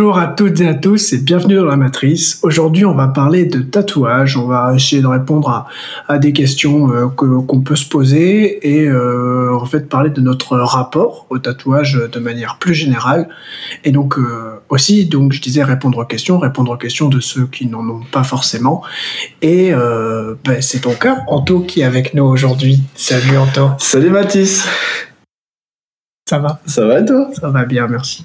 [0.00, 2.40] Bonjour à toutes et à tous et bienvenue dans la Matrice.
[2.42, 4.34] Aujourd'hui, on va parler de tatouage.
[4.38, 5.66] On va essayer de répondre à,
[6.08, 10.22] à des questions euh, que- qu'on peut se poser et euh, en fait parler de
[10.22, 13.28] notre rapport au tatouage de manière plus générale.
[13.84, 17.44] Et donc euh, aussi, donc je disais répondre aux questions, répondre aux questions de ceux
[17.44, 18.82] qui n'en ont pas forcément.
[19.42, 22.80] Et euh, ben, c'est ton cas, Anto, qui est avec nous aujourd'hui.
[22.94, 24.66] Salut Anto, Salut Mathis,
[26.26, 26.58] ça va?
[26.64, 27.28] Ça va toi?
[27.38, 28.24] Ça va bien, merci.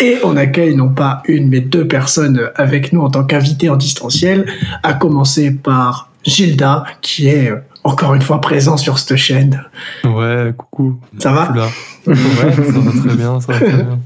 [0.00, 3.76] Et on accueille non pas une, mais deux personnes avec nous en tant qu'invités en
[3.76, 4.46] distanciel,
[4.82, 7.52] à commencer par Gilda, qui est
[7.84, 9.64] encore une fois présent sur cette chaîne.
[10.04, 11.00] Ouais, coucou.
[11.18, 11.52] Ça va?
[11.54, 11.66] Là.
[12.06, 13.98] Ouais, ça va très bien, ça va très bien.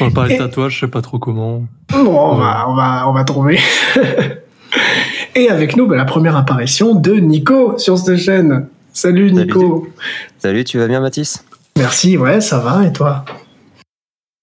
[0.00, 1.64] On va parler de tatouage, je sais pas trop comment.
[1.90, 3.58] Bon, on va, on va, on va trouver.
[5.34, 8.66] Et avec nous, bah, la première apparition de Nico sur cette chaîne.
[8.92, 9.88] Salut Nico.
[10.38, 11.44] Salut, tu vas bien Mathis?
[11.76, 13.24] Merci, ouais, ça va, et toi?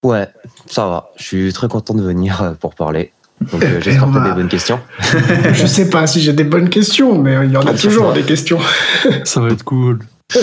[0.03, 0.27] Ouais,
[0.67, 1.11] ça va.
[1.17, 3.11] Je suis très content de venir euh, pour parler.
[3.51, 4.79] Donc euh, j'espère que t'as va- des bonnes questions.
[5.53, 8.23] Je sais pas si j'ai des bonnes questions, mais il y en a toujours des
[8.23, 8.59] questions.
[9.23, 9.99] Ça va être cool.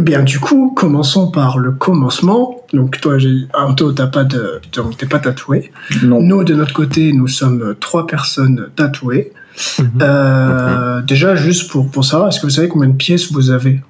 [0.00, 2.62] Bien, du coup, commençons par le commencement.
[2.72, 5.72] Donc, toi, j'ai- Anto, t'as pas de, donc, t'es pas tatoué.
[6.04, 6.22] Non.
[6.22, 9.32] Nous, de notre côté, nous sommes trois personnes tatouées.
[9.78, 9.90] Mhm.
[10.02, 13.80] Euh, Déjà, juste pour, pour savoir, est-ce que vous savez combien de pièces vous avez?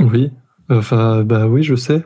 [0.00, 0.30] Oui.
[0.70, 2.04] Enfin, bah oui, je sais.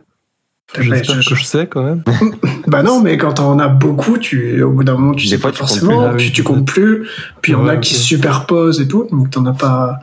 [0.77, 2.03] Ouais, J'espère je- que je sais quand même.
[2.67, 5.53] Bah non, mais quand on a beaucoup, tu, au bout d'un moment, tu sais pas
[5.53, 6.07] tu comptes forcément, plus.
[6.09, 7.09] Ah oui, tu, tu comptes plus.
[7.41, 10.01] Puis il y en a qui se superposent et tout, donc t'en as pas.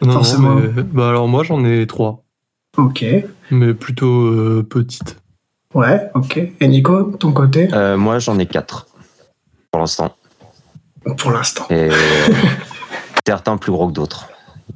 [0.00, 0.54] Non, Forcément.
[0.54, 2.24] non, mais- bah alors moi j'en ai trois,
[2.78, 3.04] Ok.
[3.50, 5.18] mais plutôt euh, petites.
[5.74, 6.38] Ouais, ok.
[6.60, 7.68] Et Nico, ton côté?
[7.74, 8.86] Euh, moi j'en ai quatre
[9.70, 10.14] pour l'instant.
[11.18, 11.66] Pour l'instant.
[11.68, 11.90] Et
[13.26, 14.28] certains plus gros que d'autres.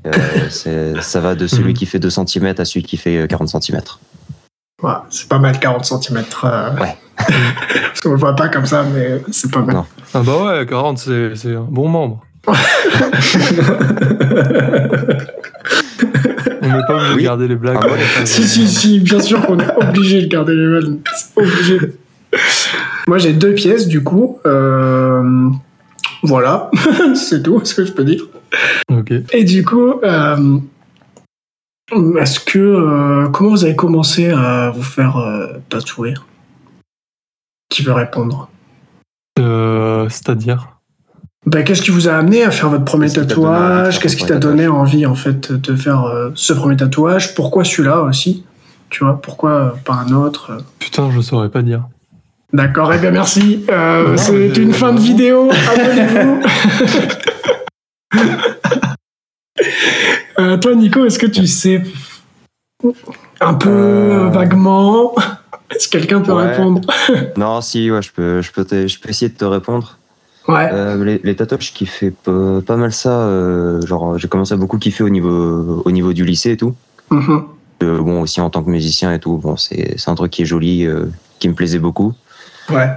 [0.06, 1.75] Euh, ça va de celui Mhm.
[1.75, 3.81] qui fait 2 cm à celui qui fait euh, 40 cm.
[4.82, 6.16] Ouais, c'est pas mal 40 cm.
[6.19, 6.97] Ouais.
[7.16, 9.76] Parce qu'on le voit pas comme ça, mais c'est pas mal.
[9.76, 9.84] Non.
[10.15, 12.25] Ah bah ouais, 40 c'est c'est un bon membre.
[16.65, 17.78] On n'est pas obligé de garder les blagues.
[17.82, 20.81] Ah si, si, si, bien sûr qu'on est obligé de garder les.
[21.15, 21.78] C'est obligé.
[23.06, 24.38] Moi, j'ai deux pièces, du coup.
[24.47, 25.48] Euh,
[26.22, 26.71] Voilà,
[27.15, 28.22] c'est tout ce que je peux dire.
[28.91, 29.12] Ok.
[29.32, 30.59] Et du coup, euh,
[32.19, 32.59] est-ce que.
[32.59, 36.15] euh, comment vous avez commencé à vous faire euh, tatouer?
[37.69, 38.48] Qui veut répondre?
[39.38, 40.69] Euh, C'est-à-dire?
[41.44, 43.62] Ben, qu'est-ce qui vous a amené à faire votre premier Qu'est-ce qui t'a donné envie
[43.82, 47.34] de tatouage Qu'est-ce qui t'a donné envie en fait de faire euh, ce premier tatouage?
[47.34, 48.44] Pourquoi celui-là aussi?
[48.91, 51.88] Tu vois, pourquoi euh, pas un autre Putain, je saurais pas dire.
[52.53, 53.65] D'accord, eh bien merci.
[53.71, 55.50] Euh, Non, C'est une fin de vidéo.
[55.72, 56.42] Abonnez-vous.
[60.42, 61.82] Euh, toi, Nico, est-ce que tu sais
[63.41, 64.28] un peu Euh.
[64.30, 65.14] vaguement
[65.70, 66.50] Est-ce que quelqu'un peut Ouais.
[66.50, 66.80] répondre
[67.36, 69.98] Non, si, ouais, je peux, je peux, te- je peux essayer de te répondre.
[70.48, 70.69] Ouais.
[70.72, 73.28] Euh, les, les tatouages, je kiffais pas, pas mal ça.
[73.86, 76.74] genre, j'ai commencé à beaucoup kiffer au niveau, au niveau du lycée et tout.
[77.12, 80.42] Euh, bon, aussi en tant que musicien et tout, bon, c'est c'est un truc qui
[80.42, 80.86] est joli,
[81.38, 82.12] qui me plaisait beaucoup.
[82.70, 82.91] Ouais.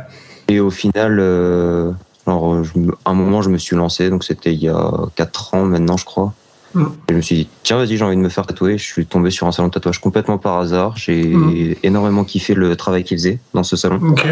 [0.47, 1.91] Et au final, euh,
[2.25, 2.71] alors, je
[3.05, 5.97] à un moment, je me suis lancé, donc c'était il y a 4 ans maintenant,
[5.97, 6.33] je crois.
[6.75, 8.77] Et je me suis dit, tiens, vas-y, j'ai envie de me faire tatouer.
[8.77, 10.97] Je suis tombé sur un salon de tatouage complètement par hasard.
[10.97, 11.75] J'ai Mm.
[11.83, 13.99] énormément kiffé le travail qu'ils faisaient dans ce salon.
[14.09, 14.25] Ok.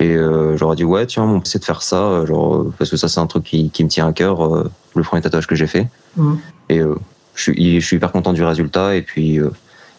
[0.00, 2.74] Et euh, j'aurais dit, ouais, tiens, on peut essayer de faire ça, euh, genre, euh,
[2.76, 5.22] parce que ça, c'est un truc qui, qui me tient à cœur, euh, le premier
[5.22, 5.86] tatouage que j'ai fait.
[6.16, 6.34] Mm.
[6.70, 6.96] Et euh,
[7.34, 9.38] je, suis, je suis hyper content du résultat, et puis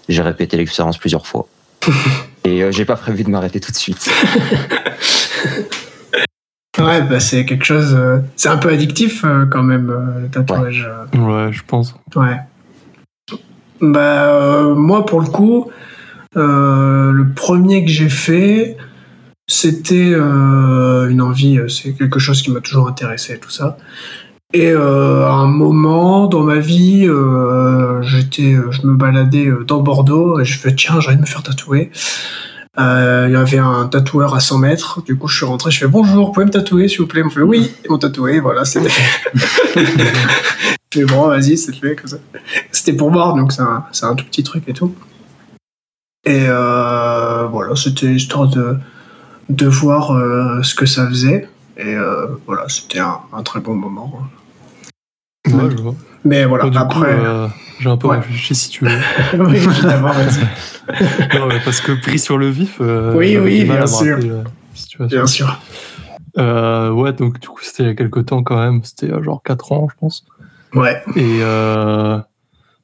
[0.10, 1.48] j'ai répété l'expérience plusieurs fois.
[2.44, 4.10] et j'ai pas prévu de m'arrêter tout de suite.
[6.80, 7.94] Ouais, bah, c'est quelque chose.
[7.94, 10.90] euh, c'est un peu addictif euh, quand même, euh, le tatouage.
[11.14, 11.96] Ouais, je pense.
[12.16, 12.40] Ouais.
[13.80, 15.70] Bah, moi, pour le coup,
[16.36, 18.78] le premier que j'ai fait,
[19.48, 23.78] c'était une envie, c'est quelque chose qui m'a toujours intéressé, tout ça.
[24.54, 27.10] Et à un moment dans ma vie,
[28.04, 31.44] j'étais, je me baladais dans Bordeaux et je fais tiens, j'ai envie de me faire
[31.44, 31.92] tatouer.
[32.80, 35.78] Euh, Il y avait un tatoueur à 100 mètres, du coup je suis rentré, je
[35.80, 37.22] fais bonjour, vous pouvez me tatouer s'il vous plaît?
[37.22, 38.82] Ils m'ont fait oui, ils m'ont tatoué, voilà, c'est
[40.96, 42.18] Mais bon, vas-y, c'est fait comme ça.
[42.72, 44.96] C'était pour voir, donc c'est un, un tout petit truc et tout.
[46.26, 48.78] Et euh, voilà, c'était histoire de,
[49.50, 51.50] de voir euh, ce que ça faisait.
[51.78, 54.22] Et euh, voilà, c'était un, un très bon moment.
[55.52, 55.96] Ouais, je vois.
[56.26, 57.12] Mais voilà, coup, après.
[57.12, 57.48] euh,
[57.80, 58.18] j'ai un peu ouais.
[58.18, 58.92] réfléchi si tu veux.
[59.40, 61.38] oui, évidemment, vas-y.
[61.38, 64.18] non, mais parce que pris sur le vif, euh, Oui, oui, mal bien sûr.
[65.00, 65.60] Bien sûr.
[66.38, 68.84] Euh, ouais, donc du coup, c'était il y a quelques temps quand même.
[68.84, 70.26] C'était euh, genre 4 ans, je pense.
[70.74, 71.04] Ouais.
[71.16, 72.18] Et euh,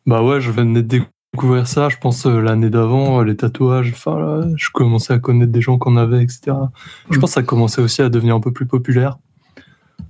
[0.05, 1.01] bah ouais, je venais de
[1.33, 5.51] découvert ça, je pense, euh, l'année d'avant, euh, les tatouages, enfin, je commençais à connaître
[5.51, 6.39] des gens qu'on avait, etc.
[7.09, 7.21] Je Mm.
[7.21, 9.17] pense que ça commençait aussi à devenir un peu plus populaire.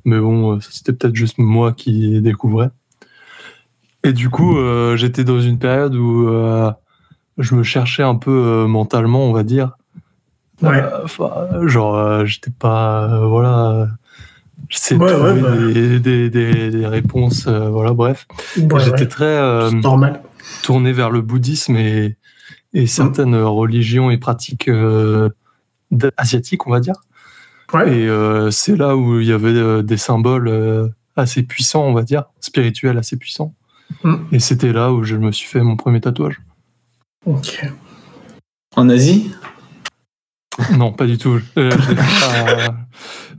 [0.05, 2.69] Mais bon, euh, c'était peut-être juste moi qui découvrais.
[4.03, 6.71] Et du coup, euh, j'étais dans une période où euh,
[7.37, 9.71] je me cherchais un peu euh, mentalement, on va dire.
[10.61, 10.83] Ouais.
[11.67, 13.25] Genre, j'étais pas.
[13.27, 13.87] voilà.
[14.67, 15.73] J'essayais de Ouais, ouais, trouver bah.
[15.73, 18.27] des, des- des- des réponses, voilà, bref.
[18.55, 19.69] J'étais très
[20.63, 22.17] tourné vers le bouddhisme et,
[22.73, 24.69] et certaines religions et pratiques
[26.17, 26.95] asiatiques, on va dire.
[27.73, 27.99] Ouais.
[27.99, 31.93] Et euh, c'est là où il y avait euh, des symboles euh, assez puissants, on
[31.93, 33.53] va dire, spirituels assez puissants.
[34.03, 34.15] Mm.
[34.31, 36.41] Et c'était là où je me suis fait mon premier tatouage.
[37.25, 37.63] Ok.
[38.75, 39.31] En Asie?
[40.77, 41.39] Non, pas du tout.
[41.57, 41.69] Euh,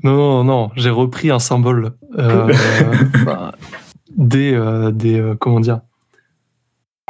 [0.02, 2.50] Non, non, non, j'ai repris un symbole euh,
[4.16, 5.80] des, euh, des euh, comment dire,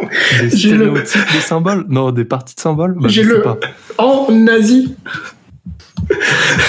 [0.01, 1.87] des le- stéréotypes des symboles?
[1.89, 2.97] Non, des parties de symboles?
[2.99, 3.59] Bah, J'ai je sais le- pas.
[3.99, 4.97] En Asie,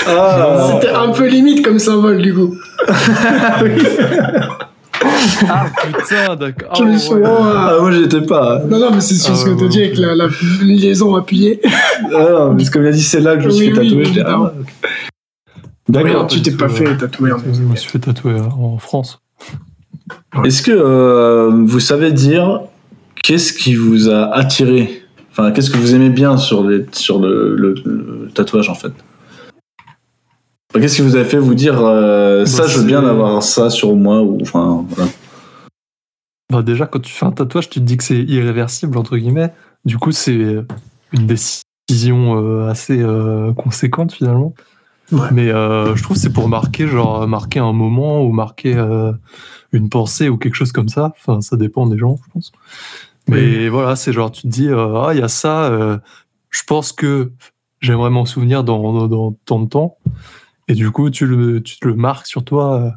[0.07, 2.55] Ah, c'était un peu limite comme symbole du coup.
[5.49, 6.75] Ah putain, d'accord.
[6.75, 7.21] Je Ah, ouais.
[7.25, 8.61] Ah, moi j'étais pas.
[8.69, 10.05] Non, non, mais c'est sur Ah, ce que ouais, tu dis ouais, avec ouais.
[10.05, 10.27] la, la
[10.61, 11.59] liaison appuyée.
[12.13, 13.73] Ah, non, parce que comme il a dit, c'est là que je me suis Oui,
[13.89, 14.23] fait oui, tatouer.
[14.27, 14.53] ah.
[15.89, 16.09] D'accord.
[16.09, 17.61] Regarde, tu t'es pas fait tatouer en Je Asie.
[17.61, 19.21] me suis fait tatouer euh, en France.
[20.45, 22.61] Est-ce que euh, vous savez dire
[23.23, 25.03] qu'est-ce qui vous a attiré?
[25.31, 28.91] Enfin, qu'est-ce que vous aimez bien sur, les, sur le, le- le tatouage en fait?
[30.73, 33.69] Qu'est-ce qui vous a fait vous dire euh, ça, Bah, je veux bien avoir ça
[33.69, 35.11] sur moi ou enfin voilà.
[36.51, 39.53] Bah déjà, quand tu fais un tatouage, tu te dis que c'est irréversible, entre guillemets.
[39.85, 40.65] Du coup, c'est
[41.13, 44.53] une décision euh, assez euh, conséquente, finalement.
[45.11, 45.27] Ouais.
[45.31, 49.11] Mais euh, je trouve que c'est pour marquer, genre, marquer un moment ou marquer euh,
[49.71, 51.13] une pensée ou quelque chose comme ça.
[51.17, 52.51] Enfin, ça dépend des gens, je pense.
[53.27, 55.97] Mais voilà, c'est genre, tu te dis, euh, ah, il y a ça, euh,
[56.49, 57.31] je pense que
[57.79, 59.97] j'aimerais m'en souvenir dans, dans, dans tant de temps.
[60.71, 62.75] Et du coup, tu le, tu le marques sur toi.
[62.79, 62.89] euh,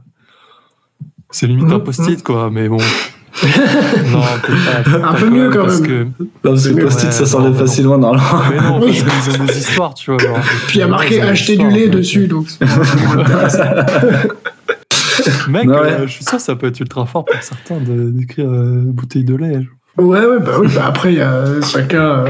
[1.30, 2.76] C'est limite un Mhm, post-it, quoi, mais bon.
[4.12, 5.88] non, pas, Un peu mieux, quand parce même.
[5.88, 8.42] que- Non, parce que Ouais, post-it, ça non, s'enlève facilement normalement.
[8.48, 9.02] Mais non, Oui.
[9.04, 10.20] parce qu'ils ont des histoires, tu vois.
[10.22, 10.38] genre.
[10.68, 12.46] Puis il y a marqué acheter du lait dessus, donc.
[15.48, 15.74] Mec, Ouais.
[15.76, 19.24] euh, je suis sûr que ça peut être ultra fort pour certains d'écrire euh, bouteille
[19.24, 19.58] de lait.
[19.96, 22.24] Ouais, ouais, bah oui, bah après, il y a chacun.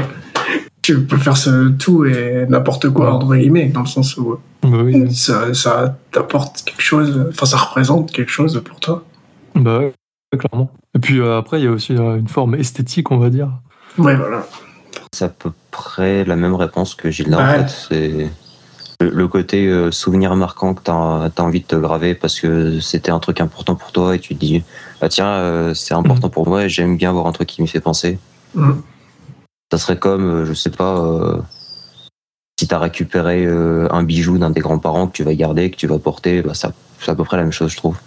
[0.85, 3.11] Tu peux faire ce tout et n'importe quoi, Ouais.
[3.13, 7.57] entre guillemets, dans le sens où Bah oui, ça, ça t'apporte quelque chose, enfin, ça
[7.57, 9.03] représente quelque chose pour toi.
[9.55, 9.93] bah ouais,
[10.37, 10.69] clairement.
[10.95, 13.49] Et puis euh, après, il y a aussi euh, une forme esthétique, on va dire.
[13.97, 14.45] Ouais, voilà.
[15.11, 17.63] C'est à peu près la même réponse que Gilles là, Ouais.
[17.63, 18.29] en fait.
[18.99, 22.79] C'est le, côté euh, souvenir marquant que tu as, envie de te graver parce que
[22.79, 24.63] c'était un truc important pour toi et tu te dis
[25.01, 27.81] ah tiens c'est important pour moi et j'aime bien voir un truc qui m'y fait
[27.81, 28.19] penser.
[28.53, 28.83] Mhm.
[29.71, 31.41] Ça serait comme euh, je sais pas euh,
[32.59, 35.75] si tu as récupéré euh, un bijou d'un des grands-parents que tu vas garder que
[35.75, 37.97] tu vas porter bah, ça- c'est à peu près la même chose je trouve.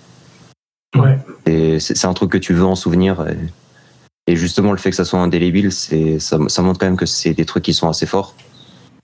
[0.97, 1.19] Ouais.
[1.47, 3.27] Et c'est un truc que tu veux en souvenir.
[3.29, 6.97] Et, et justement, le fait que ça soit indélébile, c'est ça, ça montre quand même
[6.97, 8.35] que c'est des trucs qui sont assez forts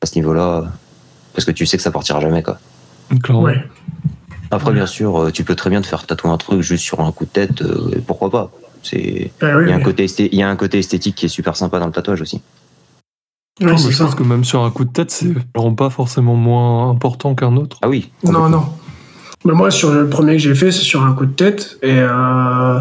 [0.03, 0.65] à ce niveau-là,
[1.35, 2.43] parce que tu sais que ça partira jamais.
[2.43, 2.59] Quoi.
[3.23, 3.43] Clairement.
[3.43, 3.63] Ouais.
[4.51, 7.13] Après, bien sûr, tu peux très bien te faire tatouer un truc juste sur un
[7.13, 8.51] coup de tête, euh, et pourquoi pas.
[8.85, 9.83] C'est oui, il y a un oui.
[9.83, 12.21] côté esthé- il y a un côté esthétique qui est super sympa dans le tatouage
[12.21, 12.41] aussi.
[13.61, 15.89] Ouais, Non, mais je pense que même sur un coup de tête, c'est vraiment pas
[15.91, 17.79] forcément moins important qu'un autre.
[17.83, 18.11] Ah oui.
[18.25, 18.65] Non, non.
[19.45, 21.79] Mais moi, sur le premier que j'ai fait, c'est sur un coup de tête.
[21.83, 22.81] Et euh,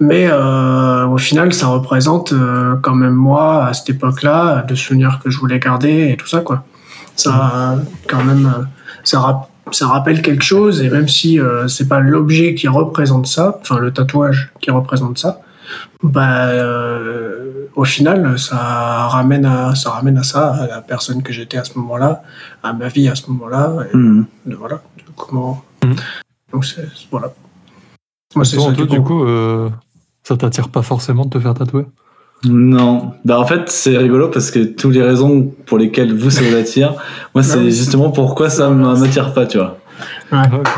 [0.00, 5.20] mais euh, au final, ça représente euh, quand même moi, à cette époque-là, de souvenirs
[5.22, 6.64] que je voulais garder et tout ça, quoi.
[7.14, 7.76] Ça,
[8.08, 8.66] quand même,
[9.04, 10.82] ça, ça rappelle quelque chose.
[10.82, 15.18] Et même si euh, c'est pas l'objet qui représente ça, enfin le tatouage qui représente
[15.18, 15.40] ça,
[16.02, 18.56] bah, euh, au final, ça
[19.08, 22.22] ramène, à, ça ramène à ça, à la personne que j'étais à ce moment-là,
[22.62, 23.76] à ma vie à ce moment-là.
[23.92, 24.82] et de- voilà,
[25.16, 25.62] comment.
[25.84, 25.94] Mhm.
[26.52, 26.86] Donc, c'est.
[27.10, 27.32] Voilà.
[28.34, 29.06] Moi, c'est Toi, ça toi, du compte.
[29.06, 29.70] coup, euh,
[30.22, 31.86] ça t'attire pas forcément de te faire tatouer?
[32.44, 33.12] Non.
[33.24, 36.56] Bah en fait, c'est rigolo parce que toutes les raisons pour lesquelles vous ça vous
[36.56, 36.94] attire,
[37.34, 39.78] moi c'est justement pourquoi ça ne m'attire pas, tu vois.
[40.32, 40.68] Ok.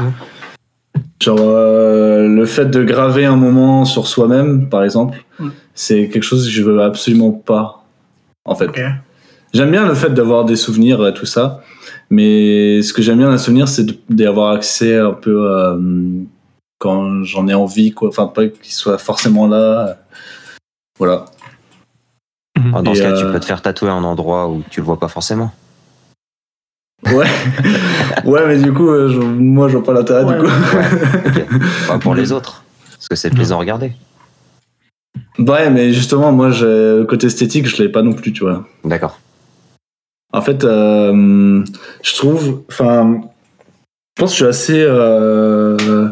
[1.23, 5.49] Genre euh, le fait de graver un moment sur soi-même, par exemple, Mm.
[5.75, 7.85] c'est quelque chose que je veux absolument pas.
[8.44, 8.80] En fait, Ok.
[9.54, 11.62] j'aime bien le fait d'avoir des souvenirs et tout ça,
[12.11, 15.50] mais ce que j'aime bien dans les souvenirs, c'est de- d'y avoir accès un peu
[15.50, 15.78] euh,
[16.78, 18.09] quand j'en ai envie, quoi.
[18.11, 19.97] Enfin, pas qu'ils soient forcément là.
[20.99, 21.25] Voilà.
[22.75, 24.80] Ah, Dans Et, ce cas, tu euh, peux te faire tatouer un endroit où tu
[24.80, 25.52] le vois pas forcément.
[27.06, 27.26] Ouais.
[28.25, 30.50] ouais, mais du coup, euh, je- moi, je vois pas l'intérêt Ouais, du coup.
[31.88, 33.92] Pas pour les autres, parce que c'est plaisant à regarder.
[35.38, 36.64] Ouais, mais justement, moi, j'ai-
[36.99, 38.64] le côté esthétique, je l'avais pas non plus, tu vois.
[38.85, 39.18] D'accord.
[40.33, 41.62] En fait, euh,
[42.02, 43.21] je trouve, enfin,
[44.16, 46.09] je pense que je suis assez, euh,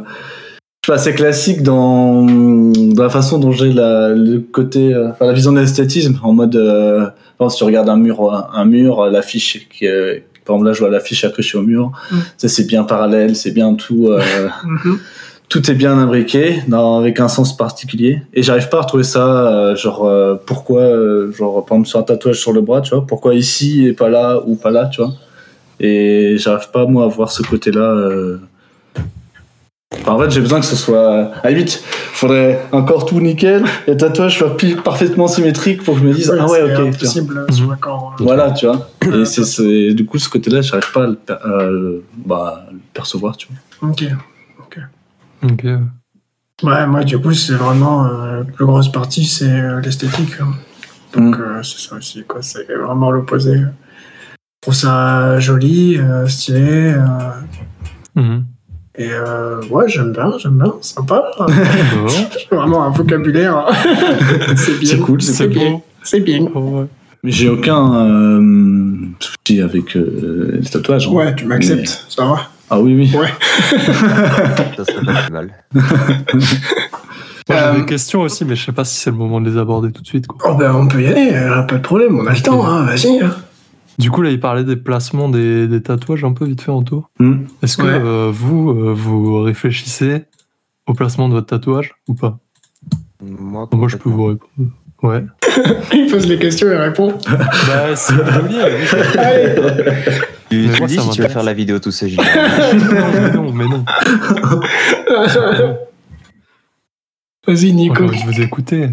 [0.84, 5.26] je suis assez classique dans, dans la façon dont j'ai la, le côté, euh, enfin,
[5.26, 7.06] la vision de l'esthétisme, en mode, euh,
[7.48, 10.90] si tu regardes un mur, un mur, l'affiche qui est, par exemple, là, je vois
[10.90, 12.16] l'affiche accrochée au mur, Mm.
[12.36, 14.20] ça, c'est bien parallèle, c'est bien tout, euh,
[14.64, 14.98] Mhm.
[15.48, 18.20] tout est bien imbriqué, dans, avec un sens particulier.
[18.34, 22.00] Et j'arrive pas à retrouver ça, euh, genre, euh, pourquoi, euh, genre, par exemple, sur
[22.00, 24.86] un tatouage sur le bras, tu vois, pourquoi ici et pas là, ou pas là,
[24.86, 25.12] tu vois.
[25.78, 28.08] Et j'arrive pas, moi, à voir ce côté-là.
[29.94, 29.98] Euh.
[30.02, 31.32] Enfin, en fait, j'ai besoin que ce soit.
[31.36, 31.82] À la limite,
[32.12, 36.32] faudrait encore tout nickel, et le tatouage soit parfaitement symétrique pour que je me dise,
[36.38, 37.04] ah ouais, ok, tu
[37.64, 37.76] vois.
[37.76, 38.12] corps.
[38.12, 38.16] hein.
[38.24, 38.88] Voilà, tu vois.
[39.12, 42.66] Et c'est, c'est- du coup, ce côté-là, j'arrive pas à le, per- à le- bah,
[42.72, 43.48] le percevoir, tu
[43.80, 43.90] vois.
[43.90, 44.04] Ok.
[45.44, 45.64] Ok.
[46.62, 50.34] Ouais, moi, du coup, c'est vraiment euh, la plus grosse partie, c'est euh, l'esthétique.
[50.40, 50.52] hein.
[51.14, 51.40] Donc, Mm.
[51.42, 52.40] euh, c'est ça aussi, quoi.
[52.42, 53.56] C'est vraiment l'opposé.
[53.56, 53.66] Je
[54.60, 56.92] trouve ça joli, euh, stylé.
[56.94, 57.00] euh,
[58.14, 58.44] Mhm.
[58.98, 61.24] Et euh, ouais, j'aime bien, j'aime bien, sympa.
[61.38, 63.66] Bon, vraiment un vocabulaire.
[64.56, 64.90] c'est bien.
[64.90, 65.70] C'est cool, c'est bien.
[65.72, 65.82] beau.
[66.02, 66.42] C'est bien.
[66.42, 66.86] Ouais.
[67.24, 71.06] Mais j'ai aucun euh, souci avec euh, les tatouages.
[71.06, 71.12] hein.
[71.12, 72.48] Ouais, tu m'acceptes, ça va.
[72.68, 73.12] Ah oui, oui.
[73.18, 73.28] Ouais.
[74.76, 75.50] Ça serait pas mal.
[75.74, 75.82] Moi,
[77.48, 79.58] j'ai Euh, des questions aussi, mais je sais pas si c'est le moment de les
[79.58, 80.26] aborder tout de suite.
[80.26, 80.50] Quoi.
[80.50, 82.84] Oh ben, on peut y aller, euh, pas de problème, on a le temps, hein,
[82.84, 83.20] vas-y.
[83.20, 83.30] hein.
[83.98, 86.82] Du coup, là, il parlait des placements des, des tatouages un peu vite fait en
[86.82, 87.10] tour.
[87.18, 87.44] Hmm.
[87.62, 87.88] Est-ce que Ouais.
[87.92, 90.24] euh, vous, euh, vous réfléchissez
[90.86, 92.38] au placement de votre tatouage ou pas?
[93.22, 94.50] Moi, Moi, je peux vous répondre.
[95.02, 95.24] Ouais.
[95.92, 97.16] Il pose les questions et répond.
[97.28, 97.88] bah,
[98.48, 98.56] oui.
[99.18, 99.54] Allez.
[100.48, 101.32] Tu, moi, dis ça si tu m'intéresse.
[101.32, 102.08] faire la vidéo tout seul.
[102.10, 102.18] Gilles.
[102.20, 103.84] non, mais non, mais non.
[107.46, 108.04] Vas-y, Nico.
[108.04, 108.88] Ouais, je vous ai écouté.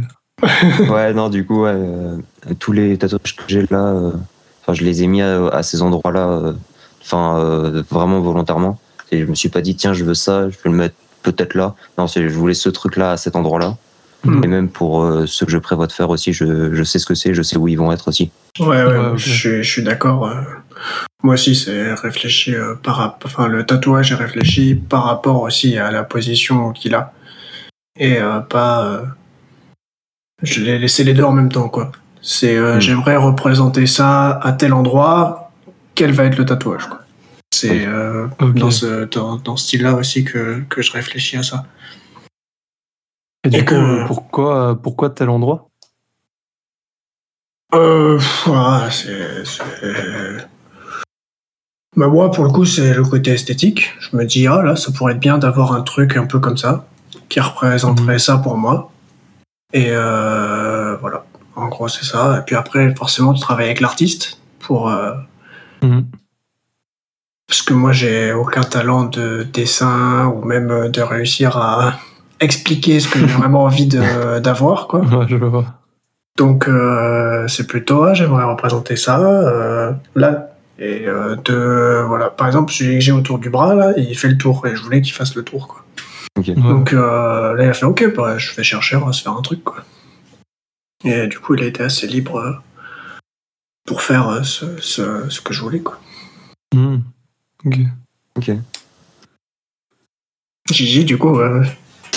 [0.90, 2.18] ouais, non, du coup, ouais, euh,
[2.60, 4.12] tous les tatouages que j'ai là, euh,
[4.70, 6.54] enfin, je les ai mis à, à ces endroits-là, euh,
[7.02, 8.80] enfin, euh, vraiment volontairement.
[9.12, 11.56] Et je me suis pas dit, tiens, je veux ça, je vais le mettre peut-être
[11.56, 11.76] là.
[11.98, 13.76] Non, je voulais ce truc-là à cet endroit-là.
[14.24, 14.44] Mm.
[14.44, 17.06] Et même pour euh, ceux que je prévois de faire aussi, je, je sais ce
[17.06, 18.32] que c'est, je sais où ils vont être aussi.
[18.60, 19.18] Ouais, ouais, Ouais, ok.
[19.18, 20.28] je, suis- je suis d'accord.
[20.28, 20.42] euh.
[21.24, 23.32] Moi aussi, c'est réfléchi euh, par rapport.
[23.32, 27.14] Enfin, le tatouage est réfléchi par rapport aussi à la position qu'il a.
[27.98, 28.86] Et euh, pas.
[28.86, 29.02] euh,
[30.44, 31.92] Je l'ai laissé les deux en même temps, quoi.
[32.22, 32.82] C'est euh, Mm.
[32.82, 35.52] j'aimerais représenter ça à tel endroit,
[35.96, 37.00] quel va être le tatouage, quoi.
[37.52, 41.66] C'est euh, dans ce, dans, dans ce style-là aussi que, que je réfléchis à ça.
[43.46, 45.70] Et du Et coup, que- euh, pourquoi, pourquoi tel endroit?
[47.74, 50.48] Euh, pff, ouais, c'est, c'est-
[51.96, 53.94] Bah, moi, pour le coup, c'est le côté esthétique.
[54.00, 56.58] Je me dis, ah là, ça pourrait être bien d'avoir un truc un peu comme
[56.58, 56.86] ça,
[57.30, 58.92] qui représenterait ça pour moi.
[59.74, 61.26] Et euh, voilà.
[61.70, 62.40] En gros, c'est ça.
[62.40, 64.90] Et puis après, forcément, tu travailles avec l'artiste pour.
[64.90, 65.14] euh,
[65.84, 66.06] Mhm.
[67.48, 71.94] Parce que moi, j'ai aucun talent de dessin ou même euh, de réussir à
[72.40, 75.00] expliquer ce que j'ai vraiment envie d'avoir, quoi.
[75.02, 75.66] Ouais, je le vois.
[76.38, 82.48] Donc euh, c'est plutôt ah, j'aimerais représenter ça euh, là et euh, de voilà par
[82.48, 85.02] exemple celui que j'ai autour du bras là il fait le tour et je voulais
[85.02, 85.84] qu'il fasse le tour quoi.
[86.72, 89.34] Donc euh, là il a fait ok bah, je vais chercher on va se faire
[89.34, 89.84] un truc quoi.
[91.04, 92.54] Et du coup il a été assez libre euh,
[93.86, 96.00] pour faire euh, ce, ce, ce que je voulais quoi.
[96.74, 97.04] Mhm.
[97.66, 97.80] Ok.
[98.38, 98.52] Ok.
[100.72, 101.64] Gigi du coup euh,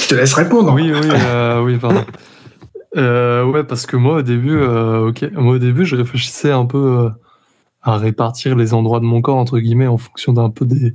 [0.00, 0.72] je te laisse répondre.
[0.74, 2.04] Oui, oui, euh, oui, pardon.
[2.94, 6.66] Euh, ouais, parce que moi au début, euh, ok, moi au début, je réfléchissais un
[6.66, 7.08] peu euh,
[7.80, 10.94] à répartir les endroits de mon corps entre guillemets en fonction d'un peu des,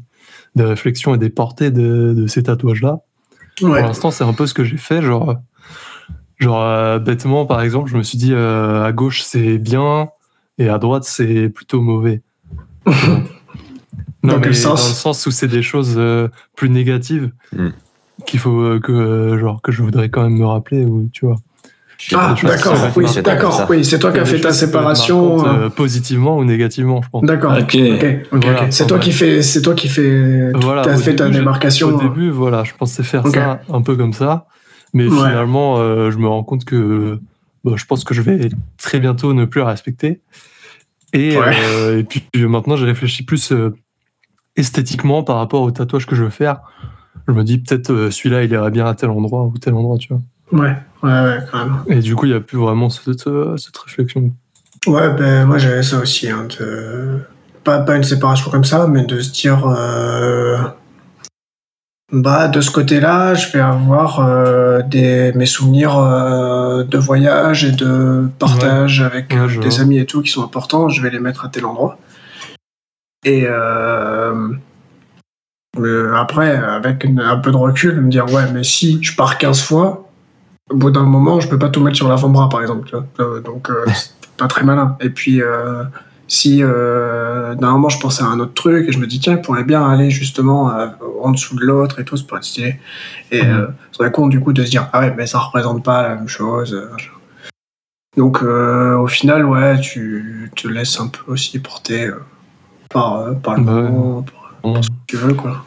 [0.55, 2.99] des réflexions et des portées de, de ces tatouages-là.
[3.63, 3.79] Ouais.
[3.79, 5.35] Pour l'instant, c'est un peu ce que j'ai fait, genre, euh,
[6.37, 10.09] genre euh, bêtement par exemple, je me suis dit euh, à gauche c'est bien
[10.57, 12.21] et à droite c'est plutôt mauvais.
[12.85, 13.23] non, Dans
[14.23, 17.69] mais quel dans le sens sens où c'est des choses euh, plus négatives Hmm.
[18.25, 21.25] qu'il faut euh, que euh, genre que je voudrais quand même me rappeler ou tu
[21.25, 21.35] vois.
[22.13, 25.37] Ah d'accord oui d'accord oui c'est toi qui as fait ta séparation.
[25.37, 27.23] marquantes, euh, positivement ou négativement, je pense.
[27.23, 27.53] D'accord.
[27.59, 27.75] Ok.
[27.75, 28.43] Ok, ok, ok.
[28.43, 31.87] Voilà, C'est toi qui fais, c'est toi qui fais, Voilà, as fait ta début, démarcation.
[31.95, 34.45] Au début, voilà, je pensais faire ça un peu comme ça,
[34.93, 35.15] mais Ouais.
[35.15, 37.19] finalement, euh, je me rends compte que
[37.63, 40.21] bah, je pense que je vais très bientôt ne plus la respecter.
[41.13, 41.55] Et, Ouais.
[41.61, 43.75] euh, et puis maintenant, je réfléchis plus euh,
[44.55, 46.59] esthétiquement par rapport au tatouage que je veux faire.
[47.27, 50.09] Je me dis peut-être celui-là, il irait bien à tel endroit ou tel endroit, tu
[50.13, 50.21] vois.
[50.51, 51.77] Ouais, ouais, ouais, quand même.
[51.87, 53.27] Et du coup, il n'y a plus vraiment cette,
[53.57, 54.31] cette réflexion.
[54.85, 57.19] Ouais, ben moi j'avais ça aussi, hein, de...
[57.65, 59.65] pas, pas une séparation comme ça, mais de se dire,
[62.11, 67.73] Bah, de ce côté-là, je vais avoir euh, des, mes souvenirs euh, de voyage et
[67.73, 69.81] de partage avec Ouais, euh, des vois.
[69.81, 70.87] amis et tout qui sont importants.
[70.87, 71.97] Je vais les mettre à tel endroit.
[73.25, 74.53] Et euh,
[76.15, 79.61] après, avec une- un peu de recul, me dire ouais, mais si je pars 15
[79.61, 80.07] fois,
[80.69, 82.87] au bout d'un moment, je peux pas tout mettre sur l'avant-bras, par exemple.
[82.87, 83.39] tu vois.
[83.41, 84.95] Donc, c'est pas très malin.
[85.01, 85.83] Et puis, euh,
[86.27, 89.33] si euh, d'un moment je pensais à un autre truc et je me dis tiens,
[89.33, 90.87] il pourrait bien aller justement euh,
[91.21, 92.79] en dessous de l'autre et tout, ça pourrait être stylé.
[93.31, 93.49] Et Mhm.
[93.53, 96.15] euh, serait con du coup de se dire ah ouais, mais ça représente pas la
[96.15, 96.73] même chose.
[96.73, 96.89] euh.
[98.17, 102.15] Donc euh, au final, ouais, tu te laisses un peu aussi porter euh,
[102.89, 103.81] par, euh, par le Bah ouais.
[103.89, 104.81] moment, par Bon.
[104.81, 105.63] ce que tu veux quoi.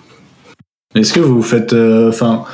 [0.96, 2.44] Est-ce que vous faites, euh, enfin,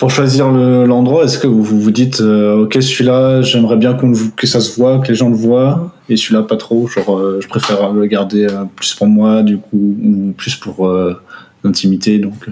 [0.00, 3.92] pour choisir le- l'endroit, est-ce que vous vous vous dites, euh, ok, celui-là, j'aimerais bien
[3.92, 7.18] qu'on que ça se voit, que les gens le voient, et celui-là pas trop, genre,
[7.18, 11.20] euh, je préfère le garder euh, plus pour moi, du coup, ou plus pour euh,
[11.62, 12.48] l'intimité, donc.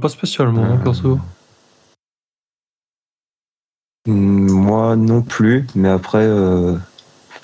[0.00, 1.18] pas spécialement, Euh, perso.
[4.06, 6.74] Moi non plus, mais après, euh,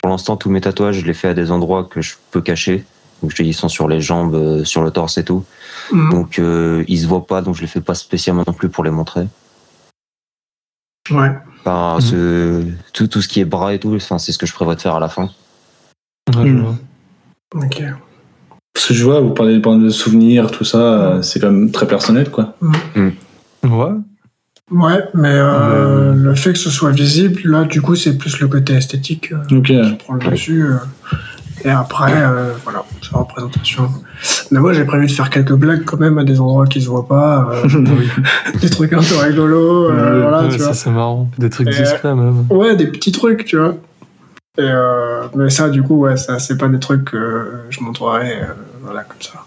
[0.01, 2.85] pour l'instant, tous mes tatouages, je les fais à des endroits que je peux cacher.
[3.23, 5.45] Donc, je te dis, ils sont sur les jambes, euh, sur le torse et tout.
[5.93, 6.11] Mhm.
[6.11, 8.85] Donc, euh, ils se voient pas, donc je les fais pas spécialement non plus pour
[8.85, 9.27] les montrer.
[11.11, 11.33] Ouais.
[11.61, 12.01] Enfin, Mhm.
[12.01, 14.75] ce- tout, tout ce qui est bras et tout, enfin, c'est ce que je prévois
[14.75, 15.31] de faire à la fin.
[16.37, 16.77] Ouais, je vois.
[17.55, 17.83] Ok.
[18.75, 21.87] Parce que je vois, vous parlez de souvenirs, tout ça, euh, c'est quand même très
[21.87, 22.55] personnel, quoi.
[23.65, 23.93] Ouais.
[24.71, 28.49] Ouais, mais euh, le fait que ce soit visible, là, du coup, c'est plus le
[28.49, 29.33] côté esthétique.
[29.33, 29.65] euh, Ok.
[29.67, 30.65] qui prend le dessus.
[31.65, 33.91] Et après, euh, voilà, c'est la représentation.
[34.51, 36.89] Mais moi, j'ai prévu de faire quelques blagues quand même à des endroits qui se
[36.89, 37.49] voient pas.
[37.53, 37.69] euh,
[38.61, 41.29] des trucs un peu rigolos, euh, Ouais, voilà, Ouais, tu ça c'est marrant.
[41.39, 42.47] Des trucs Et- discrets même.
[42.51, 43.75] Ouais, des petits trucs, tu vois.
[44.59, 44.73] Et
[45.37, 48.41] mais ça, du coup, ouais, ça, c'est pas des trucs que je montrerai,
[48.83, 49.45] voilà, comme ça.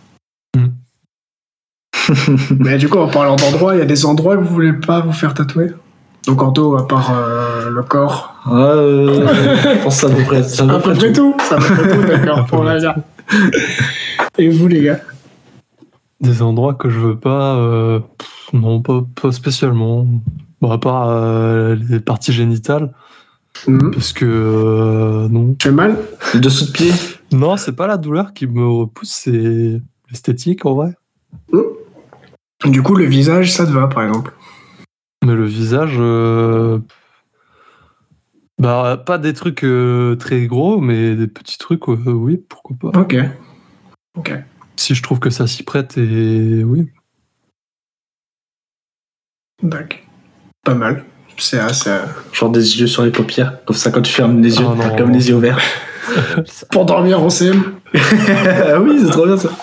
[2.60, 5.00] Mais du coup, en parlant d'endroits, il y a des endroits que vous voulez pas
[5.02, 5.72] vous faire tatouer?
[6.28, 8.36] Donc, en dos, à part euh, le corps.
[8.46, 9.28] Ouais, euh,
[9.78, 11.36] je pense que ça à peu près, ça À peu près tout.
[11.50, 12.96] Ça à peu près tout, d'accord, pour la gare.
[14.38, 15.00] Et vous, les gars?
[16.20, 17.56] Des endroits que je veux pas.
[17.56, 18.00] euh,
[18.54, 20.06] non, pas, pas spécialement.
[20.62, 22.94] Bon, à part euh, les parties génitales.
[23.68, 23.92] Mhm.
[23.92, 24.26] Parce que.
[24.26, 25.56] euh, non.
[25.58, 25.98] Tu fais mal?
[26.36, 26.92] Le dessous de pied?
[27.32, 30.94] Non, c'est pas la douleur qui me repousse, c'est l'esthétique en vrai.
[32.66, 34.32] Du coup, le visage, ça te va, par exemple?
[35.26, 35.96] Mais le visage.
[36.00, 36.80] euh,
[38.58, 43.00] Bah, pas des trucs euh, très gros, mais des petits trucs, euh, oui, pourquoi pas.
[43.00, 43.16] Ok.
[44.18, 44.34] Ok.
[44.78, 46.90] Si je trouve que ça s'y prête, et oui.
[49.64, 50.00] D'accord.
[50.64, 51.06] Pas mal.
[51.38, 51.96] C'est assez.
[52.34, 54.96] Genre des yeux sur les paupières, comme ça quand tu fermes les yeux, Oh non.
[54.96, 55.60] comme les yeux ouverts.
[56.72, 57.76] Pour dormir, on s'aime.
[57.96, 59.50] ah oui, c'est trop bien ça.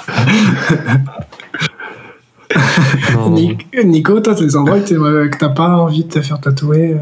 [3.84, 6.94] Nico, toi, t'as des endroits que t'aimerais- que t'as pas envie de te faire tatouer
[6.94, 6.98] euh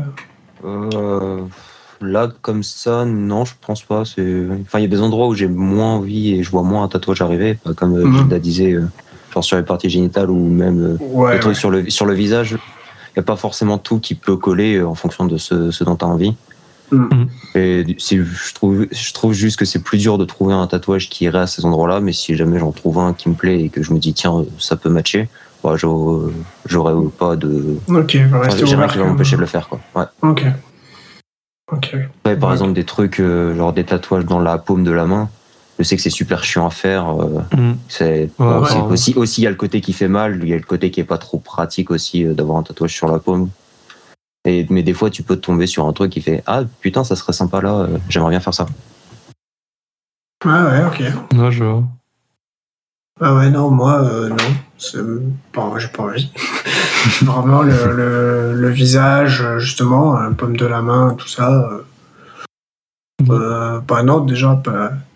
[0.65, 1.41] Euh,
[2.01, 4.01] là, comme ça, non, je pense pas.
[4.01, 4.17] Enfin,
[4.79, 7.21] il y a des endroits où j'ai moins envie et je vois moins un tatouage
[7.21, 7.59] arriver.
[7.77, 8.13] Comme euh.
[8.13, 8.89] Gilda disait, euh,
[9.33, 12.53] genre sur les parties génitales ou même euh, sur, le, sur le visage.
[12.53, 15.85] Il n'y a pas forcément tout qui peut coller euh, en fonction de ce, ce
[15.85, 16.35] dont tu as envie.
[16.93, 17.29] Mhm.
[17.55, 20.67] Et du- c'est- je, trouve, je trouve juste que c'est plus dur de trouver un
[20.67, 23.61] tatouage qui irait à ces endroits-là, mais si jamais j'en trouve un qui me plaît
[23.61, 25.29] et que je me dis, tiens, ça peut matcher,
[25.65, 27.77] bah, j'aurais pas de.
[27.89, 28.93] Ok, va Enfin, rester j'ai rien ouvert.
[28.93, 29.81] qui va quand m'empêcher de le faire, quoi.
[29.95, 30.05] Ouais.
[30.23, 30.45] Ok.
[31.73, 31.97] Ok.
[32.25, 35.29] Ouais, par exemple, des trucs, euh, genre des tatouages dans la paume de la main.
[35.79, 37.09] Je sais que c'est super chiant à faire.
[37.21, 37.75] euh, Mm.
[37.89, 40.57] c'est Ouais, bon, aussi, il y a le côté qui fait mal, il y a
[40.57, 43.51] le côté qui est pas trop pratique aussi euh, d'avoir un tatouage sur la paume.
[44.47, 47.17] Et, mais des fois, tu peux tomber sur un truc qui fait Ah putain, ça
[47.17, 48.67] serait sympa là, euh, j'aimerais bien faire ça.
[50.45, 51.01] Ah ouais, ok.
[51.39, 51.83] Ouais, je vois.
[53.21, 54.37] Ah ouais, non, moi, euh, non.
[54.79, 56.31] C'est j'ai pas envie.
[57.23, 61.51] Vraiment, le, le, le visage, euh, justement, euh, paume de la main, tout ça.
[61.73, 61.83] Euh,
[63.23, 63.31] Mhm.
[63.31, 64.63] euh, bah non, déjà,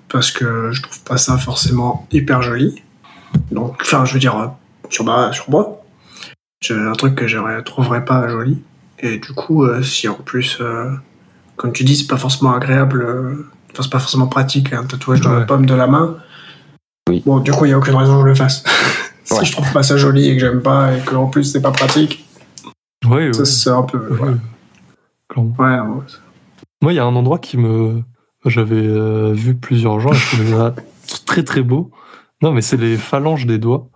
[0.08, 2.82] parce que je trouve pas ça forcément hyper joli.
[3.52, 4.46] Donc, enfin, je veux dire, euh,
[4.88, 5.82] sur, ma, sur moi,
[6.62, 8.62] j'ai un truc que je trouverais pas joli.
[9.02, 10.90] Et du coup, euh, si en plus, euh,
[11.56, 15.20] comme tu dis, c'est pas forcément agréable, euh, enfin, c'est pas forcément pratique, un tatouage
[15.20, 16.16] dans la paume de la main.
[17.08, 17.22] Oui.
[17.24, 18.62] Bon, du coup, il n'y a aucune raison que je le fasse.
[19.24, 19.44] si Ouais.
[19.44, 22.26] je trouve pas ça joli et que j'aime pas et qu'en plus c'est pas pratique,
[23.08, 23.44] Ouais, ça ouais.
[23.46, 23.98] c'est un peu.
[24.12, 24.34] Ouais, Ouais,
[25.28, 25.54] clairement.
[25.58, 26.02] ouais, non,
[26.82, 28.02] Moi, il y a un endroit qui me.
[28.44, 30.74] J'avais euh, vu plusieurs gens et je trouvais ça
[31.26, 31.90] très très beau.
[32.42, 33.88] Non, mais c'est les phalanges des doigts.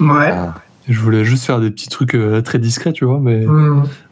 [0.00, 0.30] ouais.
[0.32, 0.54] Ah,
[0.92, 3.46] je voulais juste faire des petits trucs euh, très discrets, tu vois, mais,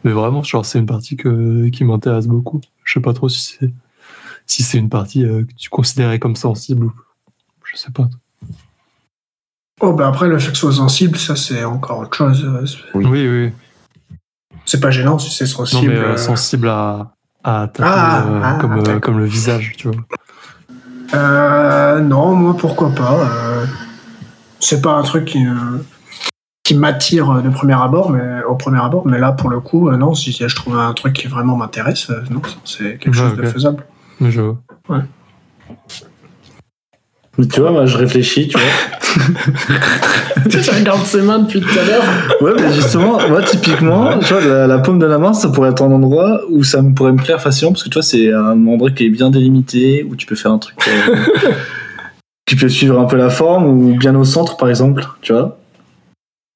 [0.03, 2.61] mais vraiment, genre, c'est une partie que, qui m'intéresse beaucoup.
[2.83, 3.71] Je sais pas trop si c'est
[4.45, 6.93] si c'est une partie euh, que tu considérais comme sensible ou
[7.63, 8.09] je sais pas.
[9.81, 12.43] Oh, bah après, le fait que ce soit sensible, ça, c'est encore autre chose.
[12.43, 12.65] Euh,
[12.95, 13.05] Oui.
[13.07, 14.17] Oui, oui.
[14.65, 15.91] C'est pas gênant si c'est Non, sensible.
[15.93, 17.13] mais euh, euh, sensible à,
[17.43, 19.97] à Ah, euh, ah, comme, euh, comme le visage, tu vois.
[21.13, 23.19] Euh, non, moi pourquoi pas.
[23.19, 23.65] euh,
[24.59, 25.53] c'est pas un truc qui, euh,
[26.69, 29.07] qui m'attire de premier abord, mais au premier abord.
[29.07, 32.11] Mais là, pour le coup, euh, non, si je trouve un truc qui vraiment m'intéresse,
[32.11, 33.83] euh, non, c'est quelque chose de faisable.
[34.19, 34.59] Mais je vois.
[37.39, 38.67] Mais tu vois, moi, je réfléchis, tu vois.
[40.49, 42.03] tu regardes ses mains depuis tout à l'heure.
[42.41, 45.71] Ouais, mais justement, moi, typiquement, tu vois, la, la paume de la main, ça pourrait
[45.71, 48.31] être un endroit où ça me pourrait me plaire facilement, parce que tu vois, c'est
[48.31, 51.15] un endroit qui est bien délimité, où tu peux faire un truc euh,
[52.45, 55.58] qui peut suivre un peu la forme, ou bien au centre, par exemple, tu vois.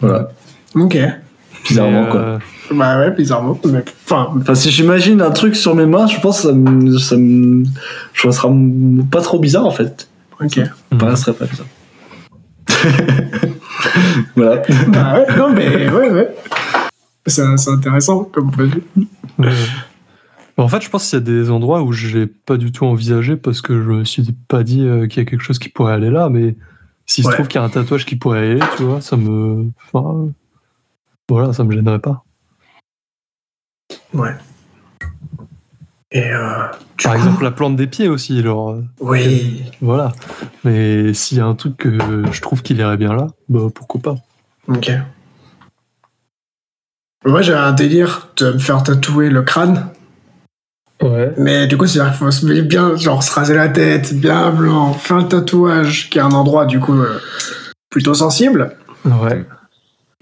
[0.08, 0.30] Voilà,
[0.76, 0.98] Ok.
[1.68, 2.20] bizarrement, quoi.
[2.20, 2.40] euh,
[2.72, 3.60] Bah ouais, bizarrement.
[3.66, 6.98] Mais, enfin, Enfin, si j'imagine un truc sur mes mains, je pense que ça me,
[6.98, 7.64] ça me,
[8.14, 8.54] je trouve que ça sera
[9.12, 10.08] pas trop bizarre, en fait.
[10.42, 10.56] ok.
[10.56, 11.68] Ça me paraîtrait pas bizarre.
[14.36, 14.62] voilà.
[14.88, 16.36] bah ouais, non, mais ouais, ouais.
[17.26, 18.84] C'est c'est intéressant comme point de vue.
[19.40, 19.50] Ouais.
[20.58, 22.86] En fait, je pense qu'il y a des endroits où je l'ai pas du tout
[22.86, 25.70] envisagé parce que je me suis pas dit euh, qu'il y a quelque chose qui
[25.70, 26.56] pourrait aller là, mais
[27.06, 27.32] s'il Ouais.
[27.32, 29.68] se trouve qu'il y a un tatouage qui pourrait aller, tu vois, ça me.
[29.94, 30.30] Enfin,
[31.30, 32.24] voilà, ça me gênerait pas.
[34.14, 34.36] Ouais.
[36.12, 36.68] Et euh,
[37.04, 38.72] Par coup- exemple, la plante des pieds aussi, genre.
[38.72, 39.64] euh, Oui.
[39.82, 40.12] Voilà.
[40.64, 41.98] Mais s'il y a un truc que
[42.32, 44.16] je trouve qu'il irait bien là, bah pourquoi pas.
[44.68, 44.92] Ok.
[47.26, 49.88] Moi, j'ai un délire de me faire tatouer le crâne.
[51.02, 51.34] Ouais.
[51.38, 54.52] Mais du coup, c'est-à-dire qu'il faut se mettre bien, genre se raser la tête, bien
[54.52, 57.20] blanc, faire le tatouage, qui est un endroit du coup euh,
[57.90, 58.76] plutôt sensible.
[59.06, 59.46] Ouais.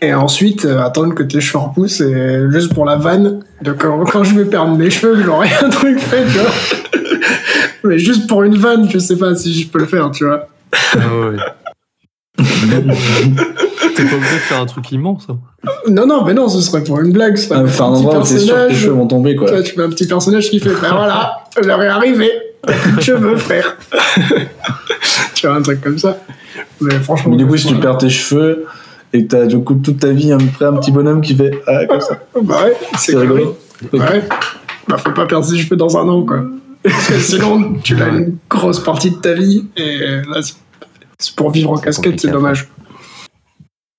[0.02, 4.04] Et ensuite, euh, attendre que tes cheveux repoussent, et juste pour la vanne, de quand,
[4.06, 6.52] quand je vais perdre mes cheveux, que j'aurai un truc fait, tu vois.
[7.84, 10.48] Mais juste pour une vanne, je sais pas si je peux le faire, tu vois.
[10.94, 11.38] Ah ouais.
[14.04, 15.28] T'es pas obligé de faire un truc immense.
[15.30, 15.38] hein.
[15.90, 17.38] Non, non, mais non, ce serait pour une blague.
[17.38, 17.62] Ça.
[17.64, 19.48] Ah, Faire un petit endroit où t'es sûr que tes cheveux vont tomber, quoi.
[19.48, 22.32] Tu vois, tu fais un petit personnage qui fait, ben voilà, l'heure est arrivée,
[22.96, 23.78] de cheveux, frère.
[25.36, 26.18] tu vois, un truc comme ça.
[26.80, 27.32] Mais franchement.
[27.32, 28.66] Mais du coup, si tu perds tes cheveux
[29.14, 31.86] et que t'as du coup toute ta vie un, un petit bonhomme qui fait ah,
[31.86, 33.58] comme ça, Bah ouais, c'est rigolo.
[33.94, 34.24] Ouais.
[34.88, 36.44] Bah, faut pas perdre ses cheveux dans un an, quoi.
[36.84, 40.56] Parce que sinon, tu l'as une grosse partie de ta vie, et là, c'est-
[41.36, 42.68] pour vivre en casquette, c'est dommage.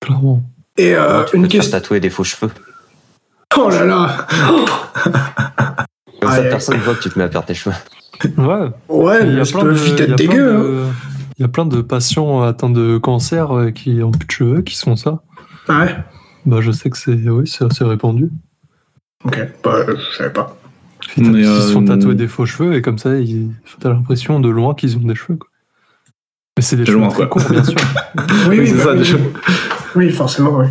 [0.03, 0.43] Clairement.
[0.77, 1.71] Et euh, tu peux une question.
[1.79, 2.51] tatouer des faux cheveux.
[3.59, 4.27] Oh là là
[6.21, 7.75] Comme ça, personne voit que tu te mets à perdre tes cheveux.
[8.39, 8.71] Ouais.
[8.89, 10.93] Ouais, Il y mais a être plein dégueu, hein.
[11.39, 14.63] Il y a plein de patients atteints de cancer euh, qui ont plus de cheveux,
[14.63, 15.23] qui sont ça.
[15.69, 15.81] hein.
[15.87, 15.97] Ouais.
[16.47, 18.31] Bah, je sais que c'est oui, c'est assez répandu.
[19.25, 20.57] Ok, bah, je savais pas.
[21.17, 23.51] Ils, se font euh, tatouer des faux cheveux et comme ça, ils...
[23.81, 25.37] t'as l'impression de loin qu'ils ont des cheveux.
[25.37, 25.49] Quoi.
[26.57, 27.41] Mais c'est des loin, très quoi.
[27.41, 27.75] courts, bien sûr.
[28.49, 29.21] Oui, Oui, c'est bah ça, oui, oui.
[29.95, 30.67] Oui, forcément, oui.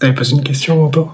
[0.00, 1.08] T'avais posé une question, Anto?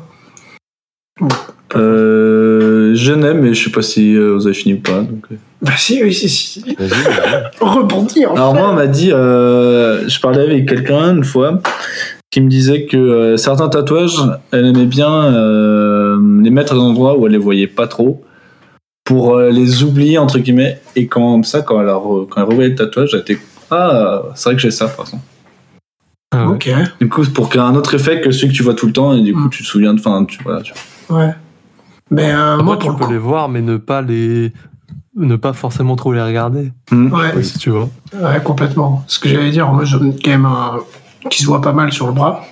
[1.75, 5.01] Euh, je n'aime, mais je sais pas si euh, vous avez fini ou pas.
[5.03, 5.37] donc, euh.
[5.63, 6.77] Bah si, oui, si, si.
[7.61, 8.33] Rebondir.
[8.33, 11.61] Alors moi, on m'a dit, euh, je parlais avec quelqu'un une fois
[12.31, 14.19] qui me disait que euh, certains tatouages,
[14.51, 18.23] elle aimait bien euh, les mettre dans des endroits où elle les voyait pas trop
[19.13, 20.81] pour euh, les oublier entre guillemets.
[20.97, 23.39] Et comme ça, quand elle, a re- quand elle revoyait le tatouage, elle était
[23.71, 25.23] ah c'est vrai que j'ai ça par exemple.
[26.35, 26.49] Ah.
[26.49, 28.93] Ok, Du coup, pour ait un autre effet que celui que tu vois tout le
[28.95, 29.51] temps et du coup Mm.
[29.51, 30.73] tu te souviens de, enfin, tu, voilà, tu
[31.11, 31.35] ouais.
[32.11, 33.13] Mais euh, Après, moi, tu peux coup...
[33.13, 34.53] les voir, mais ne pas les
[35.15, 37.13] ne pas forcément trop les regarder, Mm.
[37.13, 37.91] Ouais, si tu vois.
[38.15, 39.05] ouais, complètement.
[39.09, 40.79] Ce que j'allais dire, moi, j'en ai quand même un
[41.29, 42.43] qui se voit pas mal sur le bras.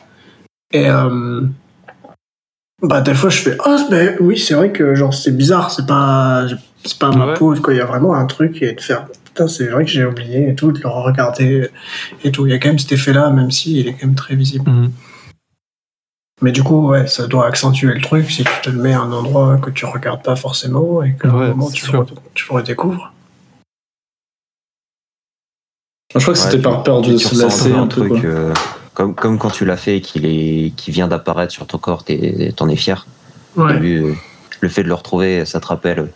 [0.72, 1.40] Et euh,
[2.82, 5.86] bah, des fois, je fais Ah, mais oui, c'est vrai que genre c'est bizarre, c'est
[5.86, 6.46] pas,
[6.84, 7.34] c'est pas ma Ouais.
[7.34, 7.74] peau, quoi.
[7.74, 10.48] Il y a vraiment un truc et de faire Putain, c'est vrai que j'ai oublié
[10.50, 11.70] et tout, de le regarder
[12.24, 12.46] et tout.
[12.48, 14.68] Il y a quand même cet effet-là, même s'il est quand même très visible.
[14.68, 14.90] Mhm.
[16.42, 19.00] Mais du coup, ouais, ça doit accentuer le truc si tu te le mets à
[19.02, 21.98] un endroit que tu regardes pas forcément et qu'à Ouais, un moment tu le,
[22.34, 23.12] tu le redécouvres.
[26.16, 28.08] Je crois que c'était par peur de se lasser un truc.
[28.08, 28.20] quoi.
[28.24, 28.52] euh,
[28.94, 32.04] comme, comme quand tu l'as fait et qu'il est, qui vient d'apparaître sur ton corps,
[32.04, 33.06] t'es- t'en es fier.
[33.56, 33.72] Ouais.
[33.74, 34.14] début, euh,
[34.60, 36.10] le fait de le retrouver, ça te rappelle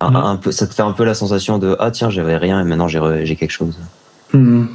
[0.00, 0.16] un, Mhm.
[0.16, 2.64] un peu, ça te fait un peu la sensation de ah tiens j'avais rien et
[2.64, 3.78] maintenant j'ai quelque chose.
[4.34, 4.66] Mm.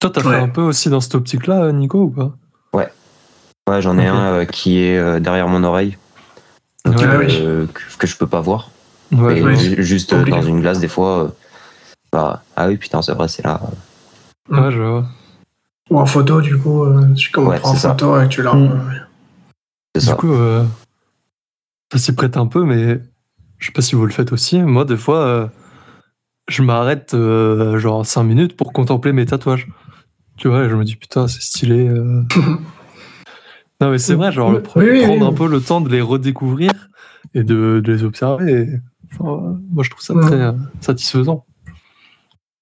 [0.00, 0.30] Toi, t'as Ouais.
[0.36, 2.32] fait un peu aussi dans cette optique-là, Nico, ou pas?
[3.68, 5.96] Ouais, j'en ai un euh, qui est euh, derrière mon oreille,
[6.86, 7.26] Ouais, Ah oui.
[7.28, 8.70] que, que je peux pas voir.
[9.12, 9.54] Ouais, Et ouais.
[9.56, 11.24] juste euh, dans une glace des fois.
[11.24, 11.28] euh,
[12.12, 13.60] bah, ah oui putain c'est vrai c'est là.
[14.48, 15.04] ouais, je vois.
[15.90, 17.90] Ou en photo, du coup, euh, tu comme on Ouais, en ça.
[17.90, 18.54] photo et tu la.
[18.54, 18.80] Mm.
[19.96, 20.14] Du ça.
[20.14, 20.64] coup, euh,
[21.92, 23.00] ça s'y prête un peu, mais
[23.58, 24.62] je sais pas si vous le faites aussi.
[24.62, 25.46] Moi, des fois, euh,
[26.48, 29.66] je m'arrête euh, genre 5 minutes pour contempler mes tatouages.
[30.36, 31.88] Tu vois, et je me dis putain, c'est stylé.
[31.88, 32.22] euh.
[33.80, 34.62] non, mais c'est vrai, genre, le oui,
[35.02, 35.26] prendre oui.
[35.28, 36.70] un peu le temps de les redécouvrir
[37.34, 38.52] et de, de les observer.
[38.52, 38.68] et,
[39.18, 40.22] enfin, euh, moi, je trouve ça Ouais.
[40.22, 41.44] très euh, satisfaisant.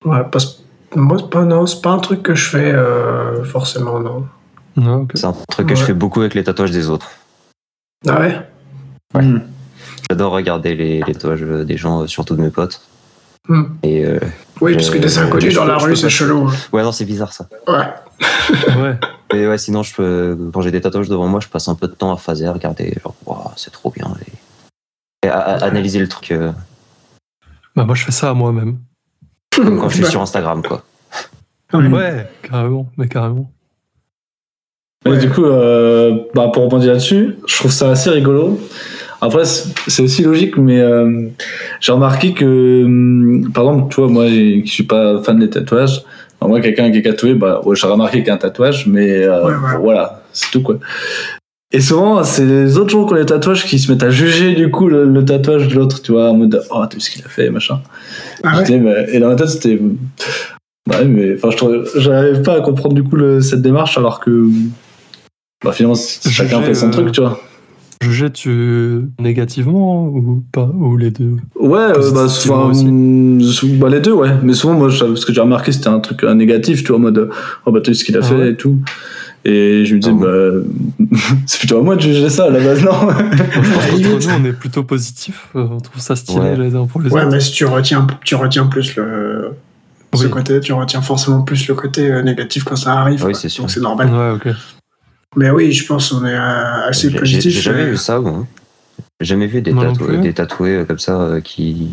[0.04, 0.64] Ouais, parce
[0.94, 4.26] moi, c'est pas, non, c'est pas un truc que je fais euh, forcément, non.
[5.14, 7.10] C'est un truc que je fais beaucoup avec les tatouages des autres.
[8.06, 8.38] Ah ouais?
[9.14, 9.22] Ouais.
[9.24, 9.42] Hmm.
[10.08, 12.80] J'adore regarder les, les tatouages des gens, euh, surtout de mes potes.
[13.48, 13.64] Hmm.
[13.82, 14.20] Et euh,
[14.60, 16.50] Oui, parce que Euh, des inconnus dans la rue, c'est chelou.
[16.72, 17.48] ouais, non, c'est bizarre ça.
[17.66, 17.86] Ouais.
[18.76, 18.96] Ouais.
[19.32, 21.88] Mais ouais, sinon, je peux, quand j'ai des tatouages devant moi, je passe un peu
[21.88, 24.10] de temps à phaser, à regarder, genre, Waouh, c'est trop bien.
[24.26, 26.52] Et, et à, à analyser le truc, euh,
[27.74, 28.78] Bah, moi, je fais ça à moi-même.
[29.64, 30.82] Comme quand je suis Bah, sur Instagram, quoi.
[31.74, 32.26] ouais.
[32.42, 33.50] Carrément, mais carrément.
[35.06, 38.58] Et du coup, euh, bah, pour rebondir là-dessus, je trouve ça assez rigolo.
[39.20, 41.28] Après, c'est aussi logique, mais euh,
[41.80, 46.02] j'ai remarqué que, hum, par exemple, tu vois, moi, qui suis pas fan des tatouages,
[46.40, 48.86] alors moi, quelqu'un qui est tatoué, bah, ouais, j'ai remarqué qu'il y a un tatouage,
[48.86, 49.78] mais euh, Ouais, ouais.
[49.80, 50.76] voilà, c'est tout, quoi.
[51.70, 54.54] Et souvent, c'est les autres gens qui ont les tatouages qui se mettent à juger,
[54.54, 57.10] du coup, le, le tatouage de l'autre, tu vois, en mode, oh, t'as vu ce
[57.10, 57.80] qu'il a fait, machin.
[58.42, 58.64] Ah ouais?
[58.64, 59.78] J'étais, mais- et dans ma tête, c'était.
[60.88, 64.48] Ouais, mais enfin, je pas à comprendre du coup le- cette démarche alors que.
[65.62, 65.96] Bah, finalement,
[66.30, 67.38] chacun fait son euh, truc, tu vois.
[68.02, 71.36] Juger tu négativement ou pas Ou les deux?
[71.60, 74.30] Ouais, euh, bah, souvent, bah, les deux, ouais.
[74.42, 77.28] Mais souvent, moi, ce que j'ai remarqué, c'était un truc négatif, tu vois, en mode,
[77.66, 78.50] oh, bah, t'as vu ce qu'il a Ah fait ouais?
[78.52, 78.78] et tout.
[79.50, 80.24] Et je me disais, Ah
[81.00, 83.98] bah, c'est plutôt à moi de juger ça à la base, non je pense qu'entre
[84.28, 85.48] nous, on est plutôt positif.
[85.56, 86.56] euh, On trouve ça stylé Ouais.
[86.56, 87.30] les uns pour les Ouais, autres.
[87.32, 89.52] mais si tu retiens, tu retiens plus le.
[90.14, 93.24] Ce côté, tu retiens forcément plus le côté euh, négatif quand ça arrive.
[93.24, 93.62] Oui, c'est sûr.
[93.64, 94.08] Donc c'est normal.
[94.10, 94.54] Ouais, ok.
[95.36, 97.52] Mais oui, je pense qu'on est euh, assez positif.
[97.54, 98.46] j'ai jamais vu ça, moi.
[99.20, 100.18] J'ai jamais vu des, tatoués, plus.
[100.18, 101.88] des tatoués comme ça euh, qui.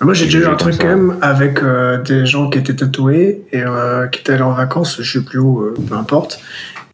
[0.00, 3.42] Moi, j'ai déjà eu un truc quand même avec euh, des gens qui étaient tatoués
[3.52, 6.40] et euh, qui étaient allés en vacances, je sais plus où, euh, peu importe.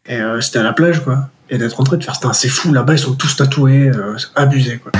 [0.06, 1.28] Et euh, c'était à la plage, quoi.
[1.50, 4.28] Et d'être rentré de faire, Putain, c'est fou, là-bas, ils sont tous tatoués, euh, c'est
[4.34, 4.92] abusé, quoi.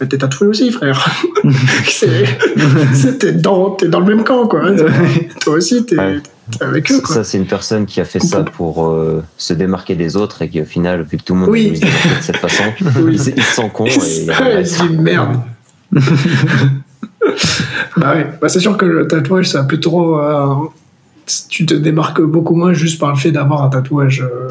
[0.00, 1.10] Mais t'es tatoué aussi, frère.
[3.18, 4.62] T'es dans, t'es dans le même camp, quoi.
[5.40, 6.20] Toi aussi, t'es Ouais.
[6.56, 7.16] t'es avec eux, quoi.
[7.16, 10.48] Ça, c'est une personne qui a fait ça pour euh, se démarquer des autres et
[10.48, 11.74] qui, au final, vu que tout le monde Oui.
[11.76, 12.64] se démarque de cette façon,
[13.02, 13.14] Oui.
[13.14, 13.86] il, se- il se sent con.
[13.86, 13.94] Et,
[14.60, 15.40] il se dit merde.
[17.96, 20.18] Bah oui, bah c'est sûr que le tatouage, ça a plutôt.
[20.18, 20.54] euh,
[21.48, 24.22] tu te démarques beaucoup moins juste par le fait d'avoir un tatouage.
[24.22, 24.48] euh,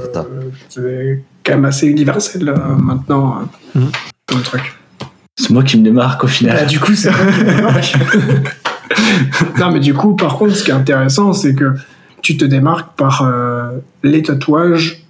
[0.70, 3.40] C'est quand même assez universel euh, maintenant,
[3.76, 3.80] euh,
[4.26, 4.74] comme truc.
[5.36, 6.58] C'est moi qui me démarque au final.
[6.58, 7.12] Bah, du coup, c'est.
[9.60, 11.74] Non, mais du coup, par contre, ce qui est intéressant, c'est que
[12.22, 13.72] tu te démarques par euh,
[14.04, 15.04] les tatouages,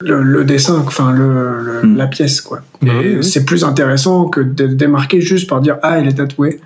[0.00, 1.96] le, le dessin, enfin le, le- Mm.
[1.96, 2.60] la pièce, quoi.
[2.82, 6.60] Bah Et c'est plus intéressant que de démarquer juste par dire ah il est tatoué,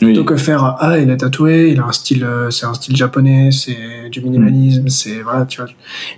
[0.00, 0.06] Oui.
[0.06, 2.96] plutôt que faire ah il est tatoué, il a un style, euh, c'est un style
[2.96, 5.70] japonais, c'est du minimalisme, c'est voilà tu vois.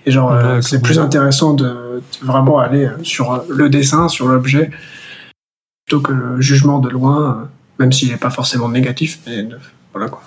[0.07, 4.09] Et genre Ouais, euh, c'est plus intéressant de, de vraiment aller euh, sur le dessin,
[4.09, 4.71] sur l'objet,
[5.87, 7.49] plutôt que le jugement de loin,
[7.81, 9.59] même s'il n'est pas forcément négatif, mais de-
[9.93, 10.23] voilà quoi.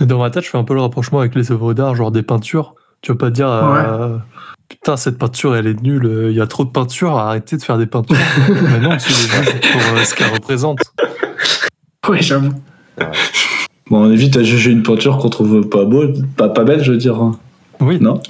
[0.00, 2.22] Dans ma tête, je fais un peu le rapprochement avec les œuvres d'art, genre des
[2.22, 2.74] peintures.
[3.00, 4.16] Tu vas pas dire, euh,
[4.68, 7.78] putain, cette peinture, elle est nulle, il y a trop de peinture, arrêtez de faire
[7.78, 8.16] des peintures.
[8.48, 10.78] Mais non, tu les juges pour euh, ce qu'elle représente.
[12.08, 12.52] Oui j'avoue.
[13.88, 16.06] Bon, on évite à juger une peinture qu'on trouve pas beau,
[16.36, 17.32] pas, pas belle, je veux dire.
[17.80, 17.98] Oui.
[18.00, 18.20] Non?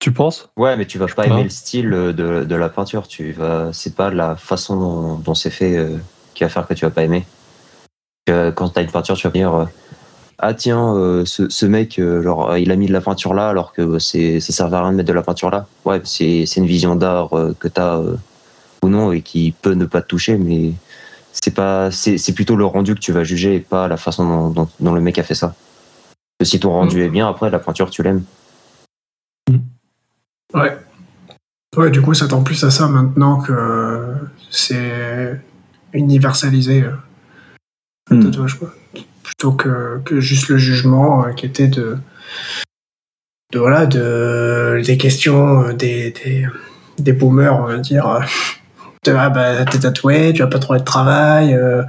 [0.00, 0.48] Tu penses?
[0.56, 2.12] Ouais, mais tu vas pas aimer le style de,
[2.44, 3.06] de la peinture.
[3.06, 5.96] Tu vas, c'est pas la façon dont, dont c'est fait euh,
[6.34, 7.24] qui va faire que tu vas pas aimer.
[8.26, 9.64] Que quand t'as une peinture, tu vas dire euh,
[10.38, 13.32] ah tiens, euh, ce, ce mec, euh, genre, euh, il a mis de la peinture
[13.32, 15.66] là, alors que euh, c'est, ça servait à rien de mettre de la peinture là.
[15.84, 18.16] Ouais, c'est, c'est une vision d'art euh, que t'as euh,
[18.82, 20.72] ou non et qui peut ne pas te toucher, mais
[21.32, 24.24] c'est pas, c'est, c'est plutôt le rendu que tu vas juger et pas la façon
[24.28, 25.54] dont, dont, dont le mec a fait ça.
[26.38, 27.02] Parce que si ton rendu Mm.
[27.04, 28.24] est bien, après la peinture, tu l'aimes.
[30.54, 30.76] Ouais.
[31.76, 34.14] Ouais, du coup, ça tend plus à ça maintenant que
[34.50, 35.40] c'est
[35.94, 36.92] universalisé, euh,
[38.10, 38.74] le tatouage, quoi.
[39.22, 41.96] Plutôt que, que juste le jugement euh, qui était de,
[43.52, 43.58] de.
[43.58, 44.82] Voilà, de.
[44.84, 46.46] Des questions euh, des, des,
[46.98, 48.20] des boomers, on va dire.
[49.04, 51.82] De, ah bah, t'es tatoué, tu vas pas trouver de travail, euh,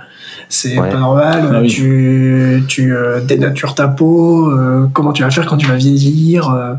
[0.49, 0.89] c'est Ouais.
[0.89, 1.67] pas normal, Ah oui.
[1.67, 6.49] tu, tu euh, dénatures ta peau, euh, comment tu vas faire quand tu vas vieillir
[6.49, 6.73] euh.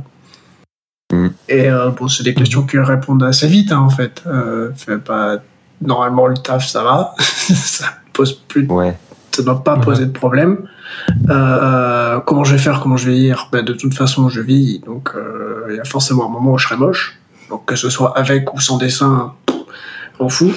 [1.13, 1.29] Mm.
[1.49, 4.23] Et euh, bon, c'est des questions qui répondent assez vite, hein, en fait.
[4.27, 5.37] Euh, fait pas,
[5.81, 7.15] normalement, le taf, ça va.
[7.21, 8.97] ça pose plus, Ouais.
[9.31, 9.83] ça doit pas Ouais.
[9.85, 10.67] poser de problème.
[11.31, 13.49] Euh, euh, comment je vais faire, comment je vais vieillir?
[13.53, 16.59] Ben, De toute façon, je vis, donc euh, il y a forcément un moment où
[16.59, 17.21] je serai moche.
[17.51, 19.54] Donc que ce soit avec ou sans dessin, pff,
[20.21, 20.53] on fout.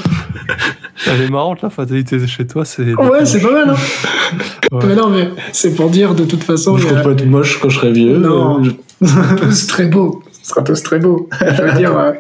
[1.08, 2.94] Elle est marrante la fatalité chez toi, c'est.
[2.96, 3.76] Ouais, c'est pas mal, hein
[4.72, 4.86] Ouais.
[4.88, 6.78] Mais non, mais c'est pour dire de toute façon.
[6.78, 8.18] je a- compte pas être moche quand je serai vieux.
[8.18, 8.64] Non.
[8.64, 8.70] euh,
[9.02, 10.24] Ce sera tous très beau.
[10.44, 11.30] Ce sera tous très beau.
[11.42, 12.12] Je veux dire, euh,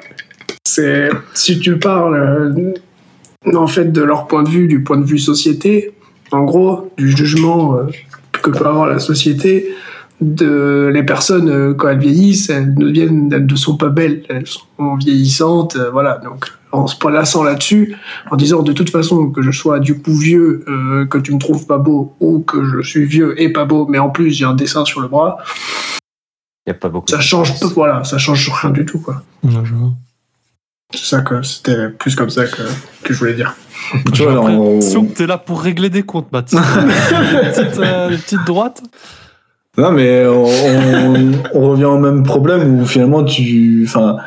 [0.65, 2.73] c'est si tu parles euh,
[3.57, 5.91] en fait de leur point de vue, du point de vue société,
[6.31, 7.83] en gros, du jugement euh,
[8.41, 9.69] que peut avoir la société,
[10.21, 14.47] de les personnes quand elles vieillissent, elles ne deviennent, elles ne sont pas belles, elles
[14.47, 16.19] sont vieillissantes, voilà.
[16.23, 17.95] Donc en se plaçant là-dessus,
[18.29, 21.39] en disant de toute façon que je sois du coup vieux, euh, que tu me
[21.39, 24.45] trouves pas beau, ou que je suis vieux et pas beau, mais en plus j'ai
[24.45, 25.37] un dessin sur le bras,
[26.65, 27.07] Il n'y a pas beaucoup.
[27.09, 27.73] ça change différence.
[27.73, 29.91] voilà ça change rien du tout quoi Ouais, je vois.
[30.93, 32.61] c'est ça que c'était plus comme ça que,
[33.03, 33.55] que je voulais dire
[34.13, 36.53] Tu vois, Après, on- Souk, t'es là pour régler des comptes, Matt.
[36.53, 38.81] euh, les petites droites.
[39.77, 43.83] Non, mais on, on- on revient au même problème où finalement tu.
[43.87, 44.17] Enfin,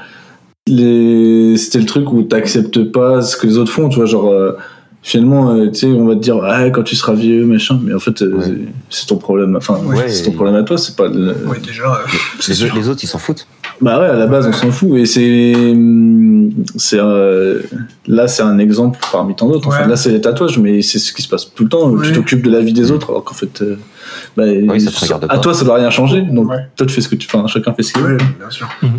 [0.71, 1.57] les...
[1.57, 4.31] c'était le truc où t'acceptes pas ce que les autres font, tu vois, genre.
[4.31, 4.53] euh,
[5.03, 7.95] finalement, euh, tu sais, on va te dire, ah, quand tu seras vieux, machin, mais
[7.95, 8.45] en fait, euh, Ouais.
[8.91, 9.57] c'est- ton problème.
[9.57, 11.09] Enfin, Ouais, c'est ton problème à toi, c'est pas.
[11.09, 11.95] le- oui déjà euh,
[12.39, 12.67] c'est Les, sûr.
[12.67, 13.47] autres- les autres, ils s'en foutent.
[13.81, 14.91] Bah ouais, à la base, on s'en fout.
[14.99, 15.55] Et c'est.
[15.57, 17.61] hum, c'est euh,
[18.07, 19.69] Là, c'est un exemple parmi tant d'autres.
[19.69, 21.89] Enfin, là, c'est les tatouages, mais c'est ce qui se passe tout le temps.
[21.89, 22.07] Ouais.
[22.07, 23.63] Tu t'occupes de la vie des autres, alors qu'en fait.
[23.63, 23.77] euh,
[24.37, 24.45] bah,
[24.79, 25.39] ça te regarde à pas.
[25.39, 26.21] toi, ça doit rien changer.
[26.23, 26.57] Donc, Ouais.
[26.77, 27.27] toi, tu fais ce que tu.
[27.33, 28.19] Enfin, chacun fait ce qu'il veut.
[28.21, 28.91] Oui, bien sûr Mhm.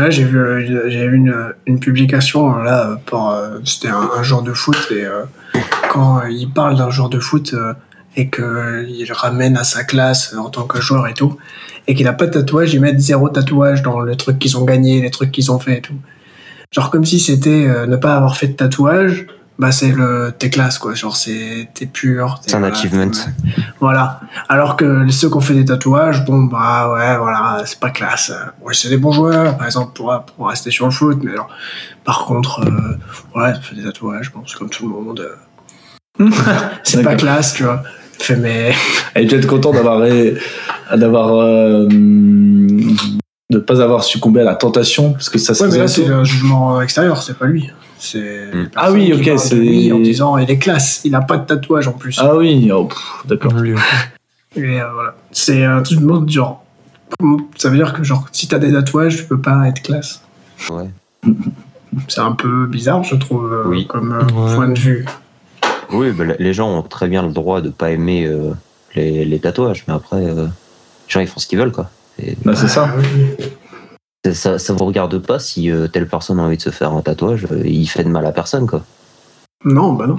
[0.00, 1.34] Là j'ai vu euh, j'ai une,
[1.66, 5.24] une publication euh, là pour euh, c'était un, un joueur de foot et euh,
[5.90, 7.74] quand euh, il parle d'un joueur de foot euh,
[8.16, 11.36] et qu'il ramène à sa classe euh, en tant que joueur et tout
[11.86, 14.64] et qu'il a pas de tatouage ils mettent zéro tatouage dans le truc qu'ils ont
[14.64, 15.94] gagné les trucs qu'ils ont fait et tout.
[16.72, 19.26] Genre comme si c'était euh, ne pas avoir fait de tatouage
[19.58, 20.94] bah c'est le t'es classe quoi.
[20.94, 23.10] Genre c'est t'es pur t'es- C'est un voilà, achievement.
[23.80, 24.20] voilà.
[24.48, 28.32] Alors que ceux qui ont fait des tatouages bon bah ouais voilà c'est pas classe.
[28.62, 31.48] Ouais c'est des bons joueurs par exemple pour, pour rester sur le foot mais alors
[32.04, 35.20] par contre euh, ouais fait des tatouages bon c'est comme tout le monde.
[36.20, 36.28] Euh,
[36.82, 37.82] c'est pas classe tu vois.
[38.18, 38.72] Fait mais
[39.14, 40.00] Elle est peut-être content d'avoir
[40.96, 45.88] d'avoir euh, de pas avoir succombé à la tentation parce que ça ouais mais là
[45.88, 47.70] c'est un jugement extérieur c'est pas lui
[48.04, 48.18] c'est
[48.52, 48.58] Mm.
[48.62, 51.86] les Ah oui, ok, c'est- en disant il est classe il a pas de tatouage
[51.88, 52.88] en plus Ah oui, oh,
[53.24, 53.52] d'accord.
[53.64, 55.14] Et euh, voilà.
[55.30, 56.64] C'est un truc de monde genre.
[57.56, 60.22] Ça veut dire que genre si t'as des tatouages, tu peux pas être classe.
[60.70, 60.88] Ouais.
[62.08, 63.86] C'est un peu bizarre, je trouve, euh, Oui.
[63.86, 64.54] comme euh, Ouais.
[64.56, 65.04] point de vue.
[65.92, 68.52] Oui, bah, les gens ont très bien le droit de pas aimer euh,
[68.94, 71.90] les, les tatouages, mais après, euh, les gens ils font ce qu'ils veulent, quoi.
[72.18, 72.88] Et Bah, c'est ça.
[72.90, 73.46] Ah oui.
[74.30, 77.02] Ça, ça vous regarde pas si euh, telle personne a envie de se faire un
[77.02, 78.82] tatouage, euh, il fait de mal à personne, quoi.
[79.64, 80.16] Non, bah non.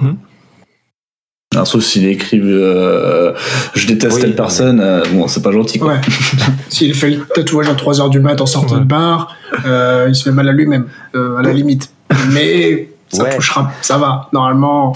[1.54, 3.32] Alors, sauf s'il écrit euh,
[3.74, 5.92] je déteste Oui, telle personne, euh, bon, c'est pas gentil quoi.
[5.94, 6.00] Ouais.
[6.68, 8.80] S'il fait le tatouage à 3h du mat en sortant Ouais.
[8.80, 11.92] de bar, euh, il se fait mal à lui-même, euh, à la limite.
[12.32, 13.36] Mais ça Ouais.
[13.36, 14.28] touchera, ça va.
[14.32, 14.94] Normalement,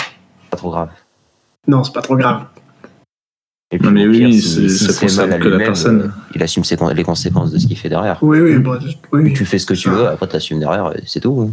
[0.51, 0.89] Pas trop grave.
[1.69, 2.41] non, c'est pas trop grave.
[3.71, 5.51] Et Non, mais au pire, oui, si- c'est- s'il ça concerne mal à que la
[5.51, 6.01] lui-même, personne.
[6.01, 8.19] euh, il assume ses les conséquences de ce qu'il fait derrière.
[8.23, 8.79] Oui, oui, bon,
[9.13, 9.33] oui.
[9.35, 9.91] Tu fais ce que tu Ça.
[9.91, 11.47] veux, après t'assumes derrière, et c'est tout.
[11.51, 11.53] hein.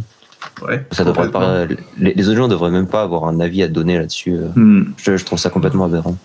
[0.66, 1.66] Ouais, Ça devrait complètement.
[1.66, 1.66] pas,
[1.98, 4.32] les, les autres gens devraient même pas avoir un avis à donner là-dessus.
[4.32, 4.48] euh.
[4.54, 4.84] Hmm.
[4.96, 6.16] Je, je trouve ça complètement aberrant.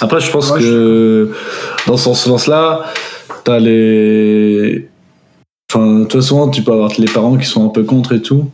[0.00, 1.32] Après, je pense Ouais, que
[1.88, 2.84] dans ce sens-là,
[3.44, 4.88] t'as les.
[5.72, 8.48] Enfin, toi, souvent, tu peux avoir les parents qui sont un peu contre et tout.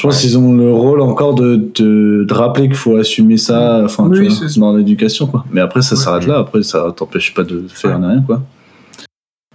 [0.00, 3.80] Je pense qu'ils ont le rôle encore de, de, de rappeler qu'il faut assumer ça
[3.84, 4.60] enfin, tu Oui, vois, ça.
[4.60, 5.26] dans l'éducation.
[5.26, 5.44] quoi.
[5.50, 6.00] Mais après, ça Ouais.
[6.00, 6.38] s'arrête là.
[6.38, 8.22] Après, ça t'empêche pas de faire rien.
[8.24, 8.40] Quoi.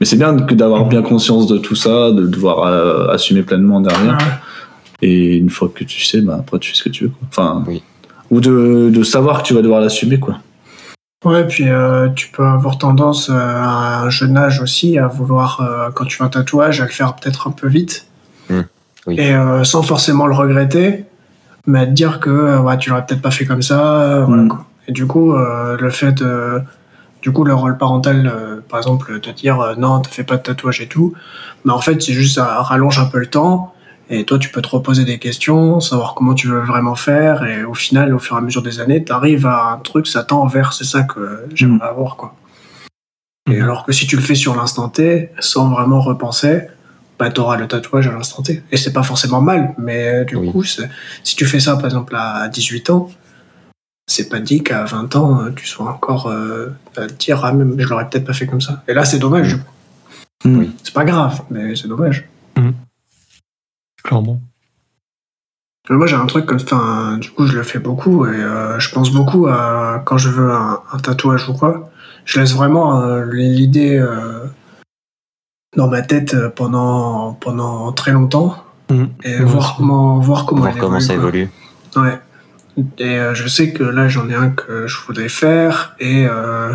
[0.02, 4.18] Mais c'est bien d'avoir bien conscience de tout ça, de devoir euh, assumer pleinement derrière.
[4.18, 5.08] Ouais.
[5.08, 7.10] Et une fois que tu sais, bah, après, tu fais ce que tu veux.
[7.12, 7.28] Quoi.
[7.30, 7.82] Enfin, Oui.
[8.30, 10.20] Ou de, de savoir que tu vas devoir l'assumer.
[10.20, 10.40] quoi.
[11.24, 15.62] Ouais, puis euh, tu peux avoir tendance euh, à un jeune âge aussi à vouloir,
[15.62, 18.08] euh, quand tu fais un tatouage, à le faire peut-être un peu vite.
[18.50, 18.62] Mm,
[19.08, 19.20] oui.
[19.20, 21.06] Et euh, sans forcément le regretter,
[21.68, 24.02] mais à te dire que euh, ouais, tu l'aurais peut-être pas fait comme ça.
[24.02, 24.48] euh, voilà, Mm.
[24.50, 24.66] quoi.
[24.88, 26.62] Et du coup, euh, le fait de.
[27.22, 30.36] Du coup, le rôle parental, euh, par exemple, te dire euh, non, te fais pas
[30.36, 31.14] de tatouage et tout,
[31.64, 33.74] mais en fait, c'est juste ça rallonge un peu le temps.
[34.10, 37.46] Et toi, tu peux te reposer des questions, savoir comment tu veux vraiment faire.
[37.46, 40.06] Et au final, au fur et à mesure des années, tu arrives à un truc,
[40.08, 42.18] ça tend vers c'est ça que j'aimerais avoir.
[42.18, 42.36] quoi.
[43.50, 43.64] Et Mhm.
[43.64, 46.64] alors que si tu le fais sur l'instant T, sans vraiment repenser,
[47.30, 48.64] bah, le tatouage à l'instant T.
[48.72, 50.52] Et c'est pas forcément mal, mais du Oui.
[50.52, 53.10] coup, si tu fais ça, par exemple, à 18 ans,
[54.08, 57.54] c'est pas dit qu'à 20 ans, euh, tu sois encore euh, à te dire, ah,
[57.54, 58.84] même, je l'aurais peut-être pas fait comme ça.
[58.88, 59.48] Et là, c'est dommage.
[59.56, 59.70] du coup.
[60.46, 60.72] Oui.
[60.84, 62.28] C'est pas grave, mais c'est dommage.
[64.04, 64.42] Clairement.
[65.90, 68.80] Mais Moi, j'ai un truc comme enfin, du coup, je le fais beaucoup et euh,
[68.80, 71.90] je pense beaucoup à quand je veux un, un tatouage ou quoi.
[72.26, 74.46] Je laisse vraiment euh, l'idée euh,
[75.76, 78.56] dans ma tête euh, pendant, pendant très longtemps
[78.92, 79.10] Mhm.
[79.24, 81.24] et voir comment, voir comment Voir comment évolue, ça quoi.
[81.24, 81.50] évolue.
[81.96, 82.20] Ouais.
[83.00, 85.96] Et euh, je sais que là, j'en ai un que je voudrais faire.
[86.00, 86.74] Et euh,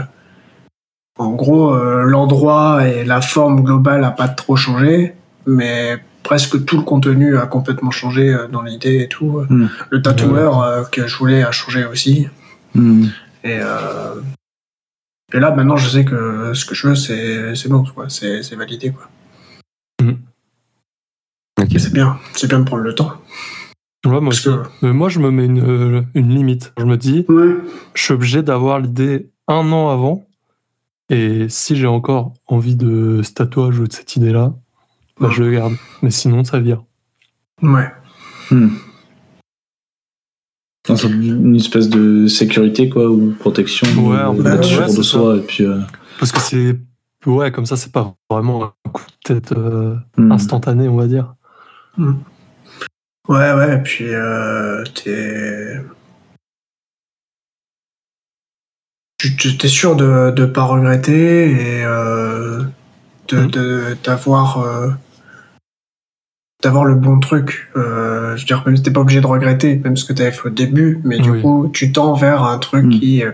[1.18, 5.14] en gros, euh, l'endroit et la forme globale n'a pas trop changé.
[5.46, 9.42] Mais presque tout le contenu a complètement changé euh, dans l'idée et tout.
[9.49, 9.66] Hmm.
[9.90, 12.28] Le tatoueur euh, que je voulais a changé aussi.
[12.74, 13.05] Hmm.
[13.44, 14.14] Et, euh,
[15.33, 18.09] et là, maintenant, je sais que ce que je veux, c'est c'est bon, quoi.
[18.09, 19.09] C'est c'est validé, quoi.
[21.61, 21.74] Ok.
[21.74, 22.18] Et c'est bien.
[22.35, 23.12] C'est bien de prendre le temps.
[24.07, 24.62] Ouais, moi que...
[24.81, 25.61] Mais moi, je me mets une,
[25.99, 26.72] euh, une limite.
[26.79, 27.57] Je me dis, Ouais.
[27.95, 30.24] je suis obligé d'avoir l'idée un an avant.
[31.11, 34.55] Et si j'ai encore envie de ce tatouage ou de cette idée-là,
[35.18, 35.35] bah, Ouais.
[35.35, 35.74] je le garde.
[36.03, 36.85] Mais sinon, ça vire.
[37.61, 37.91] Ouais.
[38.53, 38.68] Hmm.
[40.91, 43.86] Une espèce de sécurité, quoi, ou protection.
[44.07, 45.11] Ouais, en euh, fait, d'être ouais, sûr c'est de ça.
[45.11, 45.36] soi.
[45.36, 45.78] Et puis, euh,
[46.18, 46.76] Parce que c'est.
[47.26, 50.32] Ouais, comme ça, c'est pas vraiment un coup de tête euh, hmm.
[50.32, 51.34] instantané, on va dire.
[51.99, 55.80] Ouais, ouais, et puis euh, t'es.
[59.59, 62.62] T'es sûr de ne pas regretter et euh,
[63.28, 63.51] de- Mm.
[63.51, 63.97] de-
[66.62, 67.68] d'avoir le bon truc.
[67.76, 70.32] Euh, je veux dire, même si t'es pas obligé de regretter, même ce que t'avais
[70.32, 71.42] fait au début, mais du Oui.
[71.42, 72.90] coup, tu tends vers un truc Mm.
[73.00, 73.22] qui.
[73.24, 73.32] euh,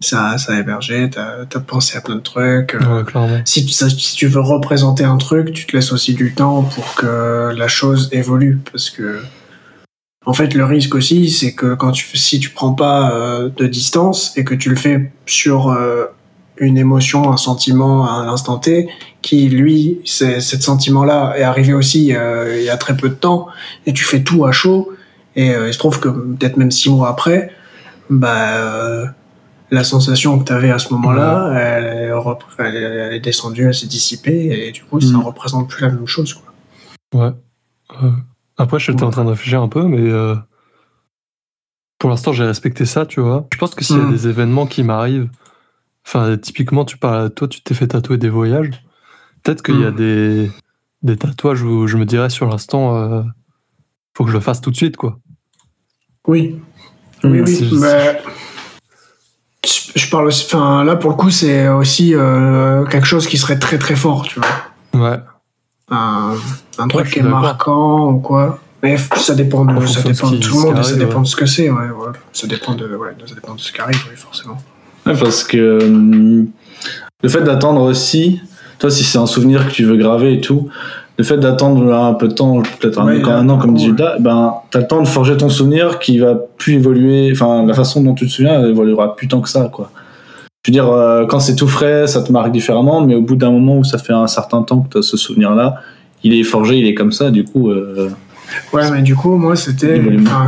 [0.00, 2.74] ça, ça a hébergé, t'as as pensé à plein de trucs.
[2.74, 3.40] euh, Ouais, clairement.
[3.46, 6.62] si tu, ça- si tu veux représenter un truc, tu te laisses aussi du temps
[6.64, 8.58] pour que la chose évolue.
[8.70, 9.22] Parce que,
[10.26, 13.66] en fait, le risque aussi, c'est que quand tu, si tu prends pas euh, de
[13.66, 16.04] distance et que tu le fais sur euh,
[16.58, 18.88] une émotion, un sentiment à l'instant T,
[19.22, 23.14] qui, lui, c'est, cet sentiment-là est arrivé aussi euh, il y a très peu de
[23.14, 23.48] temps,
[23.86, 24.92] et tu fais tout à chaud,
[25.34, 27.50] et euh, il se trouve que peut-être même six mois après,
[28.08, 29.06] bah, euh,
[29.70, 33.20] la sensation que tu avais à ce moment-là, elle, est repr- elle est- elle est
[33.20, 35.22] descendue, elle s'est dissipée, et du coup, ça Mm.
[35.22, 36.34] représente plus la même chose.
[37.12, 37.24] Quoi.
[37.26, 37.32] Ouais.
[38.56, 40.34] Après, j'étais en train de réfléchir un peu, mais euh,
[41.98, 43.46] pour l'instant, j'ai respecté ça, tu vois.
[43.52, 44.12] Je pense que s'il y a Mm.
[44.12, 45.28] des événements qui m'arrivent,
[46.06, 48.70] enfin, typiquement, tu parles, toi, tu t'es fait tatouer des voyages.
[49.42, 49.96] Peut-être qu'il y a Mm.
[49.96, 50.50] des,
[51.02, 53.22] des tatouages où je me dirais sur l'instant, euh,
[54.16, 55.18] faut que je le fasse tout de suite, quoi.
[56.26, 56.60] Oui.
[57.24, 57.44] Oui, Mm.
[57.44, 57.54] oui.
[57.56, 58.20] C'est- mais
[59.64, 60.46] je- je parle aussi.
[60.46, 64.22] Enfin, là, pour le coup, c'est aussi euh, quelque chose qui serait très très fort,
[64.24, 65.08] tu vois.
[65.10, 65.18] Ouais.
[65.90, 66.34] Un,
[66.78, 68.58] un truc qui est marquant ou quoi.
[68.82, 71.36] Mais ça dépend de, ça dépend de tout le monde et ça dépend de ce
[71.36, 71.70] que c'est.
[71.70, 72.12] Ouais, ouais.
[72.32, 74.58] Ça, dépend de, ouais, ça dépend de ce qui arrive, oui, forcément.
[75.06, 76.44] Ouais, parce que euh,
[77.22, 78.40] le fait d'attendre aussi,
[78.78, 80.68] toi, si c'est un souvenir que tu veux graver et tout,
[81.18, 83.74] le fait d'attendre un peu de temps, peut-être un, Ouais, encore là, un an, comme
[83.74, 87.64] dit Judas, ben, t'as le temps de forger ton souvenir qui va plus évoluer, enfin,
[87.64, 89.90] la façon dont tu te souviens, elle évoluera plus tant que ça, quoi.
[90.64, 93.36] Je veux dire, euh, quand c'est tout frais, ça te marque différemment, mais au bout
[93.36, 95.76] d'un moment où ça fait un certain temps que tu as ce souvenir-là,
[96.24, 97.70] il est forgé, il est comme ça, du coup.
[97.70, 98.10] euh,
[98.72, 100.00] Ouais, mais du coup, moi, c'était.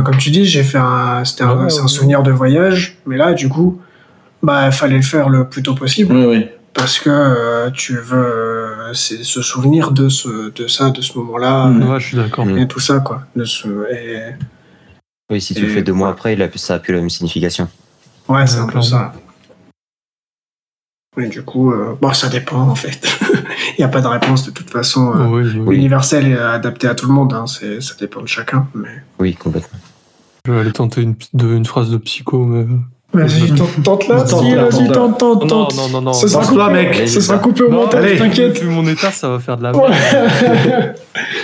[0.05, 1.23] Comme tu dis, j'ai fait un.
[1.25, 1.87] C'était un, Ouais, ouais, c'est un ouais.
[1.87, 3.79] souvenir de voyage, mais là, du coup,
[4.43, 6.15] bah, il fallait le faire le plus tôt possible.
[6.15, 6.47] Oui, oui.
[6.73, 11.17] parce que euh, tu veux euh, c'est se souvenir de ce de ça de ce
[11.17, 11.89] moment-là Mm.
[11.89, 12.45] Ouais, je suis d'accord.
[12.45, 12.57] Mm.
[12.59, 14.35] et tout ça quoi de ce et
[15.31, 17.67] Oui, si tu le fais deux mois après, ça a plus la même signification.
[18.29, 19.13] ouais c'est un peu ça
[21.17, 23.01] et du coup euh, bon ça dépend en fait
[23.77, 25.75] il n'y a pas de réponse de toute façon euh, Oui, oui, oui.
[25.75, 29.35] universelle et adaptée à tout le monde hein, c'est ça dépend de chacun mais Oui,
[29.35, 29.79] complètement.
[30.45, 32.65] Je vais aller tenter une, de- une phrase de psycho, mais.
[33.13, 36.13] Vas-y tente, tente là Tente si, là, vas-y tente tente tente Non, non, non, non.
[36.13, 37.07] ce sera coupé mec.
[37.07, 39.93] ce sera coupé au montage t'inquiète Vu mon état, ça va faire de la merde.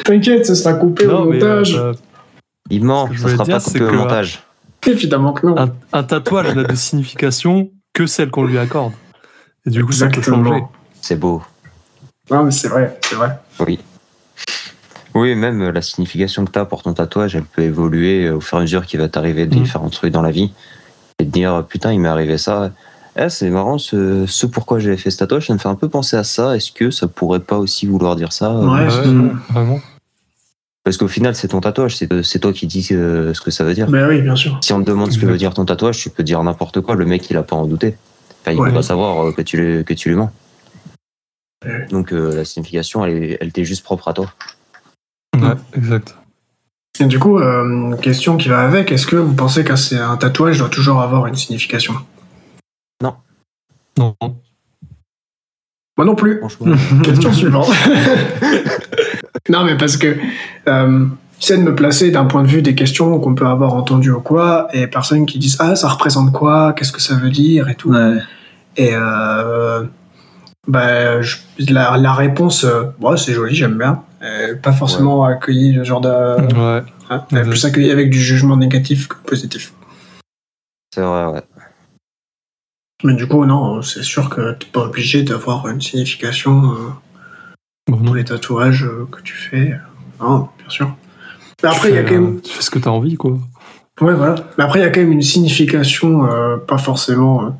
[0.06, 1.94] T'inquiète ce sera coupé Non, au montage euh,
[2.70, 4.44] Il ment, Ce sera dire, pas coupé au que- montage.
[4.88, 8.94] évidemment que non un, un tatouage n'a de signification que celle qu'on lui accorde.
[9.66, 10.64] Et du coup, ça peut changer.
[11.02, 11.42] C'est beau.
[12.30, 13.80] non mais c'est vrai c'est vrai Oui.
[15.16, 18.36] Oui, même euh, la signification que tu as pour ton tatouage, elle peut évoluer euh,
[18.36, 19.64] au fur et à mesure qu'il va t'arriver des Mm.
[19.64, 20.52] différents trucs dans la vie.
[21.20, 22.72] Et te dire, putain, il m'est arrivé ça.
[23.18, 25.88] Eh, c'est marrant, ce, ce pourquoi j'avais fait ce tatouage, ça me fait un peu
[25.88, 26.56] penser à ça.
[26.58, 29.80] Est-ce que ça pourrait pas aussi vouloir dire ça Ouais, Ouais, vraiment.
[30.84, 33.64] Parce qu'au final, c'est ton tatouage, c'est c'est toi qui dis euh, ce que ça
[33.64, 33.88] veut dire.
[33.90, 36.10] ben oui bien sûr Si on te demande ce que veut dire ton tatouage, tu
[36.12, 36.94] peux dire n'importe quoi.
[36.96, 37.96] Le mec, il a pas à en douter.
[38.42, 38.68] Enfin, il Ouais.
[38.70, 40.32] peut pas savoir euh, que tu, le- que tu lui mens.
[41.90, 44.32] Donc euh, la signification, elle, est- elle t'est juste propre à toi.
[45.36, 46.16] Ouais, exact.
[47.00, 50.70] Et du coup, euh, question qui va avec, est-ce que vous pensez qu'un tatouage doit
[50.70, 51.94] toujours avoir une signification?
[53.02, 53.16] Non.
[55.98, 56.42] Moi non plus.
[57.04, 57.70] Question suivante.
[59.50, 60.16] non, mais parce que
[60.68, 61.06] euh,
[61.40, 64.20] j'essaie de me placer d'un point de vue des questions qu'on peut avoir entendues ou
[64.22, 66.74] quoi, et personnes qui disent Ah, ça représente quoi?
[66.74, 67.70] Qu'est-ce que ça veut dire?
[67.70, 67.92] Et tout.
[67.92, 68.18] Ouais.
[68.78, 69.84] Et euh,
[70.68, 71.38] bah, je-
[71.70, 74.02] la, la réponse, euh, ouais, c'est joli, j'aime bien.
[74.26, 76.10] Euh, pas forcément accueilli le genre de.
[76.10, 76.84] Ouais.
[77.10, 77.50] Hein, elle est Mhm.
[77.50, 79.74] plus accueillie avec du jugement négatif que positif.
[80.94, 81.42] C'est vrai, ouais.
[83.04, 86.76] Mais du coup, non, c'est sûr que t'es pas obligé d'avoir une signification euh,
[87.88, 88.06] Bon, non.
[88.06, 89.76] pour les tatouages euh, que tu fais.
[90.20, 90.96] Non, bien sûr.
[91.62, 92.38] Mais après, il y a quand même.
[92.38, 93.32] euh, Tu fais ce que t'as envie, quoi.
[94.02, 94.36] Ouais, voilà.
[94.58, 97.60] Mais après, il y a quand même une signification, euh, pas forcément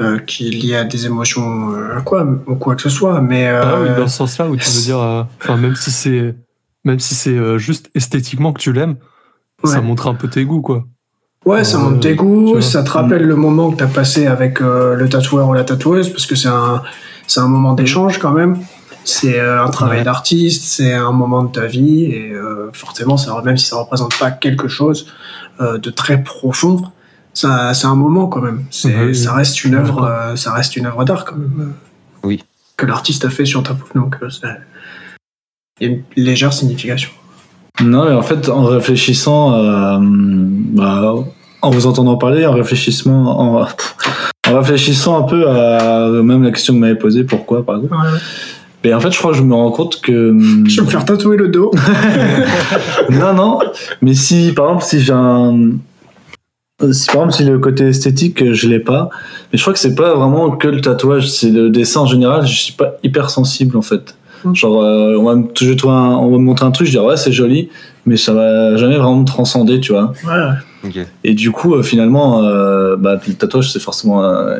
[0.00, 3.48] euh, qui est liée à des émotions euh, quoi, ou quoi que ce soit, mais.
[3.48, 6.34] Ah oui, euh, dans ce sens-là où tu veux dire, euh, enfin même si c'est,
[6.84, 8.96] même si c'est juste esthétiquement que tu l'aimes,
[9.64, 10.84] ça montre un peu tes goûts, quoi.
[11.44, 14.60] Ouais, ça monte tes tu goûts, ça te rappelle le moment que t'as passé avec
[14.60, 16.82] le tatoueur ou la tatoueuse, parce que c'est un,
[17.26, 18.58] c'est un moment d'échange quand même.
[19.04, 20.04] C'est un travail Ouais.
[20.04, 22.32] d'artiste, c'est un moment de ta vie, et
[22.72, 25.06] forcément, ça, même si ça représente pas quelque chose
[25.60, 26.82] de très profond,
[27.34, 28.64] ça, c'est un moment quand même.
[28.70, 29.14] C'est, Ouais, oui.
[29.16, 30.08] ça reste une œuvre, Ouais.
[30.32, 31.52] euh, ça reste une œuvre d'art quand même.
[31.60, 32.42] euh, Oui.
[32.76, 34.28] Que l'artiste a fait sur ta peau, donc euh,
[35.80, 37.10] il y a une légère signification.
[37.82, 41.14] Non, mais en fait, en réfléchissant, euh, bah,
[41.62, 43.62] en vous entendant parler, en réfléchissant, en,
[44.48, 47.94] en réfléchissant un peu à même la question que vous m'avez posée, pourquoi, par exemple.
[48.82, 50.34] Mais en fait, je crois que je me rends compte que.
[50.66, 51.70] Je vais me faire tatouer le dos.
[53.10, 53.58] non, non.
[54.02, 55.72] Mais si, par exemple, si j'ai un.
[56.92, 59.10] Si par exemple, si le côté esthétique, je l'ai pas.
[59.52, 62.46] Mais je crois que c'est pas vraiment que le tatouage, c'est le dessin en général.
[62.46, 64.14] Je suis pas hyper sensible en fait.
[64.44, 64.54] Mm.
[64.54, 67.16] Genre, euh, on va me un- on va me montrer un truc, je dis ouais,
[67.16, 67.68] c'est joli,
[68.06, 70.12] mais ça va jamais vraiment me transcender, tu vois.
[70.26, 70.92] Ouais.
[71.24, 74.58] Et du coup, euh, finalement, euh, bah, le tatouage, c'est forcément euh,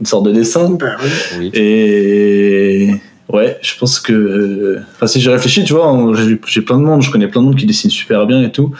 [0.00, 0.70] une sorte de dessin.
[0.78, 0.96] Ben
[1.38, 1.50] oui.
[1.54, 2.90] Et
[3.32, 4.78] ouais, je pense que.
[4.94, 7.46] Enfin, si j'y réfléchis, tu vois, j'ai j'ai plein de monde, je connais plein de
[7.46, 8.72] monde qui dessine super bien et tout.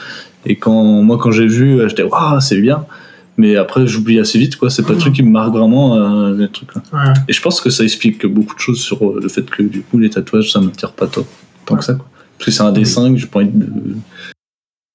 [0.45, 2.85] Et quand moi, quand j'ai vu, euh, j'étais waouh, c'est bien.
[3.37, 4.69] Mais après, j'oublie assez vite, quoi.
[4.69, 6.81] C'est pas le truc qui me marque vraiment, euh, les trucs là.
[6.93, 7.13] Ouais.
[7.27, 9.81] Et je pense que ça explique beaucoup de choses sur euh, le fait que du
[9.81, 11.23] coup, les tatouages, ça m'attire pas tant,
[11.65, 12.05] tant que ça, quoi.
[12.37, 13.67] Parce que c'est un dessin que j'ai pas envie de.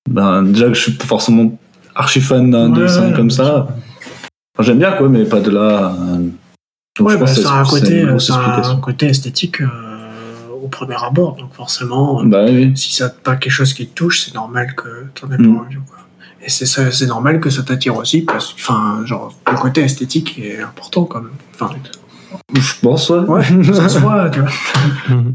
[0.08, 1.58] Ben, déjà que je suis pas forcément
[1.94, 3.66] archi fan d'un Ouais, dessin ouais, comme ça.
[4.54, 5.94] Enfin, j'aime bien, quoi, mais pas de là.
[5.98, 6.18] euh,
[6.98, 9.66] donc Ouais, je bah, pense que c'est un, côté, un côté esthétique euh,
[10.62, 12.72] au premier abord, donc forcément, euh, Bah oui.
[12.76, 15.54] si ça pas quelque chose qui te touche, c'est normal que t'en aies Mm.
[15.56, 15.76] pas envie.
[15.76, 15.96] Quoi.
[16.42, 19.82] Et c'est ça, c'est normal que ça t'attire aussi, parce que, enfin, genre, le côté
[19.82, 21.32] esthétique est important quand même.
[21.54, 21.74] Enfin,
[22.54, 23.18] Je pense, ouais.
[23.20, 23.42] ouais,
[23.74, 24.50] ça se voit, tu vois.
[25.08, 25.34] Mhm.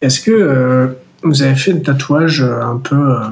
[0.00, 0.88] Est-ce que euh,
[1.22, 3.28] vous avez fait le tatouage euh, un peu euh,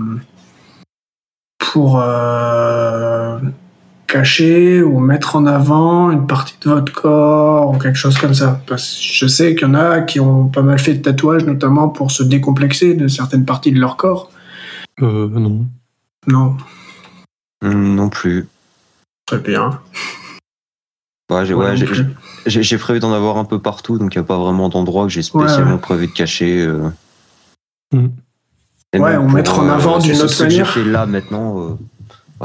[1.59, 3.39] pour euh,
[4.09, 8.61] cacher ou mettre en avant une partie de votre corps ou quelque chose comme ça
[8.67, 11.45] Parce que je sais qu'il y en a qui ont pas mal fait de tatouages,
[11.45, 14.31] notamment pour se décomplexer de certaines parties de leur corps.
[15.03, 15.67] Euh, non.
[16.27, 16.57] Non,
[17.63, 18.47] Hum, Non plus.
[19.27, 19.81] très bien.
[21.31, 21.77] Ouais, j'ai ouais,
[22.47, 25.11] j'ai- prévu d'en avoir un peu partout, donc il n'y a pas vraiment d'endroit que
[25.13, 25.79] j'ai spécialement Ouais.
[25.79, 26.63] prévu de cacher.
[26.67, 26.89] euh.
[28.95, 30.73] Et Ouais, ou mettre en avant ce- d'une autre ce que j'ai manière.
[30.73, 31.75] fait là maintenant, euh,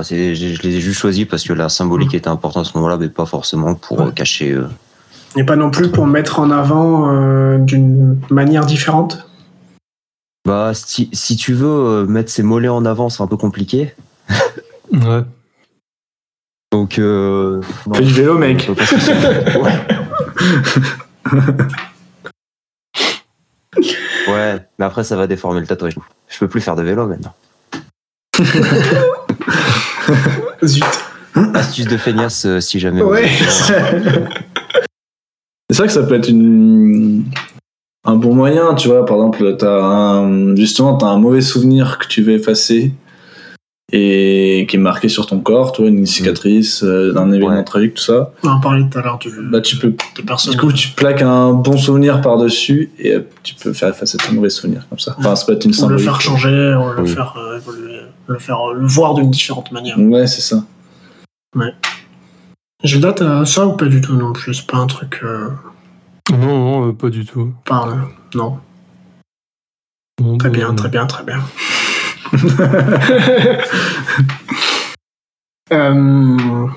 [0.02, 2.98] c'est- je les ai juste choisis parce que la symbolique était importante à ce moment-là,
[2.98, 4.08] mais pas forcément pour Ouais.
[4.08, 4.52] euh, cacher.
[4.54, 4.68] euh.
[5.36, 9.28] Et pas non plus pour mettre en avant euh, d'une manière différente?
[10.46, 13.94] Bah, si, si tu veux euh, mettre ses mollets en avant, c'est un peu compliqué.
[14.92, 15.24] Ouais.
[16.72, 18.70] Donc, euh, non, Fais du vélo, mec.
[24.28, 25.96] Ouais, mais après ça va déformer le tatouage.
[26.28, 27.34] Je peux plus faire de vélo maintenant.
[30.66, 30.84] Zut.
[31.56, 33.02] Astuce de feignasse euh, si jamais.
[33.02, 33.28] Ouais.
[35.70, 37.24] C'est vrai que ça peut être une...
[38.06, 39.06] un bon moyen, tu vois.
[39.06, 40.56] Par exemple, t'as un...
[40.56, 42.92] justement, tu as un mauvais souvenir que tu veux effacer
[43.92, 47.64] et qui est marqué sur ton corps, toi, une cicatrice, euh, d'un événement Ouais.
[47.64, 48.32] tragique, tout ça.
[48.44, 49.90] On en parlait tout à l'heure du, Bah, tu peux,
[50.50, 54.50] du coup, tu plaques un bon souvenir par-dessus et tu peux faire effacer ton mauvais
[54.50, 55.16] souvenir comme ça.
[55.20, 56.04] Enfin, ça peut être une ou le symbolique.
[56.06, 57.10] faire changer, ou le Oui.
[57.10, 57.60] faire euh,
[58.34, 59.98] le faire euh, le voir d'une différente manière.
[60.00, 60.64] Ouais, c'est ça.
[62.84, 65.50] J'ai date à ça ou pas du tout non plus C'est pas un truc euh,
[66.32, 67.54] Non, non, euh, pas du tout.
[67.64, 68.10] parle.
[68.36, 68.60] Non.
[70.22, 70.76] Non, Très bien, non.
[70.76, 71.42] très bien, très bien.
[75.72, 76.68] Euh,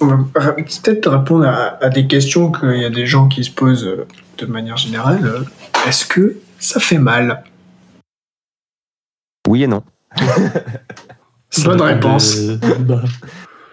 [0.00, 3.50] on va peut-être répondre à, à des questions qu'il y a des gens qui se
[3.50, 3.88] posent
[4.38, 5.44] de manière générale.
[5.86, 7.44] Est-ce que ça fait mal?
[9.48, 9.82] Oui et non.
[11.64, 12.36] Bonne réponse.
[12.80, 13.02] bah,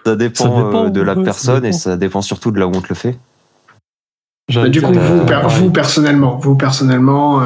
[0.06, 2.60] Ça dépend, Ça dépend, euh, de la ouais, ça personne et ça dépend surtout de
[2.60, 3.18] là où on te le fait.
[4.54, 7.46] Bah, Du coup, vous, euh, per- vous personnellement, vous personnellement, euh,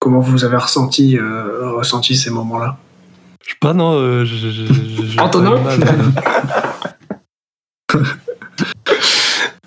[0.00, 2.76] comment vous avez ressenti, euh, ressenti ces moments-là?
[3.44, 3.94] Je sais pas, non.
[3.98, 4.24] euh,
[5.18, 5.56] Antonin.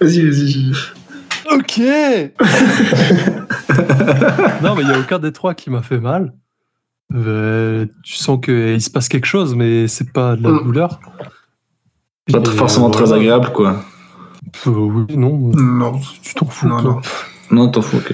[0.02, 0.72] Vas-y, vas-y.
[1.52, 1.80] Ok
[4.62, 6.34] Non, mais il n'y a aucun des trois qui m'a fait mal.
[7.14, 10.64] Euh, tu sens qu'il se passe quelque chose, mais c'est pas de la Mm.
[10.64, 11.00] douleur.
[12.32, 13.84] Pas Et, forcément euh, très agréable, quoi.
[14.68, 16.00] Euh, oui, non, Non.
[16.22, 16.68] tu t'en fous.
[16.68, 16.92] Non, quoi.
[16.92, 17.02] non.
[17.66, 18.14] Non, t'en fous, ok.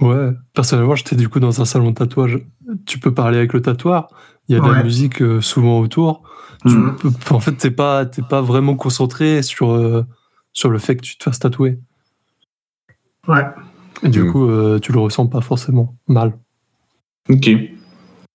[0.00, 2.38] Ouais, personnellement, j'étais du coup dans un salon de tatouage.
[2.86, 4.08] Tu peux parler avec le tatoueur,
[4.48, 6.22] il y a de la musique euh, souvent autour.
[6.66, 10.04] Tu peux- en fait, t'es pas, t'es pas vraiment concentré sur, euh,
[10.52, 11.78] sur le fait que tu te fasses tatouer.
[13.26, 13.44] Ouais.
[14.02, 14.32] Et du Mhm.
[14.32, 16.32] coup, euh, tu le ressens pas forcément mal.
[17.28, 17.50] Ok.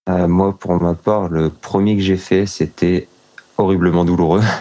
[0.09, 3.07] Euh, moi, pour ma part, le premier que j'ai fait, c'était
[3.57, 4.41] horriblement douloureux.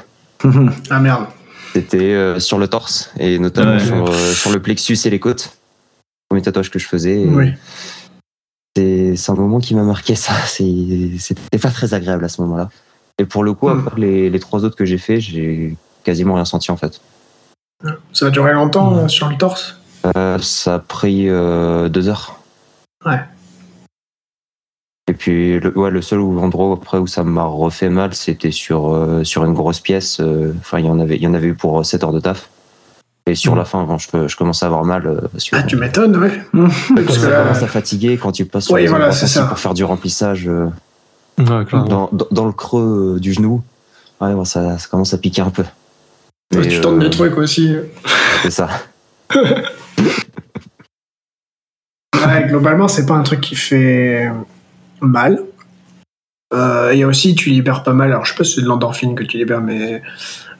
[0.91, 1.27] Ah merde.
[1.73, 3.79] C'était euh, sur le torse et notamment Ouais.
[3.87, 5.57] sur, euh, sur le plexus et les côtes.
[6.29, 7.25] Premier tatouage que je faisais.
[7.29, 7.53] Oui.
[8.77, 10.33] C'est un moment qui m'a marqué, ça.
[10.47, 12.71] C'était pas très agréable à ce moment-là.
[13.19, 13.79] Et pour le coup, Hmm.
[13.87, 17.01] après les, les trois autres que j'ai fait, j'ai quasiment rien senti en fait.
[18.13, 19.77] Ça a duré longtemps euh, sur le torse?
[20.41, 22.41] Ça a pris deux heures.
[23.07, 23.21] Ouais.
[25.13, 28.95] Et puis, le, ouais, le seul endroit après où ça m'a refait mal, c'était sur,
[28.95, 30.21] euh, sur une grosse pièce.
[30.21, 32.21] euh, Enfin, il y en avait, il y en avait eu pour 7 heures de
[32.21, 32.49] taf.
[33.27, 35.07] Et sur la fin, bon, je, je commençais à avoir mal.
[35.07, 36.31] euh, sur, Ah, tu m'étonnes, ouais.
[36.55, 39.45] Quand Parce que ça là- commence à fatiguer, quand tu passes sur les voilà, ça.
[39.45, 40.69] pour faire du remplissage euh,
[41.39, 43.63] Ouais, dans, dans, dans le creux euh, du genou,
[44.23, 45.65] ouais, bon, ça, ça commence à piquer un peu.
[46.55, 47.77] Mais, tu tentes euh, des trucs aussi.
[48.43, 48.71] C'est ça.
[52.25, 54.31] Ouais, globalement, c'est pas un truc qui fait
[55.07, 55.41] mal.
[56.55, 58.11] Il y a aussi, tu libères pas mal.
[58.11, 60.03] Alors, je sais pas si c'est de l'endorphine que tu libères, mais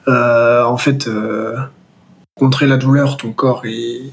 [0.07, 1.55] euh, en fait, euh,
[2.35, 4.11] contrer la douleur, ton corps, il,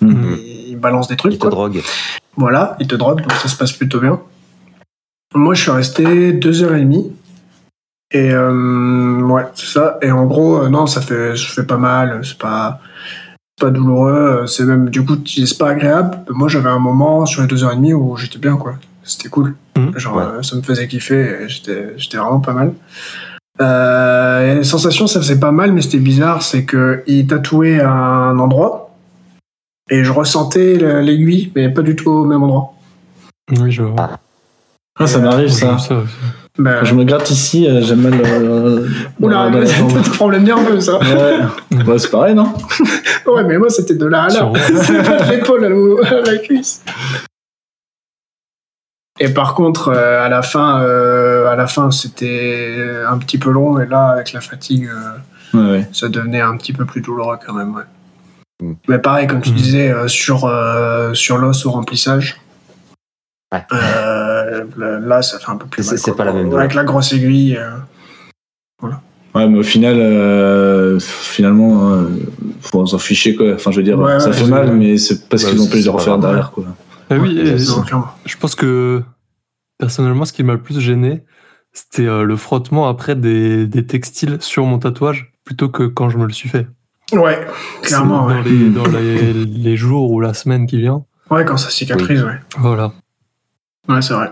[0.00, 0.38] Mhm.
[0.68, 1.32] il balance des trucs.
[1.34, 1.50] Il te quoi.
[1.50, 1.82] drogue.
[2.36, 4.20] Voilà, il te drogue, donc ça se passe plutôt bien.
[5.34, 7.12] Moi, je suis resté deux heures et demie.
[8.10, 9.98] Et euh, ouais, c'est ça.
[10.00, 12.20] Et en gros, euh, non, ça fait, ça fait pas mal.
[12.24, 12.80] C'est pas,
[13.60, 14.46] pas douloureux.
[14.46, 16.18] C'est même, du coup, c'est pas agréable.
[16.30, 18.76] Moi, j'avais un moment sur les deux heures et demie où j'étais bien, quoi.
[19.08, 19.54] C'était cool.
[19.76, 19.98] Mhm.
[19.98, 20.22] Genre, Ouais.
[20.22, 21.42] euh, ça me faisait kiffer.
[21.44, 22.72] et J'étais, j'étais vraiment pas mal.
[23.60, 26.42] Euh, les sensations, ça faisait pas mal, mais c'était bizarre.
[26.42, 28.94] C'est que il tatouait à un endroit.
[29.90, 32.74] Et je ressentais le- l'aiguille, mais pas du tout au même endroit.
[33.58, 34.10] Oui, je vois.
[35.00, 35.76] Ah, ça m'arrive, ça.
[36.58, 38.12] Ben, Quand je me gratte ici, euh, j'ai mal.
[38.20, 38.86] euh,
[39.20, 40.98] Oula, c'est un problème nerveux ça.
[40.98, 41.38] Ouais.
[41.86, 42.52] Ouais, c'est pareil, non?
[43.26, 44.50] Ouais, mais moi c'était de là à là.
[44.82, 45.64] C'est pas de l'épaule
[46.04, 46.82] à la cuisse.
[49.20, 53.50] Et par contre, euh, à la fin, euh, à la fin, c'était un petit peu
[53.50, 55.88] long, et là, avec la fatigue, euh, Ouais, ouais.
[55.92, 57.82] ça devenait un petit peu plus douloureux quand même, ouais.
[58.62, 58.72] Mm.
[58.88, 59.54] Mais pareil, comme tu Mm.
[59.54, 62.40] disais, euh, sur, euh, sur l'os au remplissage,
[63.52, 63.64] Ouais.
[63.72, 64.64] euh,
[65.00, 65.98] là, ça fait un peu plus C'est- mal.
[66.00, 66.52] c'est pas la même.
[66.54, 67.56] Avec la grosse aiguille.
[67.56, 67.70] euh,
[69.34, 72.08] Ouais, mais au final, euh, finalement, euh,
[72.62, 73.52] faut s'en ficher, quoi.
[73.54, 75.68] Enfin, je veux dire, Ouais, ça ouais, fait mal, mais c'est parce Ouais, qu'ils ont
[75.70, 76.64] le c'est refaire derrière, quoi.
[77.10, 77.56] Ah oui, Ouais,
[78.26, 79.02] je pense que
[79.78, 81.24] personnellement, ce qui m'a le plus gêné,
[81.72, 86.18] c'était euh, le frottement après des, des textiles sur mon tatouage plutôt que quand je
[86.18, 86.66] me le suis fait.
[87.12, 87.46] Ouais,
[87.82, 88.34] clairement, ouais.
[88.34, 91.04] Dans, les, dans les, les jours ou la semaine qui vient.
[91.30, 92.38] Ouais, quand ça cicatrise, ouais.
[92.58, 92.92] Voilà.
[93.88, 94.30] Ouais, c'est vrai.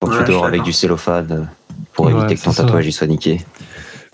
[0.00, 1.42] Quand Ouais, tu dors avec du cellophane euh,
[1.94, 2.62] pour Ouais, éviter que ton ça.
[2.62, 3.40] tatouage il soit niqué.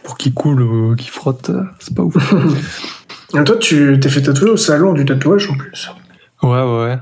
[0.05, 2.17] Pour qu'il coule ou qu'il frotte, euh, c'est pas ouf.
[3.35, 5.91] Et toi, tu t'es fait tatouer au salon du tatouage en plus.
[6.43, 6.99] ouais, ouais, ouais.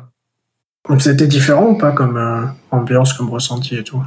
[0.90, 4.02] Donc c'était différent ou pas comme euh, ambiance, comme ressenti et tout?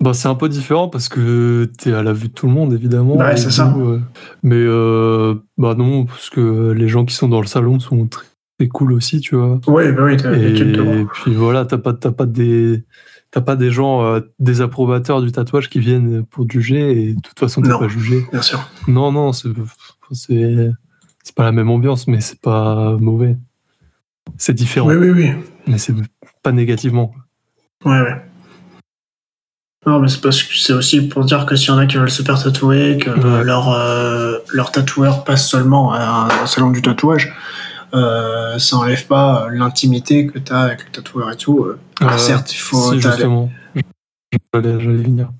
[0.00, 2.72] Bah, c'est un peu différent parce que t'es à la vue de tout le monde,
[2.72, 3.16] évidemment.
[3.16, 3.74] Ouais, et c'est ça.
[4.44, 8.24] mais euh, bah non, parce que les gens qui sont dans le salon sont très,
[8.58, 9.60] très cool aussi, tu vois.
[9.66, 11.12] Oui, bah oui, t'as Et voir.
[11.12, 12.84] puis voilà, t'as pas, t'as pas des,
[13.32, 17.14] t'as pas des gens, euh, des approbateurs du tatouage qui viennent pour te juger et
[17.14, 17.80] de toute façon t'es Non.
[17.80, 18.24] pas jugé.
[18.30, 18.60] Bien sûr.
[18.86, 19.48] Non, non, c'est,
[20.12, 20.70] c'est,
[21.24, 23.36] c'est pas la même ambiance, mais c'est pas mauvais.
[24.36, 25.30] C'est différent, Oui, oui, oui.
[25.66, 25.94] Mais c'est
[26.42, 27.12] pas négativement.
[27.84, 28.22] Ouais, ouais.
[29.84, 31.96] Non, mais c'est parce que c'est aussi pour dire que s'il y en a qui
[31.96, 33.42] veulent se faire tatouer, que Ouais.
[33.44, 37.34] leur, euh, leur tatoueur passe seulement à un salon du tatouage,
[37.94, 41.64] euh, ça enlève pas l'intimité que tu as avec le tatoueur et tout.
[41.64, 41.78] euh.
[42.00, 42.94] Alors Euh, certes, il faut.
[42.94, 43.50] Justement.
[44.54, 45.30] J'allais, venir.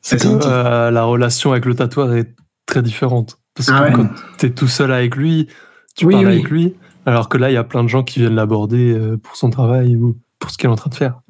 [0.00, 2.34] C'est que la relation avec le tatoueur est
[2.66, 3.38] très différente.
[3.54, 5.48] Parce que Ah ouais quand t'es tout seul avec lui,
[5.96, 6.32] tu Oui, parles oui.
[6.32, 6.74] avec lui,
[7.06, 9.50] alors que là, il y a plein de gens qui viennent l'aborder euh, pour son
[9.50, 11.20] travail ou pour ce qu'il est en train de faire.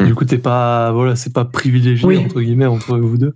[0.00, 0.06] Mm.
[0.06, 2.18] Du coup, t'es pas, voilà, c'est pas privilégié, Oui.
[2.18, 3.34] entre guillemets, entre vous deux.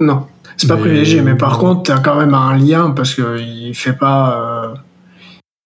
[0.00, 0.26] Non,
[0.56, 3.38] c'est pas Mais- privilégié, mais par contre, tu as quand même un lien parce que
[3.40, 4.40] il fait pas.
[4.40, 4.74] euh,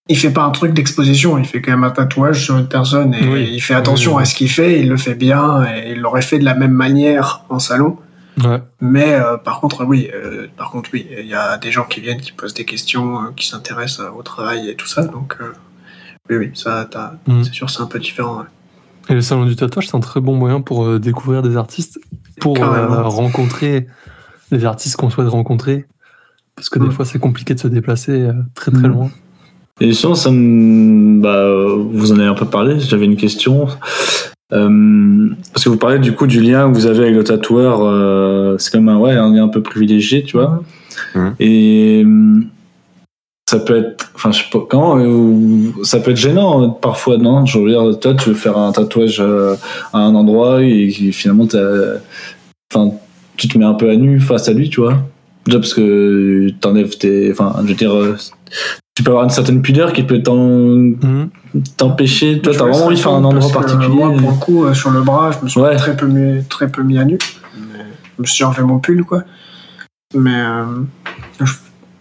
[0.08, 3.14] Il fait pas un truc d'exposition, il fait quand même un tatouage sur une personne
[3.14, 3.48] et Oui.
[3.52, 4.22] il fait attention oui.
[4.22, 6.72] à ce qu'il fait, il le fait bien et il l'aurait fait de la même
[6.72, 7.96] manière en salon.
[8.38, 8.62] Ouais.
[8.80, 12.00] Mais euh, par contre, oui, euh, par contre, oui, il y a des gens qui
[12.00, 15.04] viennent, qui posent des questions, euh, qui s'intéressent euh, au travail et tout ça.
[15.04, 15.52] Donc, euh,
[16.30, 17.42] oui, oui, ça, t'as- Mm.
[17.44, 18.38] c'est sûr, c'est un peu différent.
[18.38, 18.46] ouais.
[19.08, 21.98] Et le salon du tatouage, c'est un très bon moyen pour euh, découvrir des artistes,
[22.40, 23.86] pour euh, rencontrer
[24.52, 25.86] les artistes qu'on souhaite rencontrer.
[26.54, 26.92] Parce que des Mm.
[26.92, 28.92] fois, c'est compliqué de se déplacer euh, très très Mm.
[28.92, 29.10] loin.
[29.80, 31.20] Et sinon, ça me...
[31.20, 31.48] bah,
[31.92, 33.66] vous en avez un peu parlé, j'avais une question.
[34.52, 37.82] Euh, parce que vous parlez du coup du lien que vous avez avec le tatoueur,
[37.82, 40.62] euh, c'est quand même un, ouais, un lien un peu privilégié, tu vois.
[41.38, 42.40] Et euh,
[43.48, 44.98] ça peut être, enfin, je sais pas comment,
[45.82, 47.46] ça peut être gênant parfois, non?
[47.46, 51.46] Je veux dire, toi, tu veux faire un tatouage à un endroit et finalement,
[52.72, 52.92] enfin,
[53.36, 54.98] tu te mets un peu à nu face à lui, tu vois.
[55.46, 57.92] Déjà parce que t'enlèves tes, enfin, je veux dire,
[59.00, 61.30] tu peux avoir une certaine pudeur qui peut t'en- Mhm.
[61.78, 62.38] t'empêcher.
[62.42, 63.88] Toi, t'as me vraiment envie de faire un endroit que particulier.
[63.88, 65.74] Moi, pour le coup, euh, sur le bras, je me suis Ouais.
[65.76, 67.16] très, peu mis, très peu mis à nu.
[67.56, 67.78] Mais
[68.18, 69.22] Je me suis enlevé mon pull, quoi.
[70.14, 70.64] Mais euh,
[71.40, 71.54] je-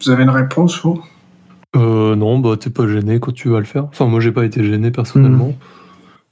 [0.03, 1.01] vous avez une réponse, vous?
[1.77, 3.85] Euh, non, bah t'es pas gêné quand tu vas le faire.
[3.85, 5.53] Enfin, moi j'ai pas été gêné personnellement.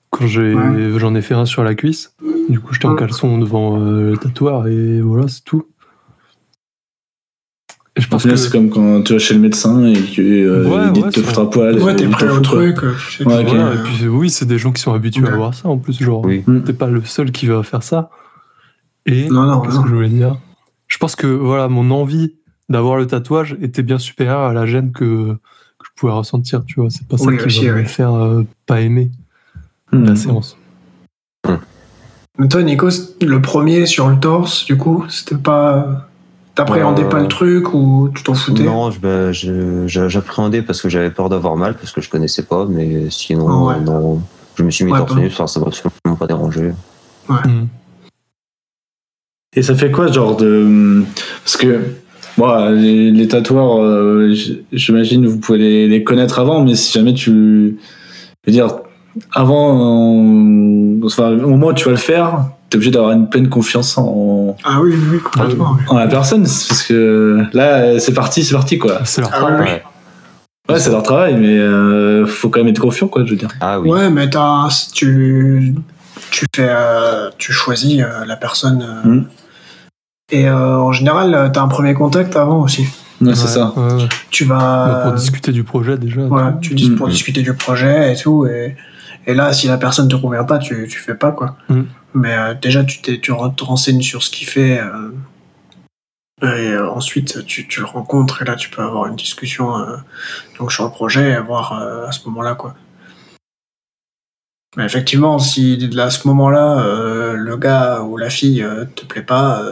[0.10, 0.90] Quand j'ai, Ouais.
[0.98, 2.14] j'en ai fait un sur la cuisse.
[2.50, 2.98] Du coup, j'étais en Mm.
[2.98, 5.64] caleçon devant euh, le tatoueur et voilà, c'est tout.
[7.98, 11.02] Je pense que c'est comme quand tu vas chez le médecin et qu'il Ouais, dit
[11.02, 11.80] ouais, de te foutre à poil.
[11.82, 12.42] Ouais, et t'es prêt au quoi.
[12.42, 12.84] truc.
[12.84, 15.32] euh, sais Ouais, et puis oui, c'est des gens qui sont habitués Ouais.
[15.32, 16.24] à voir ça en plus, genre.
[16.26, 16.44] Oui.
[16.66, 18.10] T'es pas le seul qui va faire ça.
[19.06, 19.84] Et Non, non, qu'est-ce non.
[19.84, 20.38] que je voulais dire?
[20.88, 22.36] Je pense que voilà, mon envie
[22.70, 26.64] d'avoir le tatouage était bien supérieure à la gêne que, que je pouvais ressentir.
[26.66, 29.12] Tu vois, c'est pas ça Oui, qui va me faire euh, pas aimer
[29.94, 30.04] Hmm.
[30.04, 30.58] la séance.
[32.40, 32.90] Mais toi, Nico,
[33.22, 36.07] le premier sur le torse, du coup, c'était pas.
[36.58, 38.64] T'appréhendais Euh, pas le truc ou tu t'en foutais?
[38.64, 42.66] Non, je- bah, j'appréhendais parce que j'avais peur d'avoir mal, parce que je connaissais pas,
[42.68, 43.76] mais sinon, Ouais.
[43.76, 44.22] euh, non.
[44.56, 46.72] Je me suis mis Ouais, torse nu, ça m'a absolument pas dérangé.
[47.30, 47.66] Mm.
[49.56, 51.04] Et ça fait quoi, genre de.
[51.44, 51.80] Parce que.
[52.38, 54.34] Bon, les, les tatoueurs, euh,
[54.72, 57.78] j'imagine vous pouvez les, les connaître avant, mais si jamais tu.
[58.44, 58.68] Je veux dire,
[59.32, 60.12] avant.
[60.14, 63.98] euh, Enfin, au moment où tu vas le faire, t'es obligé d'avoir une pleine confiance
[63.98, 65.76] en, Ah oui, oui, complètement.
[65.78, 65.84] oui.
[65.88, 66.44] en la personne.
[66.44, 69.00] Parce que là, c'est parti, c'est parti, quoi.
[69.06, 69.62] C'est leur Ah travail.
[69.62, 69.84] oui, Ouais.
[70.70, 73.48] Ouais, c'est leur travail, mais euh, faut quand même être confiant, quoi, je veux dire.
[73.62, 73.90] Ah oui.
[73.90, 75.74] Ouais, mais t'as, si tu,
[76.30, 78.82] tu fais, euh, tu choisis euh, la personne.
[79.06, 79.26] euh, Mm.
[80.34, 82.86] Et euh, en général, euh, t'as un premier contact avant aussi.
[83.22, 83.72] Ouais, c'est ça.
[83.78, 84.10] Ouais, ouais.
[84.30, 86.22] Tu vas, pour discuter du projet déjà.
[86.24, 86.60] voilà, tout.
[86.60, 87.12] tu dis pour Mm.
[87.12, 88.46] discuter du projet et tout.
[88.46, 88.76] Et,
[89.26, 91.56] et là, si la personne te convient pas, tu, tu fais pas quoi.
[91.70, 91.82] Mm.
[92.18, 94.80] Mais euh, déjà, tu, tu te renseignes sur ce qu'il fait.
[94.80, 95.12] euh,
[96.44, 99.74] et euh, ensuite, tu, tu le rencontres et là, tu peux avoir une discussion
[100.60, 102.76] donc sur le projet et voir à ce moment-là quoi.
[104.76, 108.64] Mais effectivement, si à ce moment-là, le gars ou la fille
[108.96, 109.64] te plaît pas,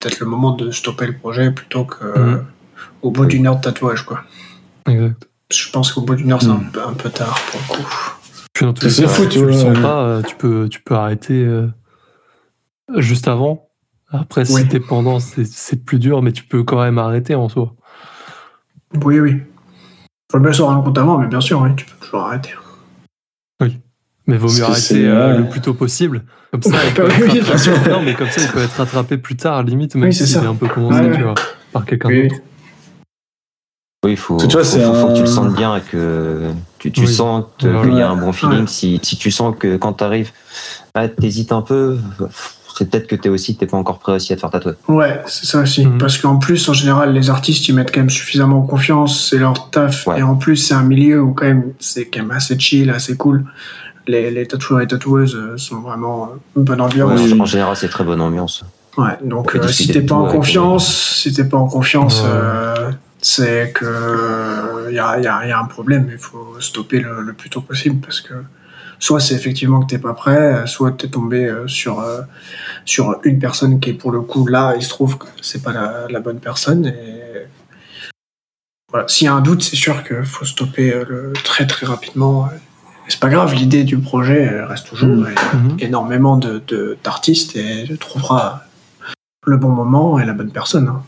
[0.00, 2.46] peut-être le moment de stopper le projet plutôt que Mhm.
[3.02, 4.24] au bout d'une heure de tatouage quoi.
[4.88, 5.28] Exact.
[5.50, 6.72] Je pense qu'au bout d'une heure, c'est un, Mhm.
[6.88, 7.92] un peu tard pour le coup.
[8.54, 10.68] Puis dans tous les cas, fou, si tu tu le sens pas, euh, tu peux,
[10.68, 11.66] tu peux arrêter euh,
[12.96, 13.68] juste avant.
[14.10, 14.68] Après, si Oui.
[14.68, 17.74] t'es pendant, c'est plus dur, mais tu peux quand même arrêter en soi.
[19.04, 19.42] Oui, oui.
[20.30, 22.50] Faut bien se rendre compte avant, mais bien sûr, oui, tu peux toujours arrêter.
[24.26, 26.24] Mais vaut Parce mieux arrêter euh, le plus tôt possible.
[26.50, 27.90] Comme ça, il peut Oui, être oui, rattrapé-.
[27.90, 30.36] Non, mais comme ça, il peut être rattrapé plus tard, limite, même Oui, c'est s'il
[30.36, 30.44] ça.
[30.44, 31.22] est un peu commencé, Ouais, tu ouais.
[31.24, 31.34] vois,
[31.72, 32.40] par quelqu'un Oui, d'autre.
[34.04, 37.00] Oui, il faut, Tu vois, faut, que tu le sentes bien et que tu, tu
[37.00, 37.08] Oui.
[37.08, 38.60] sens qu'il y a un bon feeling.
[38.60, 38.66] Ouais.
[38.66, 40.30] Si, si tu sens que quand t'arrives,
[40.94, 41.96] ah, t'hésites un peu,
[42.76, 44.72] c'est peut-être que t'es aussi, t'es pas encore prêt aussi à te faire tatouer.
[44.88, 45.86] Ouais, c'est ça aussi.
[45.86, 45.98] Mhm.
[45.98, 49.70] Parce qu'en plus, en général, les artistes, ils mettent quand même suffisamment confiance, c'est leur
[49.70, 50.06] taf.
[50.06, 50.18] Ouais.
[50.18, 53.16] Et en plus, c'est un milieu où quand même, c'est quand même assez chill, assez
[53.16, 53.44] cool.
[54.06, 57.18] Les, les tatoueurs et tatoueuses euh, sont vraiment euh, une bonne ambiance.
[57.40, 58.64] En, général, c'est très bonne ambiance.
[58.98, 62.22] Ouais, donc euh, si t'es pas tout en confiance, si t'es pas en confiance,
[63.26, 66.08] c'est que il y a, y a- y a un problème.
[66.12, 68.34] Il faut stopper le, le plus tôt possible parce que
[68.98, 72.20] soit c'est effectivement que t'es pas prêt, soit t'es tombé euh, sur euh,
[72.84, 75.72] sur une personne qui est pour le coup là, il se trouve que c'est pas
[75.72, 77.46] la, la bonne personne et
[78.90, 79.08] voilà.
[79.08, 82.48] S'il y a un doute, c'est sûr qu'il faut stopper euh, le, très très rapidement.
[83.08, 85.26] C'est pas grave, l'idée du projet reste toujours.
[85.28, 85.76] Et- Mhm.
[85.80, 88.64] énormément de, de- d'artistes et tu trouveras
[89.46, 90.88] le bon moment et la bonne personne.
[90.88, 91.02] hein.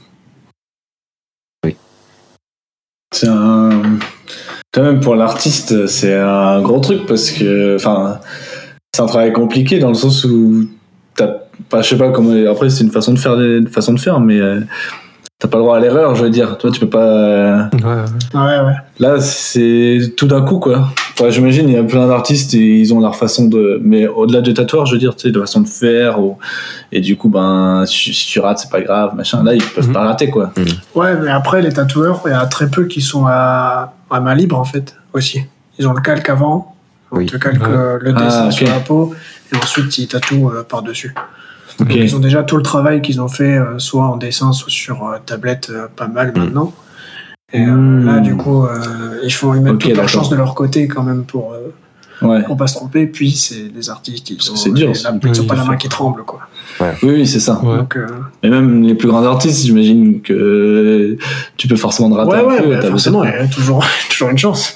[3.12, 3.98] C'est un.
[4.72, 7.76] Quand même, pour l'artiste, c'est un gros truc parce que.
[7.76, 8.20] Enfin,
[8.94, 10.68] c'est un travail compliqué dans le sens où.
[11.14, 11.38] T'as,
[11.74, 12.34] je sais pas comment.
[12.50, 14.40] Après, c'est une façon de faire, une façon de faire mais.
[15.38, 16.56] T'as pas le droit à l'erreur, je veux dire.
[16.56, 17.04] Toi, tu peux pas.
[17.04, 18.40] euh, Ouais, ouais.
[18.40, 18.74] Ouais, ouais.
[19.00, 20.88] Là, c'est tout d'un coup, quoi.
[21.12, 23.78] Enfin, J'imagine, il y a plein d'artistes et ils ont leur façon de.
[23.84, 26.18] Mais au-delà du tatouage, je veux dire, tu sais, de façon de faire.
[26.22, 26.38] Ou...
[26.90, 29.42] Et du coup, ben, si, tu rates, c'est pas grave, machin.
[29.42, 29.92] Là, ils peuvent Mhm.
[29.92, 30.52] pas rater, quoi.
[30.94, 34.34] Ouais, mais après, les tatoueurs, il y a très peu qui sont à, à main
[34.34, 35.42] libre, en fait, aussi.
[35.78, 36.74] Ils ont le calque avant,
[37.12, 37.26] On Oui.
[37.26, 37.68] te calque Ouais.
[37.76, 39.14] euh, le Ah, dessin sur la peau
[39.52, 41.14] et ensuite ils tatouent euh, par-dessus.
[41.78, 44.70] Donc, ils ont déjà tout le travail qu'ils ont fait, euh, soit en dessin, soit
[44.70, 46.38] sur euh, tablette, euh, pas mal Mm.
[46.38, 46.72] maintenant.
[47.52, 48.06] Et euh, Mm.
[48.06, 50.88] là, du coup, euh, ils font ils mettent Ok, toute leur chance de leur côté
[50.88, 51.72] quand même pour, euh,
[52.22, 52.42] Ouais.
[52.44, 53.06] pour pas se tromper.
[53.06, 55.54] Puis c'est des artistes, ils Parce que ont, c'est dur, la- ils ont Oui, pas
[55.54, 56.40] la main qui tremble, quoi.
[56.80, 57.60] Oui, oui, c'est ça.
[57.62, 57.76] Ouais.
[57.76, 58.06] Donc, euh,
[58.42, 61.16] Et même les plus grands artistes, j'imagine que
[61.58, 62.70] tu peux forcément te rater ouais, un ouais, peu.
[62.70, 64.74] bah, forcément, il y a toujours, toujours une chance.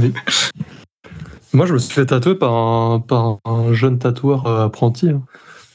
[0.00, 0.12] Oui.
[1.52, 5.08] Moi, je me suis fait tatouer par un, par un jeune tatoueur apprenti.
[5.10, 5.22] hein.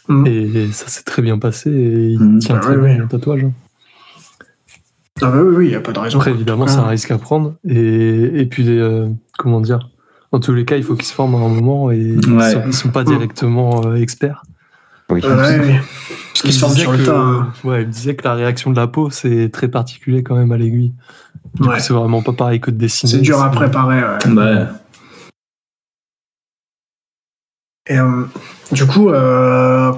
[0.08, 0.28] Mm.
[0.28, 1.70] Et ça s'est très bien passé.
[1.72, 2.40] Et il Mm.
[2.40, 2.98] tient Bah très oui, bien oui.
[3.00, 3.44] le tatouage.
[3.44, 3.52] hein.
[5.22, 6.18] Ah bah oui, oui, il n'y a pas de raison.
[6.20, 7.56] Après, évidemment, c'est un risque à prendre.
[7.68, 9.90] Et, et puis, euh, comment dire
[10.34, 12.72] En tous les cas, il faut qu'ils se forment à un moment et ils, Ouais.
[12.74, 14.44] sont, pas directement euh, experts.
[15.10, 15.22] Oui.
[15.24, 15.74] Ah ouais, oui.
[16.34, 17.18] Parce Qu'ils se sur le que- tas.
[17.18, 17.54] hein.
[17.64, 20.52] Ouais, il me disait que la réaction de la peau, c'est très particulier quand même
[20.52, 20.92] à l'aiguille.
[21.54, 21.76] Du Ouais.
[21.76, 23.12] coup, c'est vraiment pas pareil que de dessiner.
[23.14, 24.02] C'est dur à préparer.
[24.02, 24.34] ouais.
[24.36, 24.66] Ouais.
[27.88, 28.24] Et euh,
[28.72, 29.14] du coup, euh,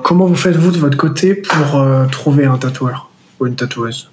[0.03, 4.09] comment vous faites-vous de votre côté pour euh, trouver un tatoueur ou une tatoueuse?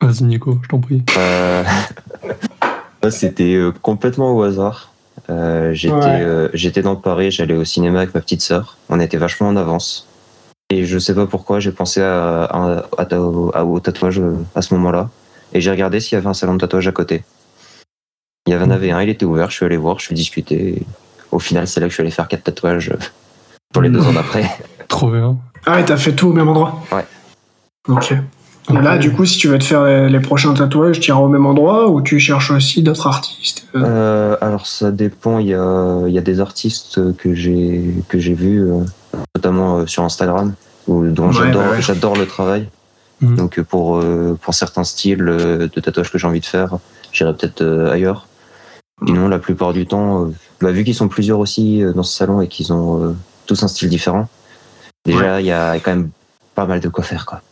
[0.00, 1.02] Vas-y, Nico, je t'en prie.
[1.16, 1.64] Euh,
[3.10, 4.92] C'était euh, complètement au hasard.
[5.30, 6.20] Euh, J'étais Ouais.
[6.22, 8.76] euh, dans Paris, j'allais au cinéma avec ma petite sœur.
[8.88, 10.06] On était vachement en avance.
[10.70, 14.20] Et je sais pas pourquoi, j'ai pensé à, à- à- au- à- au tatouage
[14.54, 15.08] à ce moment-là.
[15.52, 17.24] Et j'ai regardé s'il y avait un salon de tatouage à côté.
[18.46, 20.76] Il y en avait un, il était ouvert, je suis allé voir, je suis discuté.
[20.78, 20.82] Et
[21.32, 22.96] au final, c'est là que je suis allé faire quatre tatouages euh,
[23.72, 24.44] pour les deux ans d'après.
[24.88, 25.36] Trop bien.
[25.66, 27.04] Ah, et t'as fait tout au même endroit Ouais.
[27.88, 28.12] Ok.
[28.68, 31.20] Et là, du coup, si tu veux te faire les, les prochains tatouages, tu iras
[31.20, 35.38] au même endroit ou tu cherches aussi d'autres artistes euh, Euh, alors ça dépend.
[35.38, 38.80] Il y a, il y a des artistes que j'ai que j'ai vus, euh,
[39.36, 40.54] notamment euh, sur Instagram,
[40.88, 41.82] où, dont Ouais, j'adore bah ouais.
[41.82, 42.68] j'adore le travail.
[43.20, 43.36] Mhm.
[43.36, 46.78] Donc euh, pour euh, pour certains styles euh, de tatouage que j'ai envie de faire,
[47.12, 48.25] j'irai peut-être euh, ailleurs.
[49.04, 50.30] Sinon, la plupart du temps, euh,
[50.60, 53.14] bah, vu qu'ils sont plusieurs aussi euh, dans ce salon et qu'ils ont euh,
[53.46, 54.28] tous un style différent,
[55.04, 56.10] déjà il y a quand même
[56.54, 57.42] pas mal de quoi faire quoi.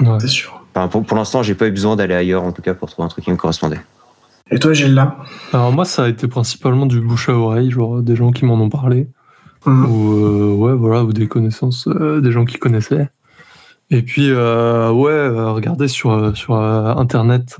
[0.00, 0.18] Ouais.
[0.18, 0.62] C'est sûr.
[0.74, 3.04] Enfin, pour pour l'instant, j'ai pas eu besoin d'aller ailleurs en tout cas pour trouver
[3.04, 3.80] un truc qui me correspondait.
[4.50, 5.16] Et toi, Gilles, là
[5.52, 8.54] Alors moi, ça a été principalement du bouche à oreille, genre des gens qui m'en
[8.54, 9.08] ont parlé,
[9.66, 9.84] Mhm.
[9.92, 13.10] ou euh, ouais, voilà, ou des connaissances, euh, des gens qui connaissaient.
[13.90, 17.58] Et puis euh, ouais, euh, regardez sur sur euh, internet,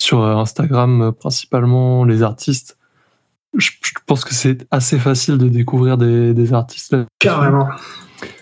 [0.00, 2.76] sur euh, Instagram euh, principalement les artistes.
[3.56, 6.92] Je, je pense que c'est assez facile de découvrir des, des artistes.
[6.92, 7.04] là.
[7.18, 7.68] Carrément.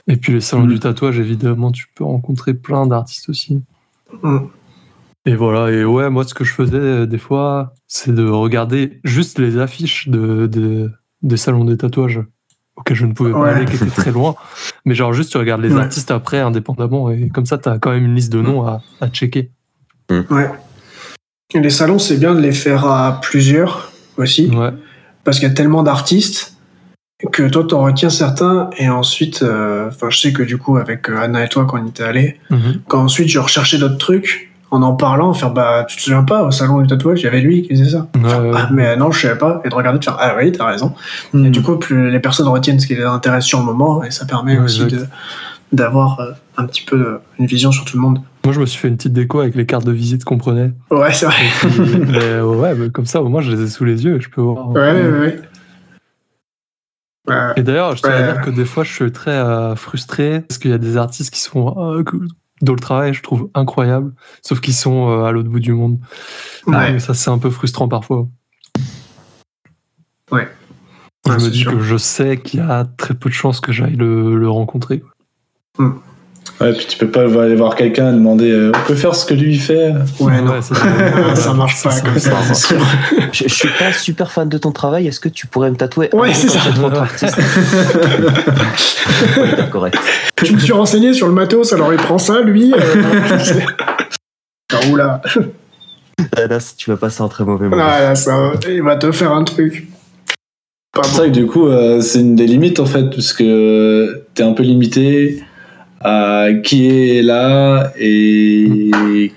[0.09, 0.69] Et puis les salons Mhm.
[0.71, 3.63] du tatouage, évidemment, tu peux rencontrer plein d'artistes aussi.
[4.23, 4.49] Mhm.
[5.27, 9.01] Et voilà, et ouais, moi ce que je faisais euh, des fois, c'est de regarder
[9.03, 10.91] juste les affiches de, de-
[11.23, 12.21] des salons des tatouages
[12.77, 13.51] auxquels je ne pouvais pas Ouais.
[13.51, 14.37] aller, qui étaient très loin.
[14.85, 15.81] Mais genre juste tu regardes les Ouais.
[15.81, 18.83] artistes après indépendamment, et comme ça tu as quand même une liste de noms à,
[19.01, 19.51] à checker.
[20.11, 20.49] Ouais.
[21.55, 24.71] Les salons, c'est bien de les faire à plusieurs aussi, Ouais,
[25.25, 26.55] parce qu'il y a tellement d'artistes
[27.33, 31.19] que toi, t'en retiens certains, et ensuite, euh, je sais que du coup, avec euh,
[31.19, 32.81] Anna et toi, quand on était allés, Mhm.
[32.89, 36.43] quand ensuite je recherchais d'autres trucs, en en parlant, faire bah, tu te souviens pas,
[36.43, 38.09] au salon du tatouage, il y avait lui qui faisait ça.
[38.17, 38.51] Ouais, Faire, ouais.
[38.55, 40.95] ah, mais non, je savais pas, et de regarder, de faire ah oui, t'as raison.
[41.33, 41.51] Et Mhm.
[41.51, 44.27] du coup, plus les personnes retiennent ce qui les intéresse sur le moment, et ça
[44.27, 44.83] permet aussi
[45.73, 48.21] d'avoir euh, un petit peu une vision sur tout le monde.
[48.47, 50.73] Moi je me suis fait une petite déco avec les cartes de visite qu'on prenait.
[50.93, 51.35] Ouais, c'est vrai.
[51.59, 51.71] Puis,
[52.09, 54.31] mais ouais, mais comme ça au moins je les ai sous les yeux et je
[54.31, 54.71] peux voir.
[54.71, 55.41] Ouais, ouais, ouais.
[57.29, 58.33] Euh, Et d'ailleurs, je tiens à Ouais.
[58.35, 61.35] dire que des fois, je suis très euh, frustré parce qu'il y a des artistes
[61.35, 62.17] qui sont euh, que-
[62.63, 65.99] dont le travail je trouve incroyable, sauf qu'ils sont euh, à l'autre bout du monde.
[66.69, 66.93] Ah, Ouais.
[66.93, 68.29] mais ça, c'est un peu frustrant parfois.
[70.31, 70.47] Ouais.
[71.27, 71.73] Je Ouais, me dis sûr.
[71.73, 75.01] que je sais qu'il y a très peu de chances que j'aille le, le rencontrer.
[75.01, 75.11] quoi.
[76.61, 79.27] Ouais, puis tu peux pas aller voir quelqu'un et demander euh, on peut faire ce
[79.27, 79.93] que lui fait.
[80.21, 80.63] Ouais, non.
[80.63, 80.75] ça,
[81.37, 82.81] ça marche pas comme ça, c'est sûr.
[83.33, 85.07] Je, je suis pas super fan de ton travail.
[85.07, 86.61] Est-ce que tu pourrais me tatouer Ouais, c'est ça.
[89.39, 89.99] Ouais, correct.
[90.43, 92.73] Je me suis renseigné sur le matos, alors il prend ça, lui.
[92.73, 93.03] Euh,
[94.73, 95.23] Ah, oula.
[96.37, 97.83] Ah, Là, tu vas passer un très mauvais moment.
[97.87, 99.87] Ah, là, ça, il va te faire un truc.
[101.05, 104.43] C'est ça que du coup, euh, c'est une des limites en fait, parce que t'es
[104.43, 105.43] un peu limité
[106.01, 109.33] à qui est là et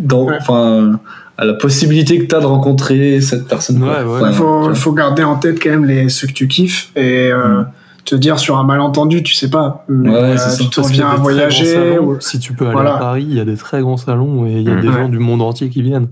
[0.00, 0.36] dans, Ouais.
[0.40, 0.98] enfin,
[1.36, 3.82] à la possibilité que t'as de rencontrer cette personne.
[3.82, 3.88] Ouais,
[4.28, 7.62] Il faut, tu garder en tête quand même les, ceux que tu kiffes et euh,
[7.62, 7.66] Mm.
[8.04, 9.84] te dire sur un malentendu, tu sais pas.
[9.88, 10.36] Ouais, euh,
[10.70, 11.64] tu reviens à voyager.
[11.74, 12.06] grands salons.
[12.08, 12.94] ou- Si tu peux aller Voilà.
[12.94, 14.80] à Paris, il y a des très grands salons et il y a Mm.
[14.80, 14.94] des Ouais.
[14.94, 16.08] gens du monde entier qui viennent.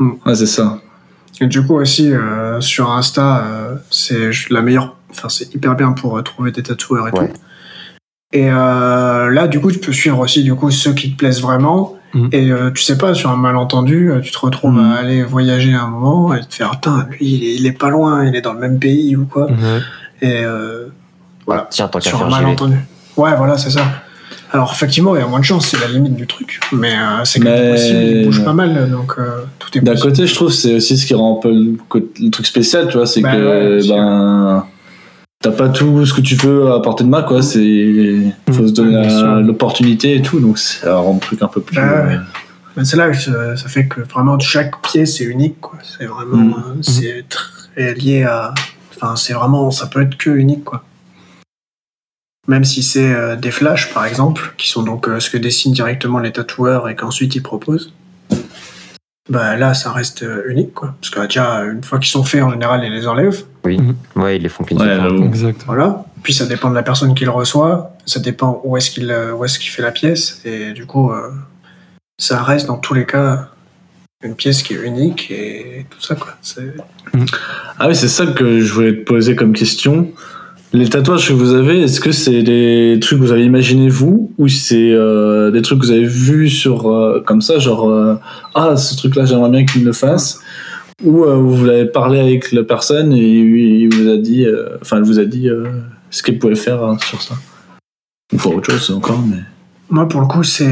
[0.00, 0.78] Ouais, c'est ça.
[1.40, 5.92] Et du coup aussi euh, sur Insta, euh, c'est la meilleure, enfin c'est hyper bien
[5.92, 7.28] pour euh, trouver des tatoueurs et Ouais.
[7.28, 7.34] tout.
[8.34, 11.40] Et euh, là du coup tu peux suivre aussi du coup ceux qui te plaisent
[11.40, 12.28] vraiment Mm.
[12.30, 14.92] Et euh, tu sais pas, sur un malentendu, euh, tu te retrouves Mm.
[14.92, 17.90] à aller voyager un moment et te faire, putain, lui, il est, il est pas
[17.90, 19.48] loin, il est dans le même pays ou quoi.
[20.22, 20.86] Et euh,
[21.44, 22.76] voilà, Tiens, tant sur un malentendu.
[23.16, 23.82] Ouais, voilà, c'est ça.
[24.52, 26.60] Alors, effectivement, il y a moins de chance, c'est la limite du truc.
[26.70, 29.96] Mais euh, c'est que Mais- possible, il bouge pas mal, donc euh, tout est D'un
[29.96, 33.06] côté, je trouve c'est aussi ce qui rend un peu le, truc spécial, tu vois,
[33.06, 33.96] c'est Bah que ouais, bien sûr.
[33.96, 34.64] ben
[35.44, 37.42] t'as pas tout ce que tu veux à portée de main, quoi.
[37.42, 41.76] C'est faut se donner l'opportunité et tout, donc ça rend le truc un peu plus.
[41.76, 41.84] Ouais.
[41.84, 45.78] euh, c'est là que ça, ça fait que vraiment chaque pièce est unique, quoi.
[45.82, 46.54] C'est vraiment, Mm.
[46.78, 48.54] euh, c'est très lié à,
[48.96, 50.82] enfin, c'est vraiment, ça peut être que unique, quoi.
[52.48, 55.72] Même si c'est euh, des flashs, par exemple, qui sont donc euh, ce que dessinent
[55.74, 57.92] directement les tatoueurs et qu'ensuite ils proposent.
[59.30, 60.94] Bah là, ça reste unique, quoi.
[61.00, 63.44] Parce que déjà, une fois qu'ils sont faits, en général, ils les enlèvent.
[63.64, 65.08] Ouais, ils les font qu'une Ouais, seule fois.
[65.10, 65.24] j'avoue.
[65.24, 65.62] Exact.
[65.66, 66.04] Voilà.
[66.22, 69.32] Puis ça dépend de la personne qui le reçoit, ça dépend où est-ce qu'il euh,
[69.34, 71.30] où est-ce qu'il fait la pièce et du coup euh,
[72.18, 73.48] ça reste dans tous les cas
[74.22, 76.34] une pièce qui est unique et tout ça quoi.
[76.40, 76.74] C'est-
[77.78, 80.08] Ah oui, c'est ça que je voulais te poser comme question.
[80.72, 84.32] Les tatouages que vous avez, est-ce que c'est des trucs que vous avez imaginés vous
[84.38, 88.18] ou c'est euh, des trucs que vous avez vus sur euh, comme ça, genre euh,
[88.54, 90.40] ah ce truc-là j'aimerais bien qu'il me le fasse
[91.02, 94.98] ou euh, vous l'avez parlé avec la personne et il vous a dit, euh, enfin
[94.98, 95.66] elle vous a dit euh,
[96.10, 97.34] ce qu'elle pouvait faire hein, sur ça.
[98.32, 99.38] Ou faire autre chose encore, mais.
[99.90, 100.70] Moi pour le coup c'est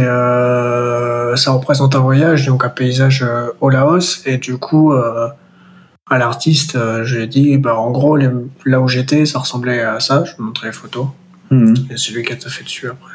[1.37, 3.25] ça représente un voyage donc un paysage
[3.61, 6.73] au Laos et du coup à l'artiste
[7.05, 8.31] je lui ai dit bah en gros les-
[8.65, 11.07] là où j'étais ça ressemblait à ça, je lui ai montré les photos
[11.51, 13.13] Hmm, et c'est lui qui a tout fait dessus après.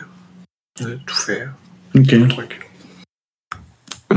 [0.80, 1.48] Il a tout fait
[1.96, 2.12] Ok.
[2.12, 2.67] le truc.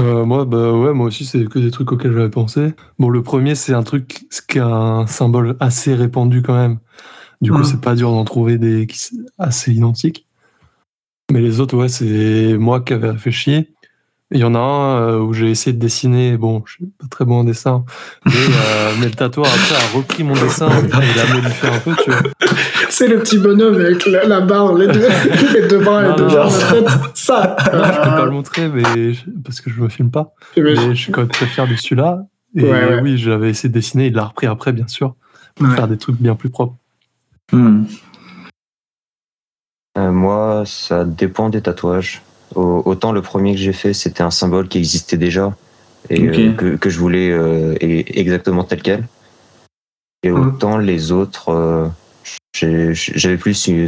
[0.01, 2.73] Euh, moi, bah ouais, moi aussi, c'est que des trucs auxquels j'avais pensé.
[2.99, 6.79] Bon, le premier, c'est un truc ce qui est un symbole assez répandu quand même.
[7.43, 7.65] Du coup, Mhm.
[7.65, 10.27] c'est pas dur d'en trouver des qui assez identiques.
[11.33, 13.69] Mais les autres, ouais, c'est moi qui avais réfléchi.
[14.33, 16.37] Il y en a un euh, où j'ai essayé de dessiner.
[16.37, 17.85] Bon, je suis pas très bon en dessin,
[18.27, 21.97] mais, euh, mais le tatoueur après a repris mon dessin et l'a modifié un peu,
[22.05, 22.21] tu vois.
[22.91, 25.09] C'est le petit bonhomme avec la, la barre, les deux,
[25.55, 26.59] les deux bras, Non, les deux jambes, non.
[26.59, 27.01] la tête.
[27.15, 27.57] Ça.
[27.73, 30.33] Non, je peux pas le montrer, mais je- parce que je me filme pas.
[30.57, 32.25] Mais je suis quand même très fier de celui-là.
[32.57, 33.01] Et Ouais, ouais.
[33.03, 35.15] oui, j'avais essayé de dessiner, il l'a repris après, bien sûr,
[35.57, 35.75] pour Ouais.
[35.75, 36.77] faire des trucs bien plus propres.
[37.53, 37.83] Hmm.
[39.99, 42.23] Euh, moi, ça dépend des tatouages.
[42.55, 45.55] Au- autant le premier que j'ai fait, c'était un symbole qui existait déjà
[46.09, 49.07] et euh, que, que je voulais euh, et- exactement tel quel.
[50.23, 50.49] Et Mhm.
[50.49, 51.87] autant les autres, euh,
[52.93, 53.87] j'avais plus une,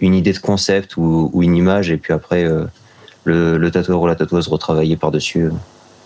[0.00, 2.64] une idée de concept ou, ou une image, et puis après, euh,
[3.24, 5.48] le, le tatoueur ou la tatoueuse retravaillait par-dessus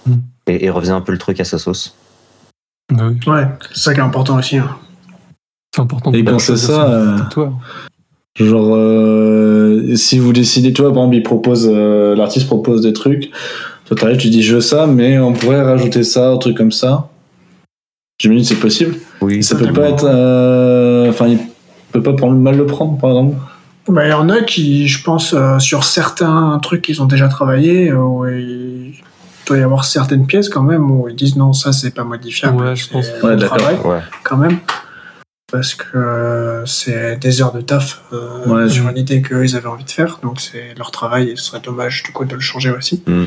[0.06, 0.20] Mhm.
[0.46, 1.96] et, et refaisait un peu le truc à sa sauce.
[2.92, 4.58] Bah oui, Ouais, c'est ça qui est important aussi.
[4.58, 4.76] hein.
[5.74, 6.12] c'est important.
[6.12, 7.54] Et c'est ça, euh, tatoueur.
[8.36, 12.92] Genre, euh, si vous décidez, tu vois, par exemple, il propose, euh, l'artiste propose des
[12.92, 13.30] trucs,
[13.86, 16.72] toi t'arrives, tu dis je veux ça, mais on pourrait rajouter ça, un truc comme
[16.72, 17.08] ça.
[18.20, 18.96] J'imagine que c'est possible.
[19.20, 20.04] Oui, Ça peut pas être.
[20.04, 21.38] euh, Enfin, il
[21.92, 23.36] peut pas prendre mal le prendre, par exemple.
[23.88, 27.28] Bah, il y en a qui, je pense, euh, sur certains trucs qu'ils ont déjà
[27.28, 28.94] travaillé, où il
[29.46, 32.62] doit y avoir certaines pièces quand même où ils disent non, ça c'est pas modifiable.
[32.64, 33.06] Ouais, je c'est pense.
[33.22, 33.58] Ouais, d'accord.
[33.58, 34.00] travail, ouais.
[34.24, 34.58] quand même.
[35.54, 39.54] Parce que euh, c'est des heures de taf euh, Ouais, sur une idée qu'eux ils
[39.54, 42.34] avaient envie de faire, donc c'est leur travail et ce serait dommage du coup de
[42.34, 43.04] le changer aussi.
[43.06, 43.22] Mm.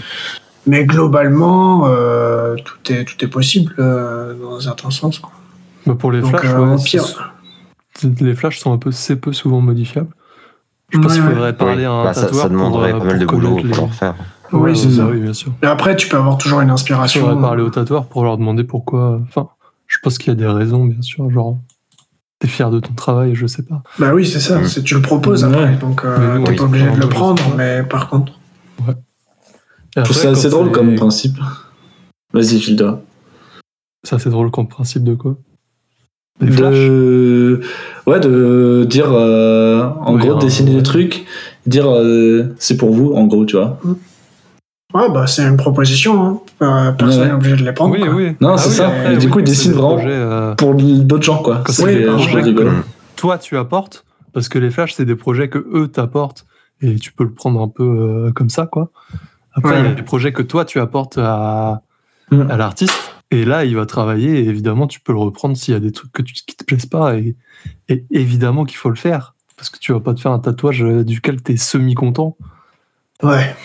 [0.66, 5.20] Mais globalement, euh, tout, est, tout est possible euh, dans un certain sens.
[5.20, 5.32] Quoi.
[5.86, 7.34] Bah, pour les Donc, flashs, euh, ouais, au pire.
[8.20, 10.10] les flashs sont un peu, c'est peu souvent modifiables.
[10.90, 11.34] Je pense Ouais, qu'il ouais.
[11.34, 13.60] faudrait parler à un Bah, ça, tatoueur ça demanderait pour, pas mal de boulot pour
[13.60, 14.16] les- leur faire.
[14.52, 15.06] Oui, c'est ça.
[15.06, 15.54] Oui, bien sûr.
[15.62, 17.22] Mais après, tu peux avoir toujours une Il inspiration.
[17.22, 19.22] faudrait parler au tatoueur pour leur demander pourquoi.
[19.30, 19.48] Enfin,
[19.86, 21.30] je pense qu'il y a des raisons, bien sûr.
[21.30, 21.58] Genre,
[22.40, 23.82] t'es fier de ton travail, je sais pas.
[24.00, 24.60] Bah oui, c'est ça.
[24.60, 24.66] Mm.
[24.66, 25.50] c'est- Tu le proposes Ouais.
[25.54, 27.42] après, donc euh, t'es oui, pas obligé de c'est le prendre.
[27.44, 27.50] ça.
[27.58, 28.34] Mais par contre,
[29.96, 31.38] Et Je trouve ça assez drôle c'est- comme principe.
[32.32, 33.02] Vas-y, Gilda.
[34.04, 35.36] C'est assez drôle comme principe de quoi?
[36.40, 37.62] Des De...
[38.06, 40.78] Ouais, de dire, euh, en Oui, gros, un- dessiner ouais.
[40.78, 41.26] des trucs,
[41.66, 43.80] dire euh, c'est pour vous, en gros, tu vois.
[44.94, 46.42] Ouais, bah c'est une proposition.
[46.60, 46.94] Hein.
[46.98, 47.28] Personne Ouais.
[47.28, 47.94] n'est obligé de les prendre.
[47.94, 48.14] Oui, quoi.
[48.14, 48.36] oui.
[48.42, 48.88] Non, Ah c'est oui, ça.
[48.88, 51.64] après, Et du oui, coup, ils des vraiment projets, euh, Pour d'autres gens, quoi.
[51.68, 52.10] C'est c'est des
[52.42, 52.72] rigolo.
[52.72, 52.84] Mm.
[53.16, 56.46] toi tu apportes parce que les flashs c'est des projets que eux t'apportent
[56.82, 57.84] et tu peux le prendre un peu
[58.28, 58.92] euh, comme ça quoi.
[59.54, 61.82] Après il y a des projets que toi tu apportes à,
[62.30, 62.52] Mm.
[62.52, 65.78] à l'artiste et là il va travailler et évidemment tu peux le reprendre s'il y
[65.78, 67.36] a des trucs que tu, qui te plaisent pas et,
[67.88, 70.82] et évidemment qu'il faut le faire parce que tu vas pas te faire un tatouage
[70.84, 72.36] duquel tu es semi content.
[73.24, 73.56] Ouais.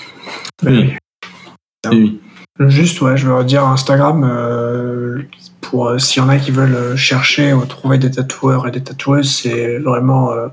[0.62, 0.92] Bah Oui.
[1.90, 2.20] Oui.
[2.60, 2.68] Oui.
[2.70, 5.22] Juste, ouais, je veux redire Instagram euh,
[5.62, 8.70] pour euh, s'il y en a qui veulent euh, chercher ou trouver des tatoueurs et
[8.70, 10.48] des tatoueuses, c'est vraiment euh,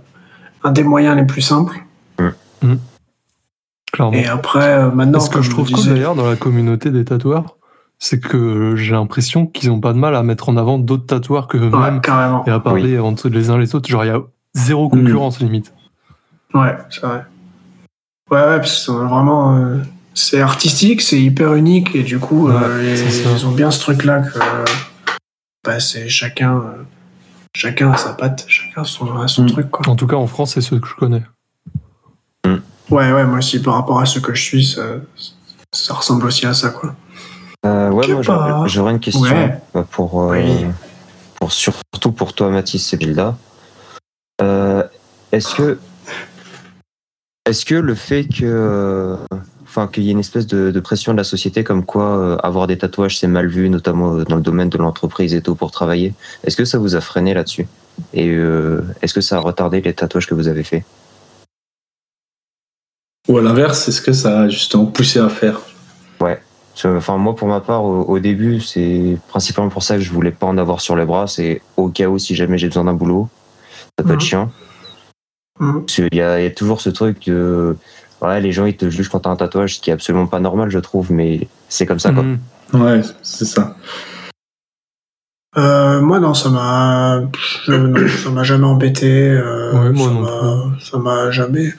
[0.64, 1.78] un des moyens les plus simples.
[2.18, 2.30] Je
[3.92, 4.14] clairement.
[4.14, 6.90] Et après, euh, maintenant, Ce que je trouve je cool disais- d'ailleurs dans la communauté
[6.92, 7.58] des tatoueurs,
[8.00, 11.48] c'est que j'ai l'impression qu'ils ont pas de mal à mettre en avant d'autres tatoueurs
[11.48, 12.02] que eux-mêmes
[12.48, 13.90] et à parler entre les uns les autres.
[13.90, 14.22] Genre, il y a
[14.56, 14.92] zéro Mm.
[14.92, 15.74] concurrence limite.
[16.54, 17.26] Ouais, c'est vrai.
[18.32, 19.60] Ouais, ouais, parce que c'est vraiment.
[20.20, 22.96] Euh, c'est artistique, c'est hyper unique, et du coup, Ouais, euh,
[23.36, 24.40] ils, ont bien ce truc-là que.
[25.64, 26.58] bah, c'est chacun.
[26.58, 26.84] euh,
[27.56, 29.52] chacun a sa patte, chacun a son, a son Mm.
[29.52, 29.88] truc, quoi.
[29.90, 31.24] En tout cas, en France, c'est ceux que je connais.
[32.92, 34.82] Ouais, ouais, moi aussi, par rapport à ce que je suis, ça,
[35.72, 36.96] ça ressemble aussi à ça, quoi.
[37.66, 38.64] Euh, ouais, moi pas.
[38.68, 39.60] j'aurais- une question Ouais.
[39.76, 40.66] euh, pour, euh, Oui.
[41.36, 43.38] pour surtout pour toi Mathis et Bilda.
[44.42, 44.84] Euh,
[45.32, 45.78] est-ce que
[47.46, 49.18] est-ce que le fait que euh,
[49.70, 52.38] enfin qu'il y ait une espèce de, de pression de la société comme quoi euh,
[52.38, 55.54] avoir des tatouages c'est mal vu notamment euh, dans le domaine de l'entreprise et tout
[55.56, 56.14] pour travailler
[56.44, 57.68] est-ce que ça vous a freiné là-dessus?
[58.14, 60.84] Et euh, est-ce que ça a retardé les tatouages que vous avez fait
[63.28, 65.60] Ou à l'inverse, est-ce que ça a justement poussé à faire?
[66.20, 70.12] Que, Enfin, moi, pour ma part, au, au début, c'est principalement pour ça que je
[70.14, 71.28] voulais pas en avoir sur les bras.
[71.28, 73.28] C'est au cas où, si jamais j'ai besoin d'un boulot,
[73.98, 74.16] ça peut Mhm.
[74.16, 74.52] être chiant.
[75.60, 75.82] Mhm.
[75.86, 77.76] Parce qu'il y a, il y a toujours ce truc de.
[78.22, 80.40] Ouais, les gens, ils te jugent quand t'as un tatouage, ce qui est absolument pas
[80.40, 82.24] normal, je trouve, mais c'est comme ça, quoi.
[82.24, 82.40] Mhm.
[82.74, 83.76] Ouais, c'est ça.
[85.58, 87.22] Euh, moi, non, ça m'a.
[87.66, 89.10] je- ça m'a jamais embêté.
[89.32, 91.74] euh, Ouais, moi ça m'a- jamais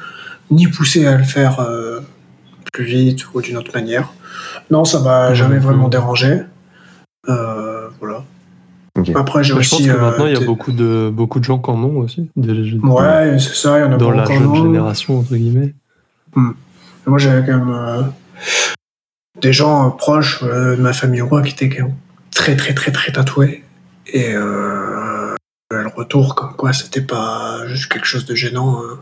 [0.51, 2.01] ni poussé à le faire euh,
[2.73, 4.13] plus vite ou d'une autre manière.
[4.71, 6.41] Non, ça m'a Ouais, jamais vraiment dérangé.
[7.29, 8.25] Euh, voilà.
[9.15, 9.71] Après, j'ai je aussi.
[9.71, 12.29] pense que maintenant, il y a beaucoup de, beaucoup de gens qui en ont aussi.
[12.37, 15.75] Des- Ouais, c'est ça, il y en a Dans pas la jeune génération, entre guillemets.
[16.35, 18.03] Moi, j'avais quand même euh,
[19.41, 21.97] des gens euh, proches euh, de ma famille quoi qui étaient quand même
[22.31, 23.65] très, très, très, très tatoués.
[24.07, 28.83] Et le retour, comme quoi c'était pas juste quelque chose de gênant.
[28.83, 28.99] hein.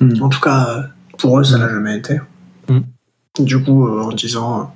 [0.00, 0.22] Hmm.
[0.22, 2.20] En tout cas, pour eux, ça l'a jamais été.
[2.68, 2.80] Hmm.
[3.38, 4.74] Du coup, en disant.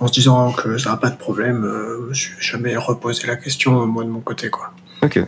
[0.00, 3.36] En se disant que ça n'a pas de problème, je me suis jamais reposé la
[3.36, 4.72] question, moi, de mon côté, quoi.
[5.02, 5.20] Ok.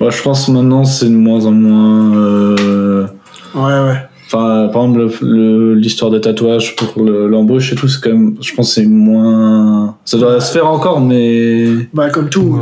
[0.00, 2.16] Ouais, je pense maintenant c'est de moins en moins.
[2.16, 3.06] euh,
[3.54, 4.06] Ouais, ouais.
[4.32, 8.10] Enfin, par exemple, le- le- l'histoire des tatouages pour le- l'embauche et tout, c'est quand
[8.10, 8.36] même.
[8.40, 9.96] Je pense que c'est moins.
[10.04, 11.66] Ça doit se faire encore, mais.
[11.92, 12.60] Bah, comme tout, Ouais,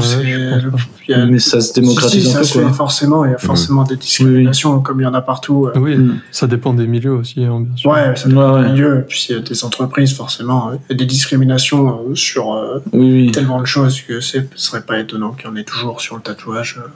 [1.06, 2.72] il y a- Mais ça se démocratise si, un ça peu, se fait quoi.
[2.72, 5.66] forcément, il y a forcément des discriminations comme il y en a partout.
[5.66, 5.78] euh.
[5.78, 6.20] Oui, Mm.
[6.30, 7.90] ça dépend des milieux aussi, hein, bien sûr.
[7.90, 8.72] Ouais, ça dépend Ouais, des ouais.
[8.72, 9.04] milieux.
[9.06, 10.70] Puis il y a des entreprises, forcément.
[10.72, 13.30] Il y a des discriminations euh, sur euh, Oui, oui.
[13.30, 16.16] tellement de choses que c'est- ce serait pas étonnant qu'il y en ait toujours sur
[16.16, 16.80] le tatouage.
[16.82, 16.88] euh.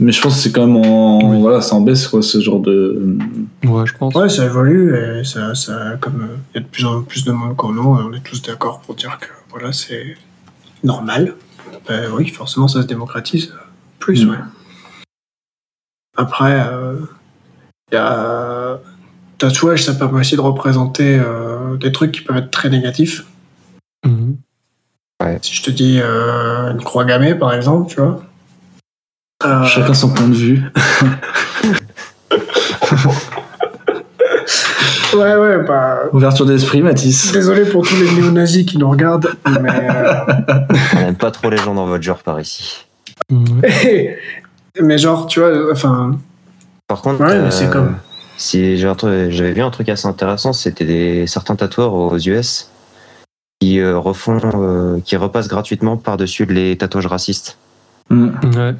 [0.00, 1.30] Mais je pense que c'est quand même en.
[1.30, 1.40] Oui.
[1.40, 3.16] Voilà, c'est en baisse, quoi, ce genre de.
[3.64, 4.14] Ouais, je pense.
[4.14, 7.24] Ouais, ça évolue et ça, ça comme euh, il y a de plus en plus
[7.24, 10.16] de monde qu'en nous, on est tous d'accord pour dire que voilà, c'est
[10.82, 11.34] normal.
[11.88, 13.52] Ben oui, forcément, ça se démocratise
[13.98, 14.30] plus, Mm.
[14.30, 14.36] ouais.
[16.16, 16.96] Après, euh,
[17.90, 18.78] il y a
[19.38, 23.24] tatouage, ça permet aussi de représenter euh, des trucs qui peuvent être très négatifs.
[24.04, 24.36] Mhm.
[25.40, 28.22] Si je te dis euh, une croix gammée, par exemple, tu vois.
[29.44, 30.62] Euh, Chacun son point de vue.
[35.14, 36.00] Ouais, ouais, bah.
[36.12, 37.30] Ouverture d'esprit, Mathis.
[37.32, 39.30] Désolé pour tous les néo-nazis qui nous regardent,
[39.60, 39.70] mais.
[39.90, 40.14] euh,
[40.96, 42.84] On n'aime pas trop les gens dans votre genre par ici.
[44.82, 46.18] Mais genre, tu vois, enfin.
[46.88, 47.94] Par contre, Ouais, mais c'est comme-
[48.36, 52.70] si j'avais vu un truc assez intéressant, c'était des certains tatoueurs aux US
[53.60, 57.56] qui euh, refont, euh, qui repassent gratuitement par-dessus les tatouages racistes.
[58.10, 58.30] Mm.
[58.56, 58.74] Ouais,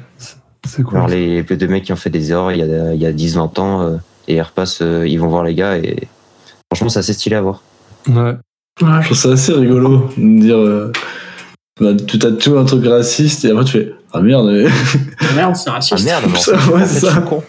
[0.65, 0.83] c'est-.
[0.91, 3.05] Alors les peu de mecs qui ont fait des erreurs il y a, il y
[3.05, 3.95] a 10-20 ans euh,
[4.27, 6.07] et ils repassent, euh, ils vont voir les gars et
[6.71, 7.61] franchement c'est assez stylé à voir.
[8.09, 8.35] Ouais.
[8.79, 10.57] Je trouve ça assez rigolo de dire.
[10.57, 10.91] euh,
[11.79, 14.65] bah, tu tatoues un truc raciste et après tu fais Ah merde, mais-
[15.35, 16.05] Merde, c'est Ah raciste.
[16.05, 17.21] merde, mais en Ça, ouais, en fait, ça.
[17.21, 17.43] con.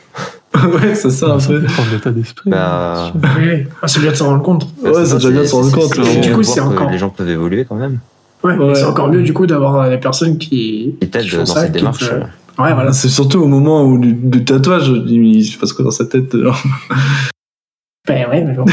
[0.54, 1.60] ouais, c'est ça un peu.
[1.60, 2.50] de l'état d'esprit.
[2.50, 4.64] Bah, hein, ah, c'est bien de s'en rendre compte.
[4.82, 6.90] Ouais, c'est ça doit bien c'est- se rendre compte, c'est Du coup, de c'est encore-
[6.90, 7.98] Les gens peuvent évoluer quand même.
[8.44, 10.94] Ouais, c'est encore mieux du coup d'avoir des personnes qui.
[11.00, 12.08] T'aident qui font dans ça, cette démarche.
[12.08, 12.20] te- euh.
[12.58, 12.92] Ouais, voilà.
[12.92, 15.84] C'est surtout au moment où du, du tatouage, je dis, mais il se passe quoi
[15.84, 16.60] dans sa tête genre
[18.06, 18.64] Ben ouais, mais bon.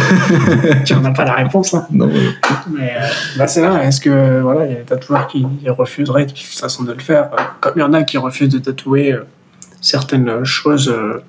[0.86, 1.74] tu n'en as pas la réponse.
[1.74, 1.88] Hein.
[1.92, 2.30] Non, ouais.
[2.72, 6.28] Mais euh, bah, c'est là, est-ce que voilà, il y a des tatoueurs qui refuseraient
[6.28, 9.12] de façon de le faire, euh, comme il y en a qui refusent de tatouer
[9.14, 9.26] euh,
[9.82, 11.24] certaines choses euh,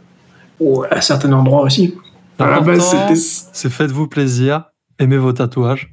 [0.61, 1.95] ou à certains endroits aussi.
[2.39, 4.65] À la base, L'important, c'était c'est faites-vous plaisir,
[4.99, 5.91] aimez vos tatouages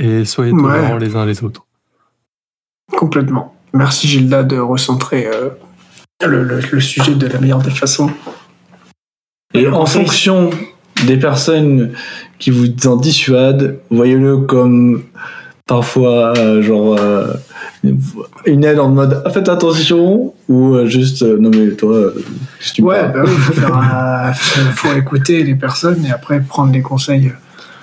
[0.00, 1.64] et soyez tolérants les uns les autres.
[2.96, 3.54] complètement.
[3.72, 5.50] Merci Gilda de recentrer euh,
[6.26, 8.10] le, le- le sujet de la meilleure des façons.
[9.54, 10.50] Et en fonction
[11.06, 11.90] des personnes
[12.38, 15.02] qui vous en dissuadent, voyez-le comme
[15.66, 17.34] parfois euh, genre euh,
[18.46, 22.12] Une aide en mode ah, faites attention ou euh, juste non mais toi
[22.60, 26.40] si tu Ouais, bah oui, faut, faire un- faut- faut écouter les personnes et après
[26.40, 27.32] prendre les conseils.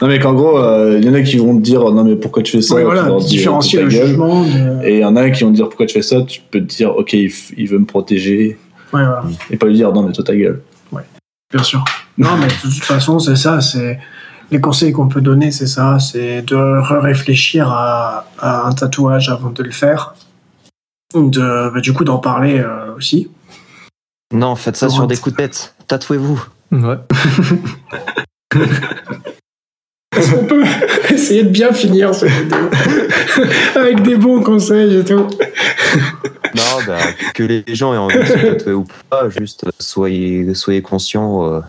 [0.02, 0.58] Non mais qu'en gros
[0.96, 2.76] il y en a qui vont te dire non mais pourquoi tu fais ça?
[2.76, 4.44] Ouais, Tu voilà, leur dis, différencier ta le jugement.
[4.44, 4.86] De...
[4.86, 6.60] Et il y en a qui vont te dire pourquoi tu fais ça, tu peux
[6.60, 8.58] te dire ok il, veut me protéger
[8.94, 10.62] Ouais, voilà, et pas lui dire non mais toi ta gueule.
[11.52, 11.84] bien sûr.
[12.20, 13.62] Non, mais de toute façon, c'est ça.
[13.62, 13.98] C'est
[14.52, 15.98] les conseils qu'on peut donner, c'est ça.
[16.00, 16.56] C'est de
[17.00, 20.16] réfléchir à, à un tatouage avant de le faire.
[21.16, 23.32] De, bah, du coup, d'en parler euh, aussi.
[24.34, 25.76] Non, faites ça sur des coups de tête.
[25.88, 26.44] Tatouez-vous.
[26.74, 26.98] Ouais.
[30.20, 30.64] Est-ce qu'on peut
[31.10, 32.70] essayer de bien finir cette vidéo
[33.76, 35.28] avec des bons conseils et tout
[36.56, 36.98] Non, bah,
[37.34, 41.48] que les gens aient envie de se tatouer ou pas, juste euh, soyez, soyez conscients
[41.48, 41.60] euh,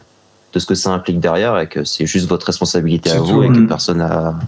[0.52, 3.48] de ce que ça implique derrière et que c'est juste votre responsabilité à vous et
[3.48, 3.68] que mm.
[3.68, 4.38] personne a,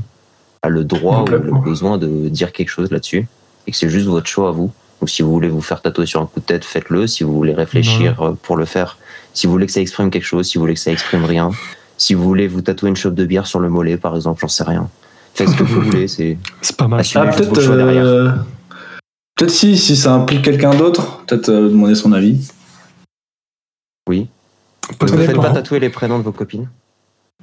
[0.62, 3.26] a le droit ou le besoin de dire quelque chose là-dessus
[3.66, 4.72] et que c'est juste votre choix à vous.
[5.00, 7.06] Donc si vous voulez vous faire tatouer sur un coup de tête, faites-le.
[7.06, 8.98] Si vous voulez réfléchir euh, pour le faire,
[9.34, 11.50] si vous voulez que ça exprime quelque chose, si vous voulez que ça exprime rien,
[12.02, 14.48] si vous voulez vous tatouer une chope de bière sur le mollet par exemple, j'en
[14.48, 14.88] sais rien.
[15.34, 17.04] Faites ce que vous voulez, c'est C'est pas mal.
[17.14, 18.32] Ah peut-être euh,
[19.36, 22.48] peut-être si si ça implique quelqu'un d'autre peut-être euh, demander son avis.
[24.08, 24.26] oui.
[25.00, 26.68] Ne faites ça pas tatouer les prénoms de vos copines.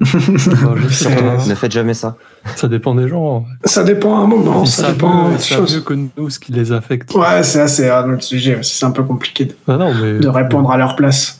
[0.00, 2.16] Ne faites jamais ça.
[2.56, 3.44] Ça dépend des gens.
[3.64, 5.82] Ça dépend à un moment, ça savent dépend de choses.
[5.84, 7.14] que nous ce qui les affecte.
[7.14, 8.58] Ouais, c'est c'est un autre sujet.
[8.58, 8.76] aussi.
[8.76, 10.18] C'est un peu compliqué de, Ah non, mais...
[10.18, 11.39] de répondre à leur place.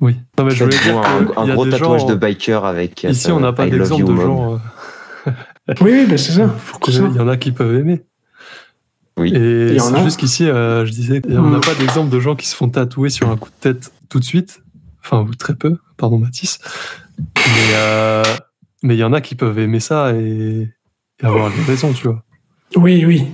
[0.00, 0.16] Oui.
[0.38, 1.22] Non, mais je voulais dire un,
[1.54, 3.04] gros des tatouage gens- de biker avec.
[3.04, 4.20] Ici, euh, on n'a pas I love d'exemple de mom.
[4.26, 4.52] gens.
[5.26, 6.50] euh, Oui, oui, bah, c'est ça.
[6.88, 8.02] Il y en a qui peuvent aimer.
[9.16, 9.32] Oui.
[9.34, 10.02] Et Il y en c'est a.
[10.04, 11.52] juste qu'ici, euh, je disais, on Mm.
[11.52, 14.18] n'a pas d'exemple de gens qui se font tatouer sur un coup de tête tout
[14.18, 14.62] de suite.
[15.02, 16.58] Enfin, ou très peu, pardon Mathis.
[17.18, 18.22] Mais euh,
[18.82, 20.68] mais il y en a qui peuvent aimer ça et,
[21.22, 22.24] et avoir des raisons, tu vois.
[22.76, 23.24] Oui, oui.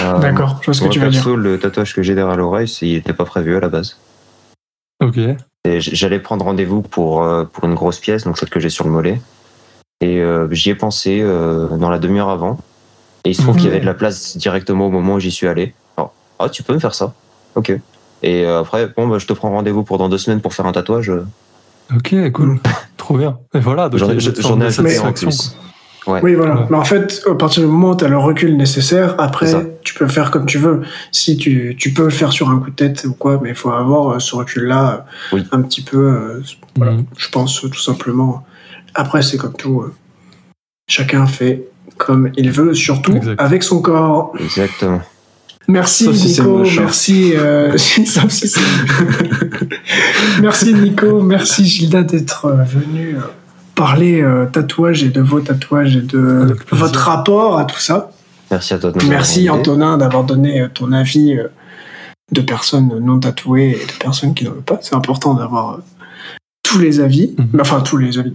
[0.00, 1.22] Euh, D'accord, je vois ce que tu veux dire.
[1.22, 3.96] perso, le tatouage que j'ai derrière l'oreille, il n'était pas prévu à la base.
[5.00, 5.18] Ok.
[5.68, 8.84] Et J'allais prendre rendez-vous pour, euh, pour une grosse pièce, donc celle que j'ai sur
[8.86, 9.20] le mollet.
[10.00, 12.58] Et euh, j'y ai pensé euh, dans la demi-heure avant.
[13.24, 13.60] Et il se trouve Mhm.
[13.60, 15.74] qu'il y avait de la place directement au moment où j'y suis allé.
[15.96, 17.12] Alors, ah, tu peux me faire ça?
[17.54, 17.72] Ok.
[18.22, 20.72] Et après, bon, bah, je te prends rendez-vous pour dans deux semaines pour faire un
[20.72, 21.12] tatouage.
[21.94, 22.58] Ok, cool.
[22.96, 23.38] Trop bien.
[23.54, 25.54] Et voilà, J'en ai acheté en plus.
[26.08, 26.20] Ouais.
[26.22, 26.56] Oui, voilà.
[26.56, 26.66] Ouais.
[26.70, 29.52] Mais en fait, à partir du moment où tu as le recul nécessaire, après,
[29.84, 30.82] tu peux faire comme tu veux.
[31.12, 33.54] Si tu, tu peux le faire sur un coup de tête ou quoi, mais il
[33.54, 35.44] faut avoir euh, ce recul-là euh, Oui.
[35.52, 36.42] un petit peu, euh,
[36.76, 37.04] voilà, Mhm.
[37.16, 38.44] je pense, euh, tout simplement.
[38.94, 39.82] Après, c'est comme tout.
[39.82, 39.92] euh,
[40.88, 41.64] chacun fait
[41.98, 44.32] comme il veut, surtout avec son corps.
[44.40, 45.02] Exactement.
[45.70, 46.62] Merci Sauf Nico, hein.
[46.78, 47.32] merci.
[47.36, 47.72] euh,
[50.40, 53.20] merci Nico, merci Gilda d'être venu euh,
[53.78, 58.10] parler euh, tatouage et de vos tatouages et de votre rapport à tout ça.
[58.50, 59.48] Merci à toi de Merci.
[59.48, 61.46] Antonin d'avoir donné euh, ton avis euh,
[62.32, 64.78] de personnes non tatouées et de personnes qui n'en veulent pas.
[64.82, 65.82] C'est important d'avoir euh,
[66.64, 67.60] tous les avis, Mhm.
[67.60, 68.34] Enfin tous les avis,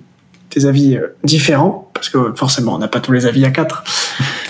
[0.56, 3.84] des avis différents, parce que forcément on n'a pas tous les avis à quatre.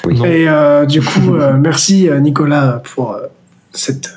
[0.05, 0.19] Oui.
[0.25, 3.27] Et euh, du coup, euh, merci Nicolas pour euh,
[3.71, 4.09] cette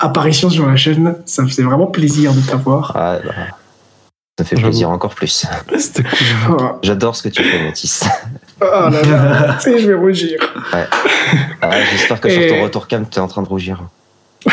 [0.00, 1.16] apparition sur la chaîne.
[1.24, 2.92] Ça me fait vraiment plaisir de t'avoir.
[2.94, 3.32] Ah, bah,
[4.42, 5.46] ça fait plaisir encore plus.
[6.50, 8.04] Oh, J'adore ce que tu fais, Mathis.
[8.60, 10.38] oh là là, tu sais, je vais rougir.
[11.60, 13.82] Ah, J'espère que Et- sur ton retour cam, tu es en train de rougir.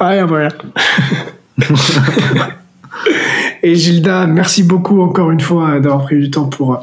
[0.00, 0.48] Rien, rien.
[3.62, 6.78] Et Gilda, merci beaucoup encore une fois d'avoir pris du temps pour euh,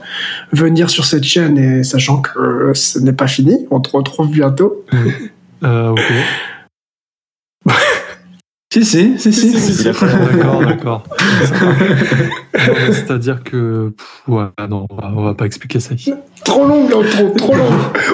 [0.52, 4.30] venir sur cette chaîne et sachant que euh, ce n'est pas fini, on te retrouve
[4.30, 4.86] bientôt.
[5.64, 6.02] Euh, ok.
[8.76, 9.58] Si si si si.
[9.58, 11.04] Si, si, D'accord, d'accord.
[12.92, 13.94] C'est-à-dire que.
[13.98, 16.14] pff, ouais, non, on va, on va pas expliquer ça ici.
[16.44, 17.70] Trop long l'intro, trop long.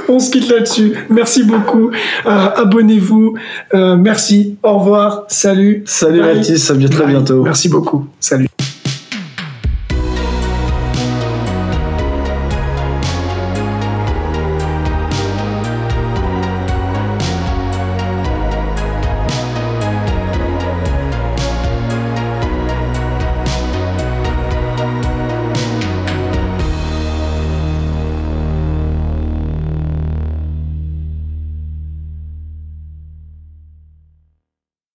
[0.08, 0.94] On se quitte là-dessus.
[1.10, 1.90] Merci beaucoup.
[2.28, 3.34] Euh, Abonnez-vous.
[3.74, 4.58] Euh, merci.
[4.62, 5.24] Au revoir.
[5.30, 5.82] Salut.
[5.88, 6.20] Salut.
[6.22, 7.08] Mathis, à très Bye.
[7.08, 7.42] bientôt.
[7.42, 8.06] Merci beaucoup.
[8.20, 8.48] Salut.